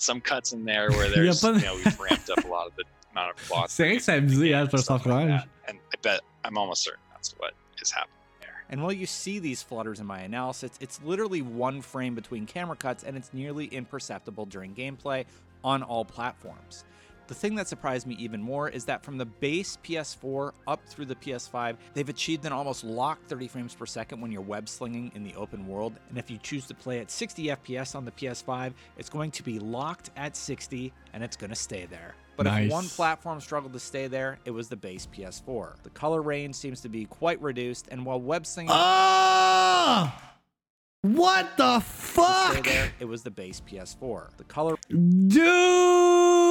some 0.02 0.22
cuts 0.22 0.54
in 0.54 0.66
there 0.66 0.90
where 0.98 1.10
there's 1.10 1.42
pas 1.42 1.54
de- 1.54 1.60
you 1.60 1.66
know 1.66 1.76
we've 1.76 2.00
ramped 2.00 2.30
up 2.30 2.44
a 2.44 2.48
lot 2.48 2.68
of 2.68 2.76
the 2.76 2.84
amount 3.12 3.32
of 3.32 3.48
cloth. 3.48 3.70
C'est 3.70 3.84
vrai 3.86 3.98
que 3.98 4.04
c'est 4.04 4.18
abusé, 4.18 4.54
hein, 4.54 4.66
je 4.66 4.72
te 4.72 4.76
and 4.76 4.84
stuff 4.84 5.06
like 5.06 5.28
that. 5.28 5.48
And 5.68 5.78
I 5.94 5.98
bet 6.02 6.22
I'm 6.44 6.58
almost 6.58 6.84
certain 6.84 7.02
that's 7.12 7.32
what 7.38 7.54
is 7.82 7.92
happening 7.92 8.16
there. 8.40 8.64
And 8.70 8.82
while 8.82 8.94
you 8.94 9.06
see 9.06 9.40
these 9.40 9.62
flutters 9.62 10.00
in 10.00 10.06
my 10.06 10.22
analysis, 10.22 10.72
it's 10.80 11.00
literally 11.04 11.42
one 11.42 11.82
frame 11.82 12.16
between 12.16 12.46
camera 12.46 12.76
cuts 12.76 13.04
and 13.04 13.16
it's 13.16 13.34
nearly 13.34 13.66
imperceptible 13.68 14.46
during 14.46 14.74
gameplay 14.74 15.26
on 15.64 15.84
all 15.84 16.04
platforms. 16.04 16.84
The 17.32 17.36
thing 17.36 17.56
that 17.56 17.70
surprised 17.70 18.08
me 18.08 18.16
even 18.20 18.42
more 18.42 18.68
is 18.68 18.84
that 18.84 19.06
from 19.06 19.18
the 19.18 19.24
base 19.24 19.78
PS4 19.86 20.52
up 20.68 20.86
through 20.86 21.06
the 21.06 21.16
PS5, 21.16 21.78
they've 21.94 22.10
achieved 22.10 22.44
an 22.44 22.52
almost 22.52 22.84
locked 22.84 23.30
30 23.30 23.48
frames 23.48 23.74
per 23.74 23.86
second 23.86 24.20
when 24.20 24.34
you're 24.34 24.42
web 24.42 24.68
slinging 24.68 25.14
in 25.16 25.24
the 25.24 25.34
open 25.36 25.66
world. 25.66 25.94
And 26.10 26.18
if 26.18 26.30
you 26.30 26.38
choose 26.40 26.68
to 26.68 26.74
play 26.74 27.00
at 27.00 27.10
60 27.10 27.46
FPS 27.46 27.96
on 27.96 28.04
the 28.04 28.12
PS5, 28.12 28.74
it's 28.98 29.08
going 29.10 29.32
to 29.32 29.44
be 29.44 29.60
locked 29.60 30.10
at 30.18 30.36
60 30.36 30.92
and 31.14 31.24
it's 31.24 31.38
going 31.38 31.52
to 31.52 31.56
stay 31.56 31.86
there. 31.86 32.16
But 32.36 32.48
Nice. 32.48 32.66
if 32.66 32.72
one 32.74 32.90
platform 32.90 33.40
struggled 33.40 33.72
to 33.72 33.80
stay 33.80 34.08
there, 34.08 34.38
it 34.44 34.52
was 34.52 34.68
the 34.68 34.76
base 34.76 35.08
PS4. 35.16 35.76
The 35.84 35.90
color 35.92 36.22
range 36.22 36.56
seems 36.56 36.82
to 36.82 36.90
be 36.90 37.06
quite 37.06 37.42
reduced, 37.42 37.88
and 37.92 38.06
while 38.06 38.20
web 38.20 38.46
slinging 38.46 38.74
Oh! 38.76 40.14
What 41.04 41.56
the 41.56 41.80
fuck? 41.80 42.62
there, 42.66 42.92
it 43.00 43.06
was 43.06 43.24
the 43.24 43.32
base 43.32 43.62
PS4. 43.62 44.36
The 44.36 44.44
color 44.44 44.76
Dude! 44.90 46.51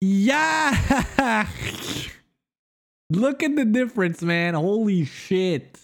Yeah! 0.00 1.48
Look 3.10 3.42
at 3.42 3.56
the 3.56 3.64
difference, 3.64 4.22
man. 4.22 4.54
Holy 4.54 5.04
shit. 5.04 5.78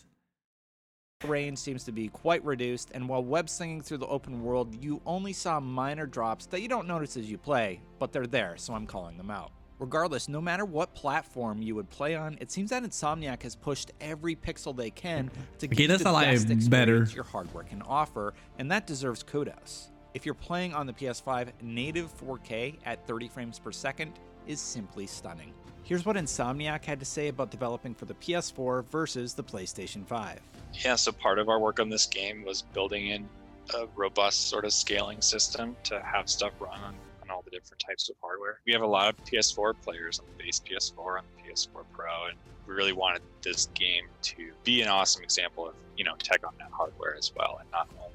range 1.25 1.59
seems 1.59 1.85
to 1.85 1.93
be 1.93 2.09
quite 2.09 2.45
reduced, 2.45 2.91
and 2.93 3.09
while 3.09 3.23
web 3.23 3.49
slinging 3.49 3.81
through 3.83 3.99
the 3.99 4.07
open 4.07 4.43
world, 4.43 4.75
you 4.83 5.01
only 5.07 5.33
saw 5.33 5.61
minor 5.61 6.07
drops 6.07 6.47
that 6.47 6.61
you 6.63 6.69
don't 6.69 6.87
notice 6.89 7.17
as 7.17 7.31
you 7.31 7.37
play, 7.39 7.81
but 7.99 8.13
they're 8.13 8.27
there, 8.27 8.57
so 8.57 8.75
I'm 8.75 8.87
calling 8.87 9.17
them 9.17 9.31
out. 9.31 9.53
Regardless, 9.79 10.29
no 10.29 10.41
matter 10.43 10.65
what 10.67 10.95
platform 10.95 11.63
you 11.63 11.75
would 11.75 11.89
play 11.89 12.15
on, 12.15 12.37
it 12.41 12.51
seems 12.51 12.69
that 12.71 12.83
Insomniac 12.83 13.43
has 13.43 13.55
pushed 13.57 13.93
every 14.01 14.35
pixel 14.37 14.77
they 14.77 14.91
can 14.91 15.31
to 15.59 15.67
Okay, 15.67 15.75
give 15.75 15.81
you 15.81 15.89
that's 15.89 16.03
the 16.03 16.13
best 16.13 16.49
better. 16.49 16.53
experience 16.59 17.15
your 17.15 17.25
hardware 17.25 17.65
can 17.65 17.81
offer, 17.83 18.35
and 18.59 18.71
that 18.71 18.87
deserves 18.87 19.23
kudos. 19.23 19.91
If 20.13 20.27
you're 20.27 20.35
playing 20.35 20.75
on 20.75 20.87
the 20.87 20.93
PS5, 20.93 21.51
native 21.63 22.13
4K 22.19 22.77
at 22.85 23.07
30 23.07 23.29
frames 23.29 23.59
per 23.61 23.71
second 23.71 24.13
is 24.47 24.61
simply 24.61 25.07
stunning. 25.07 25.53
Here's 25.85 26.05
what 26.05 26.17
Insomniac 26.17 26.85
had 26.85 26.99
to 26.99 27.07
say 27.07 27.29
about 27.29 27.51
developing 27.51 27.95
for 27.95 28.07
the 28.07 28.15
PS4 28.15 28.85
versus 28.87 29.35
the 29.35 29.45
PlayStation 29.45 30.05
5. 30.05 30.41
Yeah, 30.85 30.97
so 30.97 31.13
part 31.13 31.39
of 31.39 31.49
our 31.49 31.61
work 31.61 31.79
on 31.79 31.89
this 31.89 32.07
game 32.07 32.45
was 32.45 32.63
building 32.63 33.09
in 33.09 33.29
a 33.75 33.87
robust 33.95 34.49
sort 34.49 34.65
of 34.65 34.73
scaling 34.73 35.21
system 35.21 35.77
to 35.85 36.01
have 36.01 36.29
stuff 36.29 36.53
run 36.59 36.81
on, 36.81 36.95
on 37.23 37.31
all 37.31 37.43
the 37.43 37.51
different 37.51 37.81
types 37.87 38.09
of 38.09 38.17
hardware. 38.21 38.61
We 38.67 38.73
have 38.73 38.83
a 38.83 38.87
lot 38.87 39.09
of 39.09 39.25
PS4 39.25 39.75
players 39.81 40.19
on 40.19 40.27
the 40.37 40.45
base 40.45 40.61
PS4 40.61 41.19
on 41.19 41.25
the 41.37 41.51
PS4 41.51 41.85
Pro, 41.93 42.27
and 42.29 42.37
we 42.67 42.75
really 42.75 42.93
wanted 42.93 43.23
this 43.43 43.67
game 43.75 44.07
to 44.23 44.53
be 44.65 44.83
an 44.83 44.89
awesome 44.89 45.23
example 45.23 45.69
of 45.69 45.75
you 45.97 46.05
know 46.05 46.17
tech 46.19 46.45
on 46.45 46.55
that 46.59 46.71
hardware 46.73 47.15
as 47.17 47.33
well, 47.37 47.59
and 47.61 47.71
not 47.71 47.89
only 47.97 48.10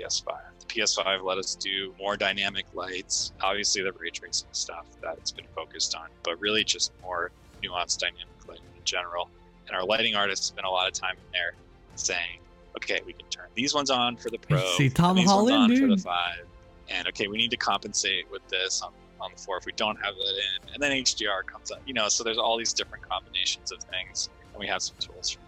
PS5. 0.00 0.26
The 0.60 0.66
PS5 0.66 1.22
let 1.22 1.38
us 1.38 1.54
do 1.54 1.94
more 1.98 2.16
dynamic 2.16 2.66
lights, 2.74 3.32
obviously 3.40 3.82
the 3.82 3.92
ray 3.92 4.10
tracing 4.10 4.48
stuff 4.52 4.86
that 5.02 5.16
it's 5.18 5.30
been 5.30 5.46
focused 5.54 5.94
on, 5.94 6.08
but 6.22 6.40
really 6.40 6.64
just 6.64 6.92
more 7.02 7.30
nuanced 7.62 7.98
dynamic 7.98 8.26
lighting 8.48 8.64
in 8.76 8.84
general 8.84 9.28
and 9.70 9.76
our 9.76 9.84
lighting 9.86 10.16
artists 10.16 10.46
spent 10.46 10.66
a 10.66 10.70
lot 10.70 10.88
of 10.88 10.92
time 10.92 11.14
in 11.14 11.32
there 11.32 11.52
saying, 11.94 12.40
okay, 12.76 13.00
we 13.06 13.12
can 13.12 13.26
turn 13.28 13.46
these 13.54 13.72
ones 13.72 13.88
on 13.88 14.16
for 14.16 14.28
the 14.30 14.38
pro, 14.38 14.58
C'est 14.76 14.90
Tom 14.90 15.10
and 15.10 15.18
these 15.18 15.30
Holland, 15.30 15.56
ones 15.56 15.70
on 15.70 15.76
for 15.76 15.86
dude. 15.86 15.98
the 15.98 16.02
five, 16.02 16.46
and 16.88 17.08
okay, 17.08 17.28
we 17.28 17.36
need 17.38 17.50
to 17.50 17.56
compensate 17.56 18.30
with 18.30 18.46
this 18.48 18.82
on, 18.82 18.92
on 19.20 19.30
the 19.34 19.40
four 19.40 19.58
if 19.58 19.66
we 19.66 19.72
don't 19.72 19.96
have 19.96 20.14
that 20.16 20.34
in, 20.66 20.74
and 20.74 20.82
then 20.82 20.90
HDR 20.90 21.46
comes 21.46 21.70
up, 21.70 21.80
you 21.86 21.94
know. 21.94 22.08
So 22.08 22.24
there's 22.24 22.38
all 22.38 22.58
these 22.58 22.72
different 22.72 23.08
combinations 23.08 23.70
of 23.70 23.78
things, 23.84 24.28
and 24.52 24.60
we 24.60 24.66
have 24.66 24.82
some 24.82 24.96
tools 24.98 25.30
to 25.30 25.38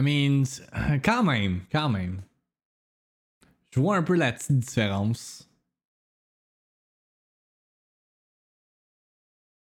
mean, 0.00 0.44
quand 1.02 1.22
même, 1.24 1.62
quand 1.70 1.88
même. 1.88 2.22
Je 3.70 3.80
vois 3.80 3.96
un 3.96 4.02
peu 4.02 4.14
la 4.14 4.32
petite 4.32 4.58
différence. 4.58 5.48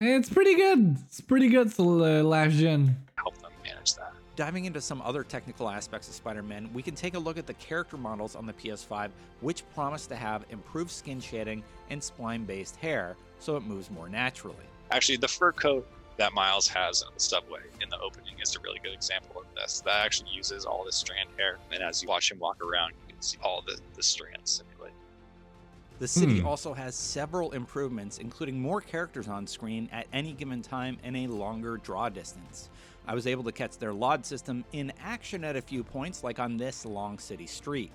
It's 0.02 0.30
pretty 0.30 0.56
good. 0.56 0.96
It's 1.08 1.20
pretty 1.20 1.50
good 1.50 1.74
sur 1.74 1.84
le 1.84 2.22
last 2.22 2.54
gen. 2.54 2.96
help 3.18 3.38
them 3.42 3.52
manage 3.66 3.96
that. 3.96 4.14
Diving 4.38 4.64
into 4.64 4.80
some 4.80 5.02
other 5.02 5.26
technical 5.26 5.70
aspects 5.70 6.08
of 6.08 6.14
Spider 6.14 6.42
Man, 6.42 6.70
we 6.74 6.82
can 6.82 6.96
take 6.96 7.16
a 7.16 7.20
look 7.20 7.38
at 7.38 7.46
the 7.46 7.54
character 7.56 7.98
models 7.98 8.38
on 8.38 8.46
the 8.46 8.54
PS5, 8.54 9.10
which 9.42 9.64
promise 9.76 10.08
to 10.08 10.16
have 10.16 10.46
improved 10.52 10.92
skin 10.92 11.20
shading 11.20 11.62
and 11.90 12.00
spline 12.00 12.48
based 12.48 12.78
hair 12.78 13.18
so 13.40 13.58
it 13.58 13.64
moves 13.64 13.92
more 13.92 14.08
naturally. 14.08 14.56
Actually, 14.92 15.18
the 15.18 15.28
fur 15.28 15.52
coat 15.52 15.86
that 16.20 16.34
Miles 16.34 16.68
has 16.68 17.02
on 17.02 17.12
the 17.14 17.20
subway 17.20 17.62
in 17.82 17.90
the 17.90 17.98
opening 18.00 18.34
is 18.42 18.54
a 18.56 18.60
really 18.60 18.80
good 18.84 18.94
example 18.94 19.40
of 19.40 19.46
this. 19.56 19.82
That 19.86 20.06
actually 20.06 20.32
uses 20.32 20.66
all 20.66 20.84
the 20.84 20.92
strand 20.92 21.30
hair, 21.38 21.58
and 21.72 21.82
as 21.82 22.04
you 22.04 22.10
watch 22.10 22.30
him 22.30 22.40
walk 22.40 22.62
around, 22.62 22.92
you 23.08 23.14
can 23.14 23.22
see 23.22 23.38
all 23.42 23.64
the, 23.66 23.80
the 23.96 24.04
strands 24.04 24.52
simulated. 24.52 24.98
The 26.00 26.08
city 26.08 26.40
Hmm. 26.42 26.48
also 26.48 26.74
has 26.74 26.94
several 26.94 27.52
improvements, 27.52 28.18
including 28.18 28.60
more 28.60 28.82
characters 28.82 29.30
on 29.30 29.48
screen 29.48 29.90
at 29.94 30.08
any 30.12 30.34
given 30.34 30.62
time 30.62 30.98
and 31.04 31.16
a 31.16 31.28
longer 31.28 31.78
draw 31.78 32.10
distance. 32.10 32.70
I 33.08 33.16
was 33.16 33.26
able 33.26 33.44
to 33.46 33.52
catch 33.54 33.78
their 33.78 33.94
LOD 33.94 34.26
system 34.26 34.66
in 34.74 34.92
action 35.02 35.46
at 35.46 35.56
a 35.56 35.62
few 35.62 35.84
points, 35.86 36.24
like 36.24 36.38
on 36.38 36.58
this 36.58 36.86
long 36.86 37.18
city 37.18 37.48
street. 37.48 37.92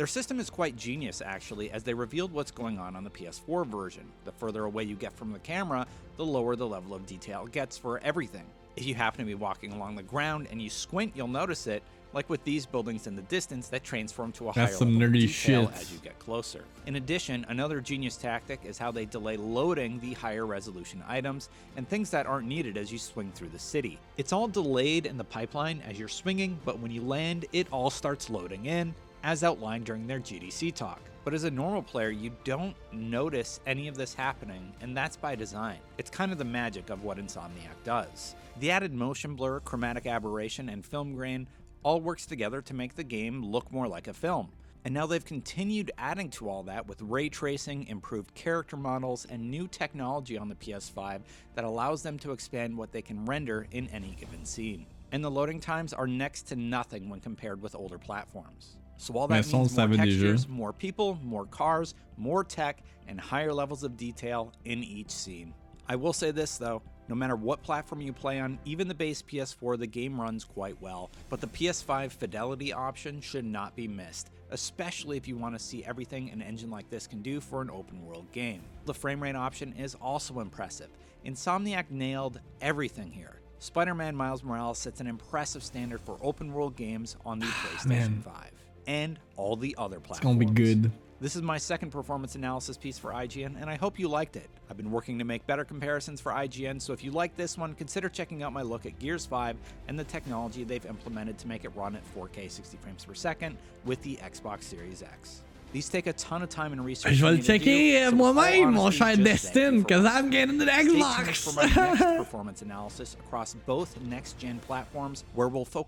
Their 0.00 0.06
system 0.06 0.40
is 0.40 0.48
quite 0.48 0.76
genius, 0.78 1.20
actually, 1.22 1.70
as 1.72 1.82
they 1.82 1.92
revealed 1.92 2.32
what's 2.32 2.50
going 2.50 2.78
on 2.78 2.96
on 2.96 3.04
the 3.04 3.10
PS4 3.10 3.66
version. 3.66 4.04
The 4.24 4.32
further 4.32 4.64
away 4.64 4.84
you 4.84 4.96
get 4.96 5.12
from 5.12 5.30
the 5.30 5.38
camera, 5.40 5.86
the 6.16 6.24
lower 6.24 6.56
the 6.56 6.66
level 6.66 6.94
of 6.94 7.04
detail 7.04 7.46
gets 7.46 7.76
for 7.76 7.98
everything. 7.98 8.46
If 8.76 8.86
you 8.86 8.94
happen 8.94 9.18
to 9.18 9.26
be 9.26 9.34
walking 9.34 9.72
along 9.72 9.96
the 9.96 10.02
ground 10.02 10.48
and 10.50 10.62
you 10.62 10.70
squint, 10.70 11.12
you'll 11.14 11.28
notice 11.28 11.66
it, 11.66 11.82
like 12.14 12.30
with 12.30 12.42
these 12.44 12.64
buildings 12.64 13.06
in 13.08 13.14
the 13.14 13.20
distance 13.20 13.68
that 13.68 13.84
transform 13.84 14.32
to 14.32 14.48
a 14.48 14.54
That's 14.54 14.70
higher 14.70 14.78
some 14.78 14.94
level 14.94 15.08
nerdy 15.08 15.26
detail 15.26 15.66
shit. 15.66 15.78
as 15.78 15.92
you 15.92 15.98
get 15.98 16.18
closer. 16.18 16.64
In 16.86 16.96
addition, 16.96 17.44
another 17.50 17.82
genius 17.82 18.16
tactic 18.16 18.60
is 18.64 18.78
how 18.78 18.90
they 18.90 19.04
delay 19.04 19.36
loading 19.36 20.00
the 20.00 20.14
higher 20.14 20.46
resolution 20.46 21.04
items 21.08 21.50
and 21.76 21.86
things 21.86 22.08
that 22.08 22.24
aren't 22.24 22.48
needed 22.48 22.78
as 22.78 22.90
you 22.90 22.96
swing 22.96 23.30
through 23.34 23.50
the 23.50 23.58
city. 23.58 23.98
It's 24.16 24.32
all 24.32 24.48
delayed 24.48 25.04
in 25.04 25.18
the 25.18 25.24
pipeline 25.24 25.82
as 25.86 25.98
you're 25.98 26.08
swinging, 26.08 26.58
but 26.64 26.78
when 26.78 26.90
you 26.90 27.02
land, 27.02 27.44
it 27.52 27.66
all 27.70 27.90
starts 27.90 28.30
loading 28.30 28.64
in, 28.64 28.94
as 29.22 29.44
outlined 29.44 29.84
during 29.84 30.06
their 30.06 30.20
GDC 30.20 30.74
talk. 30.74 31.00
But 31.24 31.34
as 31.34 31.44
a 31.44 31.50
normal 31.50 31.82
player, 31.82 32.10
you 32.10 32.32
don't 32.44 32.74
notice 32.92 33.60
any 33.66 33.88
of 33.88 33.96
this 33.96 34.14
happening, 34.14 34.72
and 34.80 34.96
that's 34.96 35.16
by 35.16 35.34
design. 35.34 35.78
It's 35.98 36.10
kind 36.10 36.32
of 36.32 36.38
the 36.38 36.44
magic 36.44 36.88
of 36.90 37.04
what 37.04 37.18
Insomniac 37.18 37.76
does. 37.84 38.34
The 38.58 38.70
added 38.70 38.94
motion 38.94 39.36
blur, 39.36 39.60
chromatic 39.60 40.06
aberration, 40.06 40.68
and 40.70 40.84
film 40.84 41.14
grain 41.14 41.46
all 41.82 42.00
works 42.00 42.26
together 42.26 42.62
to 42.62 42.74
make 42.74 42.94
the 42.94 43.04
game 43.04 43.44
look 43.44 43.70
more 43.70 43.86
like 43.86 44.08
a 44.08 44.14
film. 44.14 44.50
And 44.84 44.94
now 44.94 45.06
they've 45.06 45.24
continued 45.24 45.90
adding 45.98 46.30
to 46.30 46.48
all 46.48 46.62
that 46.62 46.86
with 46.88 47.02
ray 47.02 47.28
tracing, 47.28 47.86
improved 47.88 48.34
character 48.34 48.78
models, 48.78 49.26
and 49.28 49.50
new 49.50 49.68
technology 49.68 50.38
on 50.38 50.48
the 50.48 50.54
PS5 50.54 51.20
that 51.54 51.64
allows 51.64 52.02
them 52.02 52.18
to 52.20 52.32
expand 52.32 52.76
what 52.76 52.92
they 52.92 53.02
can 53.02 53.26
render 53.26 53.66
in 53.72 53.88
any 53.88 54.16
given 54.18 54.46
scene. 54.46 54.86
And 55.12 55.22
the 55.22 55.30
loading 55.30 55.60
times 55.60 55.92
are 55.92 56.06
next 56.06 56.42
to 56.48 56.56
nothing 56.56 57.10
when 57.10 57.20
compared 57.20 57.60
with 57.60 57.74
older 57.74 57.98
platforms. 57.98 58.76
So 59.00 59.14
all 59.14 59.26
that 59.28 59.50
means 59.50 59.78
more 59.78 59.88
textures, 59.88 60.46
more 60.46 60.72
people, 60.74 61.18
more 61.22 61.46
cars, 61.46 61.94
more 62.18 62.44
tech, 62.44 62.82
and 63.08 63.18
higher 63.18 63.50
levels 63.50 63.82
of 63.82 63.96
detail 63.96 64.52
in 64.66 64.84
each 64.84 65.10
scene. 65.10 65.54
I 65.88 65.96
will 65.96 66.12
say 66.12 66.32
this 66.32 66.58
though, 66.58 66.82
no 67.08 67.14
matter 67.14 67.34
what 67.34 67.62
platform 67.62 68.02
you 68.02 68.12
play 68.12 68.40
on, 68.40 68.58
even 68.66 68.88
the 68.88 68.94
base 68.94 69.22
PS4, 69.22 69.78
the 69.78 69.86
game 69.86 70.20
runs 70.20 70.44
quite 70.44 70.80
well, 70.82 71.10
but 71.30 71.40
the 71.40 71.46
PS5 71.46 72.12
fidelity 72.12 72.74
option 72.74 73.22
should 73.22 73.46
not 73.46 73.74
be 73.74 73.88
missed, 73.88 74.32
especially 74.50 75.16
if 75.16 75.26
you 75.26 75.38
want 75.38 75.54
to 75.54 75.64
see 75.64 75.82
everything 75.82 76.30
an 76.30 76.42
engine 76.42 76.70
like 76.70 76.90
this 76.90 77.06
can 77.06 77.22
do 77.22 77.40
for 77.40 77.62
an 77.62 77.70
open 77.70 78.04
world 78.04 78.30
game. 78.32 78.60
The 78.84 78.92
frame 78.92 79.22
rate 79.22 79.34
option 79.34 79.72
is 79.78 79.94
also 79.94 80.40
impressive. 80.40 80.90
Insomniac 81.24 81.90
nailed 81.90 82.38
everything 82.60 83.10
here. 83.10 83.40
Spider 83.60 83.94
Man 83.94 84.14
Miles 84.14 84.44
Morales 84.44 84.78
sets 84.78 85.00
an 85.00 85.06
impressive 85.06 85.62
standard 85.62 86.02
for 86.02 86.18
open 86.20 86.52
world 86.52 86.76
games 86.76 87.16
on 87.24 87.38
the 87.38 87.46
ah, 87.48 87.66
PlayStation 87.66 87.86
Man. 87.86 88.22
5 88.22 88.59
and 88.90 89.20
all 89.36 89.54
the 89.54 89.76
other 89.78 90.00
platforms. 90.00 90.18
It's 90.18 90.50
gonna 90.50 90.52
be 90.52 90.64
good. 90.64 90.90
This 91.20 91.36
is 91.36 91.42
my 91.42 91.58
second 91.58 91.90
performance 91.90 92.34
analysis 92.34 92.76
piece 92.76 92.98
for 92.98 93.12
IGN, 93.12 93.60
and 93.60 93.70
I 93.70 93.76
hope 93.76 94.00
you 94.00 94.08
liked 94.08 94.34
it. 94.34 94.50
I've 94.68 94.76
been 94.76 94.90
working 94.90 95.18
to 95.18 95.24
make 95.24 95.46
better 95.46 95.64
comparisons 95.64 96.20
for 96.20 96.32
IGN, 96.32 96.80
so 96.80 96.92
if 96.92 97.04
you 97.04 97.12
like 97.12 97.36
this 97.36 97.56
one, 97.56 97.74
consider 97.74 98.08
checking 98.08 98.42
out 98.42 98.52
my 98.52 98.62
look 98.62 98.86
at 98.86 98.98
Gears 98.98 99.26
5 99.26 99.56
and 99.86 99.96
the 99.98 100.04
technology 100.04 100.64
they've 100.64 100.84
implemented 100.86 101.38
to 101.38 101.46
make 101.46 101.64
it 101.64 101.70
run 101.76 101.94
at 101.94 102.02
4K 102.16 102.50
60 102.50 102.78
frames 102.78 103.04
per 103.04 103.14
second 103.14 103.56
with 103.84 104.02
the 104.02 104.16
Xbox 104.16 104.64
Series 104.64 105.02
X. 105.02 105.42
These 105.72 105.88
take 105.88 106.08
a 106.08 106.12
ton 106.12 106.42
of 106.42 106.48
time 106.48 106.72
and 106.72 106.84
research. 106.84 107.14
Je 107.14 107.24
vais 107.24 107.36
le 107.36 107.42
checker 107.42 108.10
moi-même, 108.12 108.72
mon 108.72 108.90
cher 108.90 109.16
Destin, 109.16 109.78
because. 109.78 110.04
I'm 110.04 110.30
getting 110.30 110.58
the 110.58 110.66
Xbox. 110.66 111.48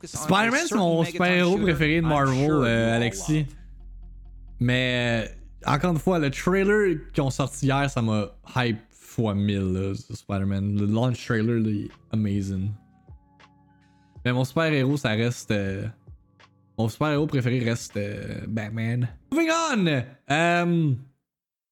Spider-Man, 0.07 0.66
c'est 0.68 0.74
mon 0.76 1.05
super-héros 1.05 1.59
préféré 1.59 2.01
de 2.01 2.07
Marvel, 2.07 2.51
euh, 2.51 2.97
Alexis. 2.97 3.47
Mais 4.61 5.28
euh, 5.66 5.70
encore 5.72 5.93
une 5.93 5.99
fois, 5.99 6.18
le 6.20 6.30
trailer 6.30 6.99
qu'ils 7.12 7.22
ont 7.24 7.30
sorti 7.30 7.66
hier, 7.66 7.91
ça 7.91 8.01
m'a 8.01 8.28
hype 8.57 8.78
fois 8.91 9.35
1000 9.35 9.59
là, 9.72 9.95
sur 9.95 10.16
Spider-Man. 10.16 10.78
Le 10.78 10.87
launch 10.87 11.26
trailer, 11.26 11.59
il 11.59 11.87
est 11.87 11.91
amazing. 12.12 12.70
Mais 14.24 14.33
mon 14.33 14.45
super-héros, 14.45 14.97
ça 14.97 15.11
reste. 15.11 15.51
euh, 15.51 15.87
mon 16.83 16.89
super-héros 16.89 17.26
préféré 17.26 17.61
reste 17.61 17.97
euh, 17.97 18.41
Batman. 18.49 19.09
Moving 19.30 19.51
on! 19.51 19.87
Euh, 20.30 20.93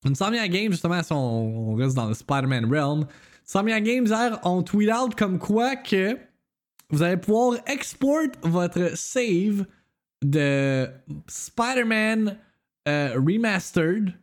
Insomniac 0.04 0.50
Games, 0.50 0.70
justement, 0.70 1.02
si 1.02 1.12
on, 1.12 1.72
on 1.72 1.74
reste 1.74 1.96
dans 1.96 2.06
le 2.06 2.14
Spider-Man 2.14 2.72
realm. 2.72 3.06
Insomniac 3.44 3.82
Games 3.82 4.06
hier 4.06 4.38
ont 4.44 4.62
tweet 4.62 4.90
out 4.92 5.16
comme 5.16 5.38
quoi 5.38 5.74
que 5.74 6.16
vous 6.90 7.02
allez 7.02 7.16
pouvoir 7.16 7.58
export 7.66 8.28
votre 8.42 8.96
save 8.96 9.66
de 10.22 10.88
Spider-Man 11.26 12.36
euh, 12.86 13.14
Remastered. 13.16 14.14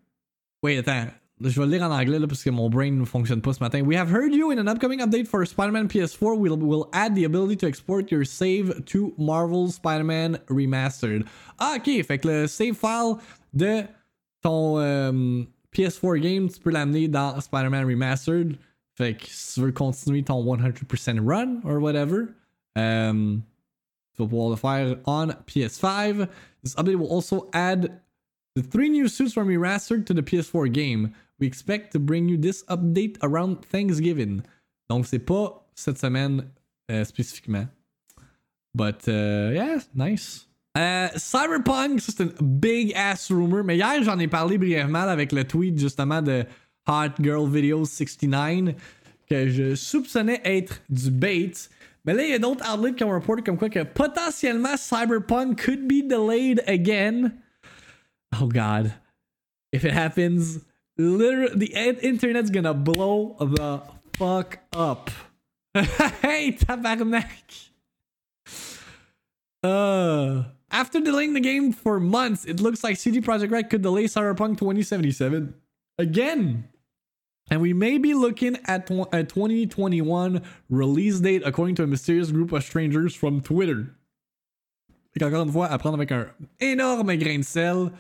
Wait, 0.64 0.78
attends. 0.78 1.12
Je 1.40 1.62
vais 1.62 1.68
lire 1.68 1.84
en 1.84 1.92
anglais 1.92 2.20
parce 2.28 2.44
que 2.44 2.50
mon 2.50 2.68
brain 2.68 2.92
ne 2.92 3.06
fonctionne 3.06 3.42
pas 3.42 3.54
ce 3.54 3.60
matin. 3.60 3.84
We 3.84 3.96
have 3.96 4.10
heard 4.10 4.34
you 4.34 4.50
in 4.50 4.58
an 4.58 4.68
upcoming 4.68 5.02
update 5.02 5.28
for 5.28 5.46
Spider-Man 5.46 5.88
PS4. 5.88 6.36
We'll, 6.36 6.58
we'll 6.58 6.90
add 6.94 7.14
the 7.14 7.26
ability 7.26 7.58
to 7.58 7.68
export 7.68 8.12
your 8.12 8.26
save 8.26 8.84
to 8.86 9.14
Marvel 9.20 9.70
Spider-Man 9.70 10.40
Remastered. 10.50 11.28
Ah, 11.60 11.76
ok. 11.78 12.04
Fait 12.04 12.18
que 12.18 12.28
le 12.28 12.48
save 12.48 12.76
file 12.76 13.18
de 13.54 13.84
ton 14.42 14.80
euh, 14.80 15.44
PS4 15.76 16.20
game, 16.20 16.50
tu 16.50 16.60
peux 16.60 16.72
l'amener 16.72 17.08
dans 17.08 17.40
Spider-Man 17.40 17.86
Remastered. 17.86 18.58
Fait 18.96 19.16
que 19.16 19.28
si 19.28 19.54
tu 19.54 19.62
veux 19.62 19.72
continuer 19.72 20.24
ton 20.24 20.44
100% 20.44 21.20
run 21.20 21.62
or 21.64 21.80
whatever, 21.80 22.30
um, 22.76 23.44
tu 24.16 24.24
vas 24.24 24.28
pouvoir 24.28 24.50
le 24.50 24.56
faire 24.56 24.98
on 25.06 25.28
PS5. 25.46 26.28
This 26.64 26.74
update 26.74 26.96
will 26.96 27.12
also 27.12 27.48
add 27.54 28.02
the 28.56 28.64
three 28.64 28.90
new 28.90 29.08
suits 29.08 29.34
from 29.34 29.48
Remastered 29.48 30.08
to 30.08 30.16
the 30.16 30.24
PS4 30.24 30.74
game. 30.74 31.14
We 31.40 31.48
expect 31.48 31.92
to 31.94 32.00
bring 32.00 32.30
you 32.30 32.38
this 32.38 32.64
update 32.68 33.18
around 33.22 33.66
Thanksgiving. 33.72 34.42
Donc 34.90 35.06
c'est 35.06 35.20
pas 35.20 35.66
cette 35.76 36.00
semaine 36.00 36.46
euh, 36.90 37.04
spécifiquement. 37.04 37.68
But 38.74 39.08
uh, 39.08 39.54
yeah, 39.54 39.80
nice. 39.96 40.48
Euh, 40.78 41.08
Cyberpunk, 41.16 42.00
c'est 42.00 42.20
une 42.20 42.34
big 42.40 42.94
ass 42.96 43.32
rumor, 43.32 43.64
mais 43.64 43.78
hier 43.78 44.04
j'en 44.04 44.20
ai 44.20 44.28
parlé 44.28 44.58
brièvement 44.58 45.00
avec 45.00 45.32
le 45.32 45.44
tweet 45.44 45.80
justement 45.80 46.22
de 46.22 46.46
Hot 46.88 47.16
Girl 47.20 47.50
Video 47.50 47.84
69 47.84 48.76
que 49.28 49.50
je 49.50 49.76
soupçonnais 49.76 50.42
être 50.44 50.82
du 50.90 51.12
bait. 51.12 51.52
Mais 52.06 52.14
là, 52.14 52.24
il 52.24 52.30
y 52.30 52.34
a 52.34 52.40
d'autres 52.40 52.64
outlets 52.72 52.94
qui 52.94 53.04
ont 53.04 53.10
reporté 53.10 53.42
comme 53.42 53.58
quoi 53.58 53.70
que 53.70 53.84
potentiellement 53.84 54.78
Cyberpunk 54.78 55.62
could 55.62 55.88
be 55.88 56.08
delayed 56.08 56.64
again. 56.68 57.34
Oh 58.40 58.48
god. 58.48 58.94
If 59.74 59.84
it 59.84 59.92
happens, 59.92 60.60
literally 60.98 61.56
the 61.56 61.98
internet's 62.02 62.50
gonna 62.50 62.74
blow 62.74 63.36
the 63.40 63.82
fuck 64.18 64.60
up. 64.74 65.10
hey, 65.74 66.58
tabarnak. 66.60 67.70
Uh, 69.64 70.44
after 70.72 71.00
delaying 71.00 71.34
the 71.34 71.40
game 71.40 71.72
for 71.72 72.00
months, 72.00 72.46
it 72.46 72.60
looks 72.60 72.84
like 72.84 72.98
CD 72.98 73.22
Projekt 73.22 73.52
Red 73.52 73.70
could 73.70 73.82
delay 73.82 74.06
Cyberpunk 74.06 74.58
2077 74.58 75.54
again. 75.98 76.68
And 77.50 77.62
we 77.62 77.74
may 77.74 77.98
be 77.98 78.14
looking 78.14 78.58
at 78.66 78.90
a 79.14 79.24
2021 79.24 80.42
release 80.70 81.20
date 81.20 81.44
according 81.46 81.76
to 81.76 81.84
a 81.84 81.88
mysterious 81.88 82.32
group 82.32 82.52
of 82.52 82.64
strangers 82.64 83.16
from 83.16 83.42
Twitter. 83.42 83.88
Fait 85.14 85.20
qu'encore 85.20 85.44
une 85.44 85.52
fois, 85.52 85.68
à 85.68 85.78
prendre 85.78 85.96
avec 85.96 86.12
un 86.12 86.28
énorme 86.60 87.16
grain 87.16 87.40
de 87.40 87.44
sel. 87.44 87.92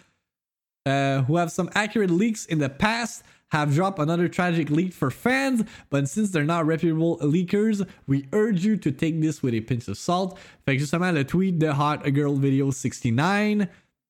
Uh, 0.87 1.21
who 1.23 1.35
have 1.35 1.51
some 1.51 1.69
accurate 1.75 2.09
leaks 2.09 2.45
in 2.45 2.59
the 2.59 2.69
past 2.69 3.21
have 3.49 3.73
dropped 3.73 3.99
another 3.99 4.29
tragic 4.29 4.69
leak 4.69 4.93
for 4.93 5.11
fans, 5.11 5.63
but 5.89 6.07
since 6.07 6.31
they're 6.31 6.43
not 6.43 6.65
reputable 6.65 7.17
leakers, 7.19 7.85
we 8.07 8.25
urge 8.31 8.63
you 8.63 8.77
to 8.77 8.91
take 8.91 9.19
this 9.19 9.43
with 9.43 9.53
a 9.53 9.59
pinch 9.59 9.87
of 9.89 9.97
salt. 9.97 10.37
Fait 10.65 10.75
que 10.75 10.79
justement, 10.79 11.11
le 11.13 11.23
tweet 11.23 11.59
de 11.59 11.67
Hot 11.67 12.03
Girl 12.13 12.35
Video 12.35 12.71
69, 12.71 13.67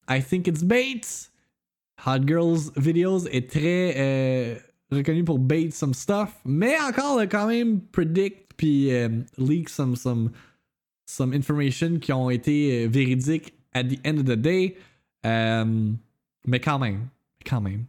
I 0.08 0.20
think 0.20 0.48
it's 0.48 0.64
bait. 0.64 1.30
Hot 2.06 2.28
Girls 2.28 2.72
Videos 2.76 3.28
est 3.32 3.50
très 3.50 3.94
euh, 3.98 4.56
reconnu 4.92 5.24
pour 5.24 5.40
bait 5.40 5.72
some 5.72 5.94
stuff, 5.94 6.40
mais 6.46 6.76
encore, 6.80 7.18
a 7.20 7.28
quand 7.28 7.48
même 7.48 7.82
predict 7.92 8.54
puis 8.58 8.92
euh, 8.92 9.10
leak 9.38 9.70
some, 9.70 9.96
some, 9.96 10.32
some 11.06 11.34
information 11.34 12.00
qui 12.00 12.12
ont 12.12 12.30
été 12.30 12.86
euh, 12.86 12.88
véridiques 12.88 13.54
at 13.74 13.84
the 13.84 14.00
end 14.06 14.18
of 14.18 14.26
the 14.26 14.36
day. 14.36 14.76
Euh, 15.26 15.92
mais 16.48 16.60
quand 16.60 16.80
même, 16.80 17.08
quand 17.46 17.62
même. 17.62 17.86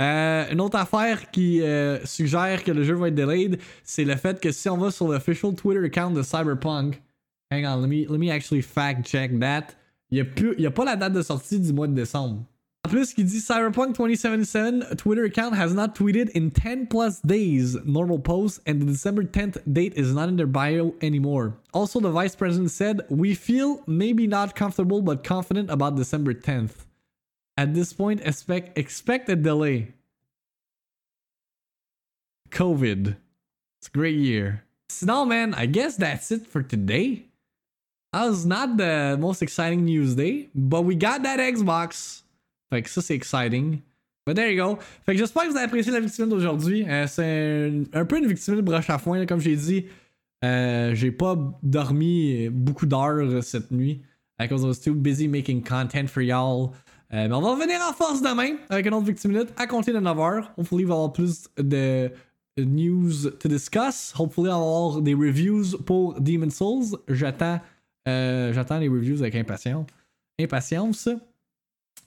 Euh, 0.00 0.46
une 0.50 0.60
autre 0.60 0.78
affaire 0.78 1.30
qui 1.30 1.60
euh, 1.60 2.04
suggère 2.04 2.62
que 2.62 2.70
le 2.70 2.84
jeu 2.84 2.94
va 2.94 3.08
être 3.08 3.14
delayed, 3.14 3.58
c'est 3.82 4.04
le 4.04 4.16
fait 4.16 4.40
que 4.40 4.52
si 4.52 4.68
on 4.68 4.76
va 4.76 4.90
sur 4.90 5.08
l'official 5.08 5.54
Twitter 5.54 5.84
account 5.84 6.12
de 6.12 6.22
Cyberpunk, 6.22 7.00
hang 7.50 7.64
on, 7.64 7.80
let 7.80 7.88
me, 7.88 8.06
let 8.08 8.18
me 8.18 8.30
actually 8.30 8.62
fact 8.62 9.06
check 9.06 9.38
that. 9.40 9.74
Il 10.10 10.24
n'y 10.58 10.66
a, 10.66 10.70
pas 10.70 10.84
la 10.84 10.96
date 10.96 11.12
de 11.12 11.22
sortie 11.22 11.60
du 11.60 11.72
mois 11.72 11.86
de 11.86 11.94
décembre. 11.94 12.42
En 12.86 12.90
plus, 12.90 13.12
qui 13.12 13.24
dit 13.24 13.40
Cyberpunk 13.40 13.96
2077 13.96 14.96
Twitter 14.96 15.24
account 15.24 15.52
has 15.52 15.74
not 15.74 15.88
tweeted 15.94 16.30
in 16.34 16.48
10 16.48 16.86
plus 16.86 17.20
days 17.22 17.76
normal 17.84 18.18
post, 18.18 18.62
and 18.66 18.80
the 18.80 18.86
December 18.86 19.24
10th 19.24 19.58
date 19.66 19.92
is 19.96 20.14
not 20.14 20.28
in 20.28 20.36
their 20.36 20.46
bio 20.46 20.94
anymore. 21.02 21.54
Also, 21.74 22.00
the 22.00 22.10
vice 22.10 22.36
president 22.36 22.70
said, 22.70 23.02
We 23.10 23.34
feel 23.34 23.82
maybe 23.86 24.26
not 24.26 24.54
comfortable 24.54 25.02
but 25.02 25.24
confident 25.24 25.70
about 25.70 25.96
December 25.96 26.32
10th. 26.32 26.87
At 27.58 27.74
this 27.74 27.92
point, 27.92 28.20
expect, 28.24 28.78
expect 28.78 29.28
a 29.28 29.34
delay. 29.34 29.88
COVID. 32.50 33.16
It's 33.80 33.88
a 33.88 33.90
great 33.90 34.16
year. 34.16 34.62
Sinon, 34.88 35.28
man, 35.28 35.54
I 35.54 35.66
guess 35.66 35.96
that's 35.96 36.30
it 36.30 36.46
for 36.46 36.62
today. 36.62 37.24
that 38.12 38.26
was 38.26 38.46
not 38.46 38.76
the 38.76 39.16
most 39.18 39.42
exciting 39.42 39.84
news 39.84 40.14
day, 40.14 40.48
but 40.54 40.82
we 40.82 40.94
got 40.94 41.24
that 41.24 41.40
Xbox. 41.40 42.22
Fait 42.70 42.82
que 42.82 42.88
ça, 42.88 43.02
c'est 43.02 43.16
exciting. 43.16 43.82
But 44.24 44.36
there 44.36 44.48
you 44.48 44.56
go. 44.56 44.78
Fait 45.04 45.14
que 45.14 45.18
j'espère 45.18 45.42
que 45.42 45.48
vous 45.48 45.56
avez 45.56 45.66
apprécié 45.66 45.90
la 45.90 45.98
victime 45.98 46.28
d'aujourd'hui. 46.28 46.88
Euh, 46.88 47.08
c'est 47.08 47.72
un, 47.92 48.04
peu 48.04 48.18
une 48.18 48.28
victime 48.28 48.54
de 48.54 48.60
broche 48.60 48.88
à 48.88 48.98
foin, 48.98 49.26
comme 49.26 49.40
j'ai 49.40 49.56
dit. 49.56 49.86
Euh, 50.44 50.94
j'ai 50.94 51.10
pas 51.10 51.34
dormi 51.64 52.48
beaucoup 52.50 52.86
d'heures 52.86 53.42
cette 53.42 53.72
nuit. 53.72 54.02
Because 54.38 54.62
I 54.62 54.66
was 54.66 54.78
too 54.78 54.94
busy 54.94 55.26
making 55.26 55.64
content 55.64 56.06
for 56.06 56.22
y'all. 56.22 56.72
Euh, 57.14 57.26
mais 57.26 57.34
on 57.34 57.40
va 57.40 57.52
revenir 57.52 57.80
en 57.80 57.92
force 57.94 58.20
demain 58.20 58.56
avec 58.68 58.86
une 58.86 58.94
autre 58.94 59.06
victime 59.06 59.32
minute 59.32 59.48
à 59.56 59.66
compter 59.66 59.92
de 59.92 59.98
9h. 59.98 60.48
Hopefully, 60.58 60.82
il 60.82 60.86
va 60.86 60.94
y 60.94 60.96
avoir 60.96 61.12
plus 61.12 61.48
de 61.56 62.12
news 62.58 63.30
to 63.40 63.48
discuss. 63.48 64.12
Hopefully, 64.18 64.50
on 64.50 64.50
va 64.50 64.56
avoir 64.56 65.00
des 65.00 65.14
reviews 65.14 65.78
pour 65.86 66.20
Demon 66.20 66.50
Souls. 66.50 66.98
J'attends 67.08 67.60
euh, 68.08 68.52
j'attends 68.52 68.78
les 68.78 68.88
reviews 68.88 69.20
avec 69.20 69.34
impatience. 69.34 69.86
Impatience. 70.40 71.08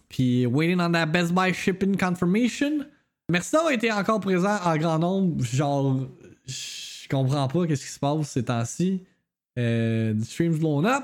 Puis, 0.10 0.46
waiting 0.46 0.80
on 0.80 0.92
that 0.92 1.06
Best 1.08 1.34
Buy 1.34 1.54
shipping 1.54 1.96
confirmation. 1.96 2.86
Merci 3.30 3.52
d'avoir 3.54 3.72
été 3.72 3.92
encore 3.92 4.20
présent 4.20 4.58
en 4.66 4.78
grand 4.78 5.00
nombre. 5.00 5.44
Genre, 5.44 6.08
je 6.46 7.08
comprends 7.10 7.48
pas 7.48 7.68
qu'est-ce 7.68 7.86
qui 7.86 7.92
se 7.92 8.00
passe 8.00 8.30
ces 8.30 8.44
temps-ci. 8.44 9.04
Euh, 9.58 10.14
stream's 10.24 10.60
blown 10.60 10.86
up. 10.86 11.04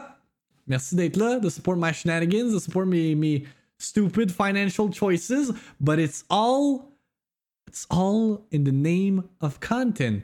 Merci 0.67 0.95
d'être 0.95 1.15
là, 1.15 1.39
de 1.39 1.49
support 1.49 1.77
my 1.77 1.93
shenanigans, 1.93 2.51
de 2.51 2.59
support 2.59 2.85
mes 2.85 3.43
stupid 3.80 4.32
financial 4.32 4.89
choices. 4.89 5.51
But 5.80 5.99
it's 5.99 6.23
all, 6.30 6.93
it's 7.67 7.86
all 7.89 8.45
in 8.51 8.63
the 8.63 8.71
name 8.71 9.23
of 9.41 9.59
content. 9.59 10.23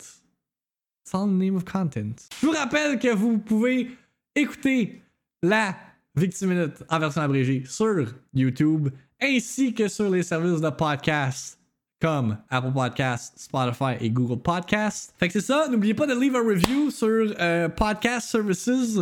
It's 1.03 1.13
all 1.13 1.23
in 1.23 1.37
the 1.37 1.45
name 1.45 1.55
of 1.55 1.65
content. 1.65 2.27
Je 2.39 2.47
vous 2.47 2.53
rappelle 2.53 2.99
que 2.99 3.13
vous 3.13 3.37
pouvez 3.39 3.89
écouter 4.35 5.01
la 5.41 5.75
Victime 6.15 6.49
Minute 6.49 6.83
en 6.89 6.99
version 6.99 7.21
abrégée 7.21 7.65
sur 7.65 8.13
YouTube 8.33 8.89
ainsi 9.21 9.73
que 9.73 9.87
sur 9.87 10.09
les 10.09 10.23
services 10.23 10.61
de 10.61 10.69
podcast 10.69 11.57
comme 12.01 12.37
Apple 12.49 12.73
Podcasts, 12.73 13.39
Spotify 13.39 13.95
et 14.01 14.09
Google 14.09 14.41
Podcasts. 14.41 15.13
Fait 15.17 15.27
que 15.27 15.33
c'est 15.33 15.45
ça. 15.45 15.67
N'oubliez 15.69 15.93
pas 15.93 16.05
de 16.05 16.13
leave 16.13 16.35
a 16.35 16.41
review 16.41 16.91
sur 16.91 17.33
euh, 17.39 17.69
Podcast 17.69 18.29
Services 18.29 18.99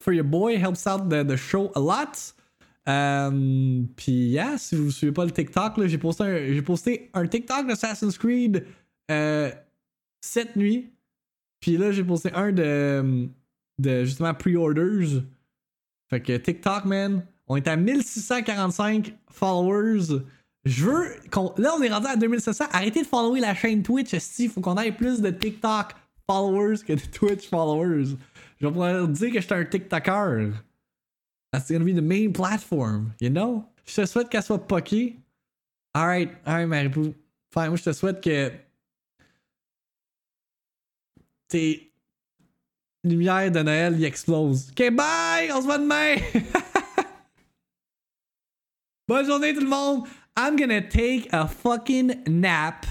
for 0.00 0.12
your 0.12 0.24
boy. 0.24 0.56
Helps 0.56 0.86
out 0.86 1.08
the, 1.08 1.24
the 1.24 1.36
show 1.36 1.72
a 1.74 1.80
lot. 1.80 2.32
Euh, 2.88 3.82
Puis, 3.96 4.12
yeah, 4.28 4.56
si 4.58 4.76
vous 4.76 4.84
ne 4.84 4.90
suivez 4.90 5.12
pas 5.12 5.24
le 5.24 5.30
TikTok, 5.30 5.74
j'ai, 5.86 5.98
posté 5.98 6.60
posté 6.62 7.10
un 7.14 7.26
TikTok 7.26 7.66
d'Assassin's 7.66 8.16
Creed 8.18 8.64
euh, 9.10 9.50
cette 10.20 10.56
nuit. 10.56 10.92
Puis 11.60 11.76
là, 11.76 11.90
j'ai 11.92 12.04
posté 12.04 12.30
un 12.32 12.52
de, 12.52 13.28
justement 14.04 14.34
pre-orders. 14.34 15.22
Fait 16.10 16.20
que 16.20 16.36
TikTok, 16.36 16.84
man, 16.84 17.24
on 17.48 17.56
est 17.56 17.66
à 17.66 17.76
1645 17.76 19.14
followers. 19.30 20.22
Je 20.64 20.84
veux. 20.84 21.06
qu'on- 21.30 21.54
Là, 21.58 21.74
on 21.76 21.82
est 21.82 21.88
rendu 21.92 22.06
à 22.06 22.16
2700. 22.16 22.64
Arrêtez 22.72 23.02
de 23.02 23.06
follower 23.06 23.40
la 23.40 23.54
chaîne 23.54 23.82
Twitch, 23.82 24.12
il 24.38 24.48
faut 24.48 24.60
qu'on 24.60 24.76
ait 24.76 24.92
plus 24.92 25.20
de 25.20 25.30
TikTok 25.30 25.92
followers 26.28 26.78
que 26.86 26.92
de 26.92 27.00
Twitch 27.12 27.48
followers. 27.48 28.16
Je 28.60 28.66
vais 28.66 28.72
pouvoir 28.72 29.06
dire 29.08 29.28
que 29.32 29.40
je 29.40 29.44
suis 29.46 29.54
un 29.54 29.64
TikToker. 29.64 30.52
That's 31.56 31.70
gonna 31.70 31.86
be 31.86 31.94
the 31.94 32.02
main 32.02 32.34
platform, 32.34 33.14
you 33.18 33.30
know? 33.30 33.64
Je 33.86 34.02
te 34.02 34.04
souhaite 34.04 34.28
qu'elle 34.28 34.42
soit 34.42 34.58
poquée. 34.68 35.16
Alright, 35.96 36.30
alright, 36.46 36.68
Maripou. 36.68 37.14
Enfin, 37.50 37.68
moi, 37.68 37.76
je 37.78 37.84
te 37.84 37.92
souhaite 37.94 38.20
que. 38.20 38.52
Tes 41.48 41.90
lumières 43.04 43.50
de 43.50 43.62
Noël 43.62 43.98
y 43.98 44.04
explosent. 44.04 44.70
Ok, 44.70 44.90
bye! 44.94 45.50
On 45.50 45.62
se 45.62 45.64
voit 45.64 45.78
demain! 45.78 46.16
Bonne 49.08 49.24
journée, 49.24 49.54
tout 49.54 49.60
le 49.60 49.66
monde! 49.66 50.06
I'm 50.36 50.56
gonna 50.56 50.82
take 50.82 51.26
a 51.32 51.48
fucking 51.48 52.22
nap. 52.26 52.84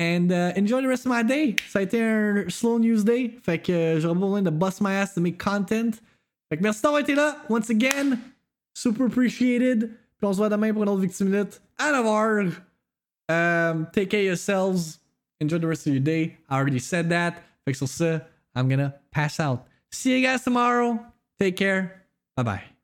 And 0.00 0.32
uh, 0.32 0.54
enjoy 0.56 0.80
the 0.80 0.88
rest 0.88 1.04
of 1.04 1.12
my 1.12 1.22
day. 1.22 1.56
Ça 1.68 1.80
a 1.80 1.82
été 1.82 2.00
un 2.00 2.48
slow 2.48 2.78
news 2.78 3.04
day. 3.04 3.38
Fait 3.42 3.58
que 3.58 4.00
j'aurais 4.00 4.14
besoin 4.14 4.40
de 4.40 4.50
bust 4.50 4.80
my 4.80 4.94
ass 4.94 5.12
to 5.12 5.20
make 5.20 5.36
content. 5.36 6.00
Fait 6.48 6.56
que 6.56 6.62
merci 6.62 6.82
d'avoir 6.82 7.00
été 7.00 7.14
là. 7.14 7.36
Once 7.48 7.70
again, 7.70 8.18
super 8.74 9.06
appreciated. 9.06 9.90
Puis 10.18 10.26
on 10.26 10.32
se 10.32 10.38
voit 10.38 10.48
demain 10.48 10.72
pour 10.72 10.82
une 10.82 10.88
autre 10.88 11.02
Victime 11.02 11.28
Minute 11.28 11.60
à 11.78 11.92
9h. 11.92 12.52
Um, 13.30 13.86
take 13.92 14.08
care 14.08 14.22
yourselves. 14.22 14.98
Enjoy 15.40 15.58
the 15.58 15.66
rest 15.66 15.86
of 15.86 15.92
your 15.92 16.02
day. 16.02 16.36
I 16.48 16.56
already 16.56 16.80
said 16.80 17.10
that. 17.10 17.34
Fait 17.64 17.72
que 17.72 17.78
sur 17.78 17.88
ça, 17.88 18.26
I'm 18.56 18.68
gonna 18.68 18.94
pass 19.12 19.38
out. 19.38 19.60
See 19.90 20.18
you 20.18 20.26
guys 20.26 20.42
tomorrow. 20.42 20.98
Take 21.38 21.56
care. 21.56 22.06
Bye 22.36 22.44
bye. 22.44 22.77